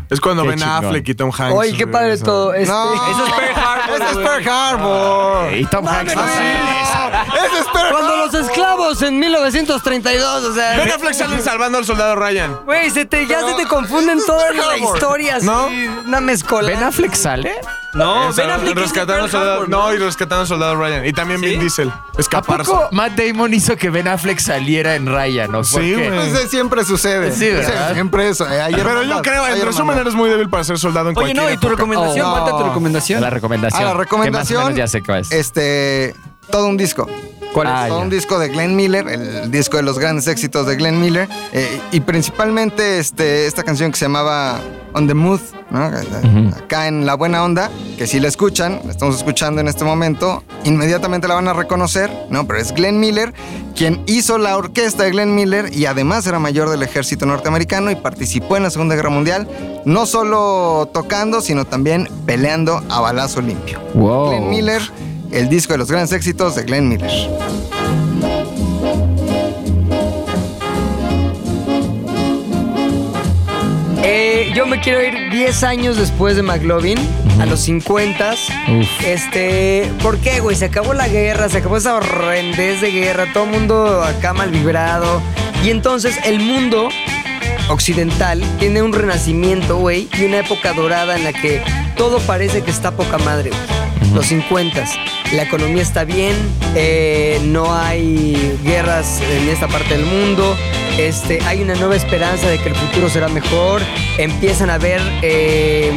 [0.09, 0.85] Es cuando Qué Ben chingón.
[0.85, 1.57] Affleck y Tom Hanks.
[1.57, 2.55] Oye, qué padre todo.
[2.55, 4.17] Este, No, Eso es Pearl Harbor, Ese es.
[4.19, 5.55] Pearl Harbor.
[5.57, 10.77] Y Tom Hanks no Ese es Pearl Cuando los esclavos en 1932, o sea.
[10.77, 12.57] Ben Affleck sale salvando al soldado Ryan.
[12.67, 15.67] Güey, se te, ya se te confunden toda la historia, así, ¿No?
[16.07, 16.69] Una mezcola.
[16.69, 17.53] ¿Ben Affleck sale?
[17.97, 19.53] No, Esa- Ben Affleck es de rescatando al Pearl soldado.
[19.55, 21.07] Harbor, No, y rescatando al soldado Ryan.
[21.07, 21.91] Y también Vin Diesel.
[21.91, 22.71] ¿A Escaparse.
[22.71, 25.51] poco Matt Damon hizo que Ben Affleck saliera en Ryan?
[25.51, 25.59] ¿no?
[25.59, 25.95] ¿Por Sí, qué?
[25.95, 26.09] güey.
[26.31, 27.33] Pues, eh, siempre sucede.
[27.33, 27.93] Sí, ¿verdad?
[27.95, 28.47] siempre eso.
[28.49, 30.01] eh, hay Pero yo hermandad, creo, hay en resumen, hermandad.
[30.03, 31.83] eres muy débil para ser soldado en Oye, cualquier no, y tu época.
[31.83, 33.21] recomendación, Oh, falta tu recomendación.
[33.21, 33.81] La recomendación.
[33.83, 34.63] Ah, la Que más o recomendación.
[34.65, 35.33] menos ya sé cuál es.
[35.33, 36.15] Este,
[36.51, 37.07] todo un disco.
[37.53, 37.93] ¿Cuál Todo es?
[37.93, 38.17] Ah, un ya.
[38.17, 41.27] disco de Glenn Miller, el disco de los grandes éxitos de Glenn Miller.
[41.53, 44.61] eh, y principalmente este, esta canción que se llamaba
[44.93, 45.41] On the Mood,
[45.71, 45.85] ¿no?
[46.55, 50.43] acá en La Buena Onda, que si la escuchan, la estamos escuchando en este momento,
[50.65, 52.47] inmediatamente la van a reconocer, ¿no?
[52.47, 53.33] Pero es Glenn Miller,
[53.75, 57.95] quien hizo la orquesta de Glenn Miller y además era mayor del ejército norteamericano y
[57.97, 59.49] participó en la Segunda Guerra Mundial,
[59.87, 63.81] no solo tocando, sino también peleando a balazo limpio.
[63.95, 64.29] Wow.
[64.31, 64.83] Glenn Miller,
[65.37, 67.11] el disco de los grandes éxitos de Glenn Miller.
[74.03, 76.99] Eh, yo me quiero ir 10 años después de McLovin,
[77.39, 78.35] a los 50.
[79.05, 80.57] Este, ¿por qué, güey?
[80.57, 84.51] Se acabó la guerra, se acabó esa horrendez de guerra, todo el mundo acá mal
[84.51, 85.21] vibrado.
[85.63, 86.89] Y entonces el mundo
[87.69, 91.61] occidental tiene un renacimiento, güey, y una época dorada en la que
[91.95, 94.15] todo parece que está poca madre, güey.
[94.15, 94.85] Los 50
[95.33, 96.35] la economía está bien,
[96.75, 100.57] eh, no hay guerras en esta parte del mundo,
[100.99, 103.83] este, hay una nueva esperanza de que el futuro será mejor,
[104.19, 105.93] empiezan a haber eh,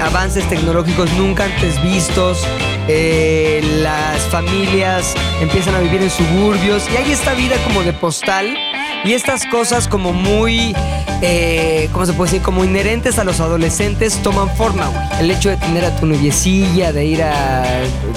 [0.00, 2.46] avances tecnológicos nunca antes vistos,
[2.88, 8.56] eh, las familias empiezan a vivir en suburbios y hay esta vida como de postal
[9.04, 10.74] y estas cosas como muy,
[11.22, 12.42] eh, ¿cómo se puede decir?
[12.42, 15.02] Como inherentes a los adolescentes toman forma, güey.
[15.20, 17.64] El hecho de tener a tu noviecilla, de ir a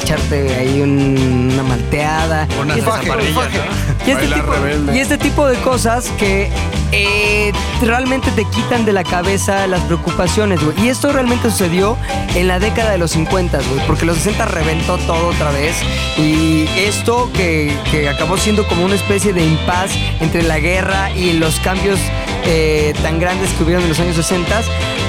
[0.01, 2.47] echarte ahí un- una malteada.
[2.61, 2.89] Una este
[4.05, 4.95] y este, Bailar tipo, rebelde.
[4.95, 6.51] y este tipo de cosas que
[6.91, 7.51] eh,
[7.81, 10.79] realmente te quitan de la cabeza las preocupaciones, güey.
[10.85, 11.97] Y esto realmente sucedió
[12.35, 15.75] en la década de los 50, güey, porque los 60 reventó todo otra vez.
[16.17, 21.33] Y esto que, que acabó siendo como una especie de impas entre la guerra y
[21.33, 21.99] los cambios
[22.45, 24.61] eh, tan grandes que hubieron en los años 60,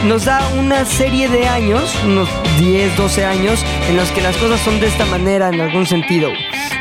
[0.06, 2.28] nos da una serie de años, unos
[2.58, 6.30] 10, 12 años, en los que las cosas son de esta manera en algún sentido.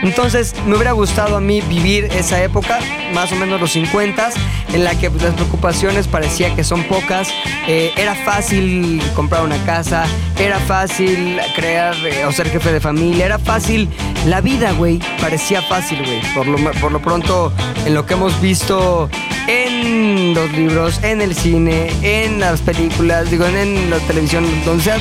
[0.03, 2.79] Entonces, me hubiera gustado a mí vivir esa época,
[3.13, 4.29] más o menos los 50,
[4.73, 7.29] en la que pues, las preocupaciones parecía que son pocas.
[7.67, 10.05] Eh, era fácil comprar una casa,
[10.39, 13.89] era fácil crear eh, o ser jefe de familia, era fácil.
[14.25, 16.21] La vida, güey, parecía fácil, güey.
[16.33, 17.53] Por lo, por lo pronto,
[17.85, 19.09] en lo que hemos visto
[19.47, 24.97] en los libros, en el cine, en las películas, digo, en la televisión, donde, sea,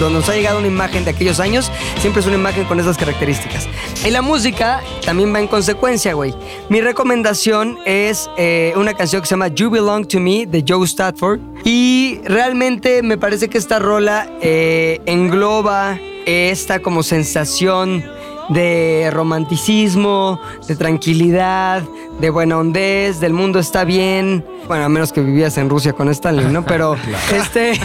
[0.00, 2.96] donde nos ha llegado una imagen de aquellos años, siempre es una imagen con esas
[2.96, 3.68] características.
[4.04, 6.34] Y la música también va en consecuencia, güey.
[6.68, 7.43] Mi recomendación
[7.84, 11.40] es eh, una canción que se llama You Belong to Me de Joe Stafford.
[11.62, 18.02] Y realmente me parece que esta rola eh, engloba esta como sensación
[18.48, 21.82] de romanticismo, de tranquilidad,
[22.20, 24.44] de buena hondez, del mundo está bien.
[24.66, 26.64] Bueno, a menos que vivías en Rusia con Stalin, ¿no?
[26.64, 26.96] Pero
[27.34, 27.72] este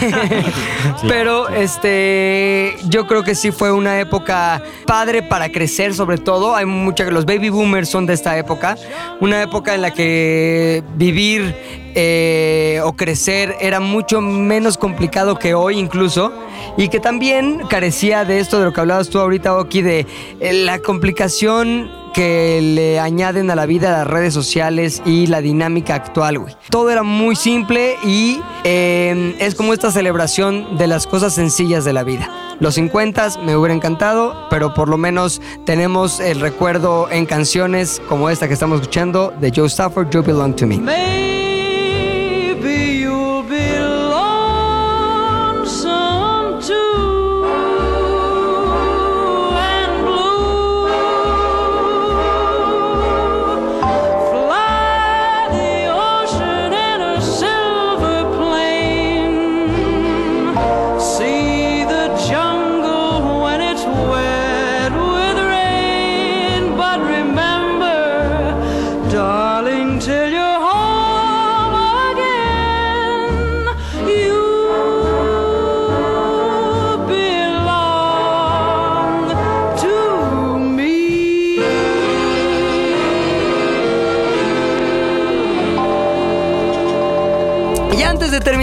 [1.08, 6.54] pero este yo creo que sí fue una época padre para crecer sobre todo.
[6.54, 8.76] Hay mucha los baby boomers son de esta época,
[9.20, 11.54] una época en la que vivir
[11.94, 16.32] eh, o crecer era mucho menos complicado que hoy incluso
[16.76, 20.06] y que también carecía de esto de lo que hablabas tú ahorita, Oki, de
[20.40, 25.94] eh, la complicación que le añaden a la vida las redes sociales y la dinámica
[25.94, 26.56] actual, güey.
[26.68, 31.92] Todo era muy simple y eh, es como esta celebración de las cosas sencillas de
[31.92, 32.28] la vida.
[32.58, 38.28] Los 50 me hubiera encantado, pero por lo menos tenemos el recuerdo en canciones como
[38.28, 41.29] esta que estamos escuchando de Joe Stafford, You Belong to Me.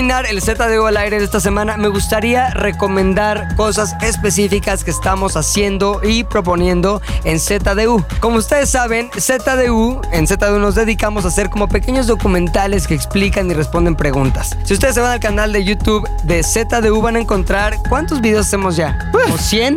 [0.08, 5.36] Terminar el ZDU al aire de esta semana, me gustaría recomendar cosas específicas que estamos
[5.36, 8.06] haciendo y proponiendo en ZDU.
[8.22, 13.52] Como ustedes saben, ZDU, en ZDU nos dedicamos a hacer como pequeños documentales que explican
[13.52, 14.56] y responden preguntas.
[14.64, 18.48] Si ustedes se van al canal de YouTube de ZDU van a encontrar, ¿cuántos videos
[18.48, 19.12] hacemos ya?
[19.34, 19.76] ¿O 100?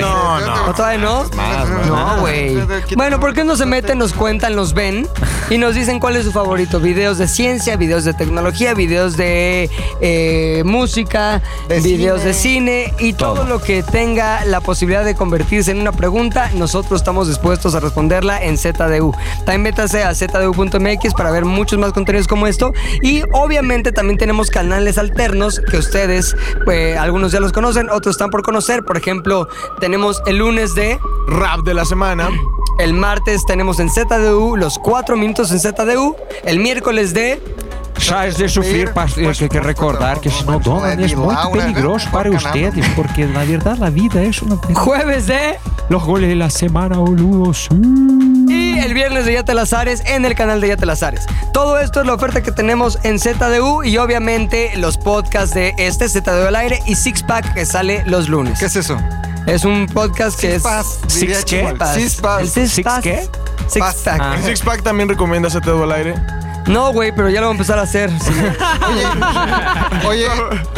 [0.00, 0.70] No, no.
[0.70, 1.24] ¿O todavía no?
[1.86, 2.58] No, güey.
[2.96, 5.06] Bueno, ¿por qué no se meten, nos cuentan, nos ven
[5.48, 6.80] y nos dicen cuál es su favorito?
[6.80, 9.59] Videos de ciencia, videos de tecnología, videos de
[10.00, 12.28] eh, música, De videos cine.
[12.28, 13.44] de cine y todo.
[13.44, 18.42] lo que tenga la posibilidad de convertirse en una pregunta, nosotros estamos dispuestos a responderla
[18.42, 19.12] en ZDU.
[19.44, 22.72] También métase a zdu.mx para ver muchos más contenidos como esto
[23.02, 28.30] y obviamente también tenemos canales alternos que ustedes, pues, algunos ya los conocen, otros están
[28.30, 28.84] por conocer.
[28.84, 29.48] Por ejemplo,
[29.80, 32.28] tenemos el lunes de Rap de la semana.
[32.78, 36.16] el martes tenemos en ZDU los cuatro minutos en ZDU.
[36.44, 37.40] El miércoles de.
[38.00, 41.34] Já es de sufrir, pas- eh, que, que recordar que si no donan es muy
[41.52, 44.56] peligroso para ustedes, porque la verdad la vida es una...
[44.74, 45.58] Jueves de.
[45.90, 47.52] Los goles de la semana, boludo.
[47.52, 47.68] sí.
[48.48, 51.26] Y el viernes de Yate Lazares en el canal de Yate Lazares.
[51.52, 56.08] Todo esto es la oferta que tenemos en ZDU y obviamente los podcasts de este
[56.08, 58.58] ZDU al aire y Six Pack que sale los lunes.
[58.58, 58.96] ¿Qué es eso?
[59.46, 60.62] Es un podcast que es.
[61.08, 61.74] Six qué?
[61.94, 62.40] Six Paz.
[62.42, 63.02] El Six, ¿Six Pack.
[63.02, 63.28] qué?
[63.68, 63.84] Six.
[64.04, 64.20] Pack.
[64.20, 64.34] Ah.
[64.36, 66.14] ¿El Six Pack también recomienda todo al aire?
[66.66, 68.10] No, güey, pero ya lo voy a empezar a hacer.
[68.20, 68.32] Sí.
[70.06, 70.26] Oye,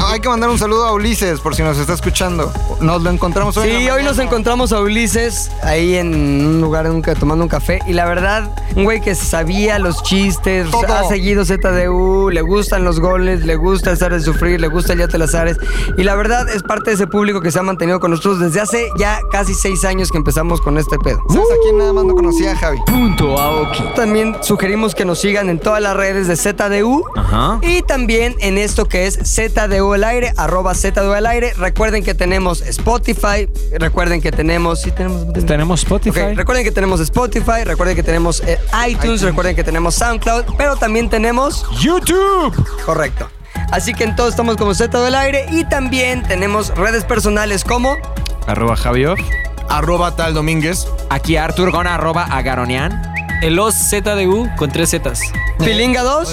[0.06, 2.52] hay que mandar un saludo a Ulises por si nos está escuchando.
[2.80, 3.70] Nos lo encontramos hoy.
[3.70, 6.14] Sí, hoy nos encontramos a Ulises ahí en
[6.46, 9.78] un lugar en un ca- tomando un café y la verdad, un güey que sabía
[9.78, 10.86] los chistes, Todo.
[10.92, 15.00] ha seguido ZDU, le gustan los goles, le gusta estar de sufrir, le gusta el
[15.00, 15.56] Yate Lazares
[15.96, 18.60] y la verdad es parte de ese público que se ha mantenido con nosotros desde
[18.60, 21.18] hace ya casi seis años que empezamos con este pedo.
[21.28, 22.78] ¿Sabes a quién nada más no conocía, Javi?
[22.86, 23.82] Punto Aoki.
[23.94, 27.59] También sugerimos que nos sigan en todas las redes de ZDU Ajá.
[27.62, 31.53] y también en esto que es ZDU al aire, arroba ZDU al aire.
[31.55, 34.82] Recuerden que tenemos Spotify, recuerden que tenemos...
[34.82, 35.32] Sí, tenemos...
[35.32, 36.20] Tenemos Spotify.
[36.20, 38.59] Ok, recuerden que tenemos Spotify, recuerden que tenemos eh,
[38.89, 42.55] iTunes, recuerden que tenemos SoundCloud, pero también tenemos YouTube.
[42.85, 43.28] correcto.
[43.70, 47.97] Así que en todo estamos como Z del aire y también tenemos redes personales como
[48.47, 49.19] Arroba Javioff.
[49.69, 50.86] Arroba tal Domínguez.
[51.09, 53.03] Aquí Artur Gona, arroba agaronian.
[53.43, 55.20] El OZDU con tres Zetas.
[55.59, 56.24] Pilinga 2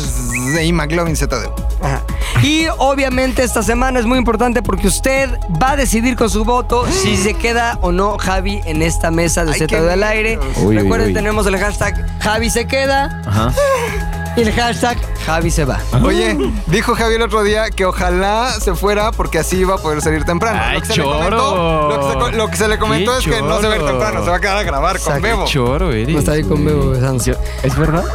[0.54, 1.52] Pues, y McLovin ZDU.
[1.82, 2.04] Ajá.
[2.44, 5.30] Y obviamente esta semana es muy importante porque usted
[5.62, 9.44] va a decidir con su voto si se queda o no Javi en esta mesa
[9.44, 10.38] de Ay, Z qué al aire.
[10.38, 10.58] nervios.
[10.60, 11.14] Uy, uy, Recuerden, uy.
[11.14, 13.52] tenemos el hashtag Javi se queda Ajá.
[14.40, 15.80] y el hashtag Javi se va.
[16.02, 16.38] Oye,
[16.68, 20.24] dijo Javi el otro día que ojalá se fuera porque así iba a poder salir
[20.24, 20.60] temprano.
[20.64, 21.20] Ay, lo, que se choro.
[21.20, 23.60] Le comentó, lo, que se, co- lo que se le comentó Qué es que no
[23.60, 23.92] se va a ir choro.
[23.92, 25.46] temprano, se va a quedar a grabar con Bebo.
[25.46, 26.10] Choro, eres.
[26.14, 27.36] No está ahí con Bebo besándose.
[27.64, 28.06] ¿Es verdad?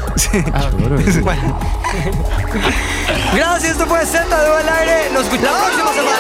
[1.22, 1.58] Bueno.
[3.34, 5.10] Gracias, esto fue Z de al aire.
[5.12, 6.18] Nos escuchamos la próxima semana.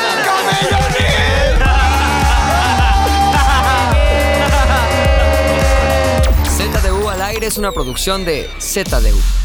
[6.82, 9.43] ZDU al aire es una producción de ZDU.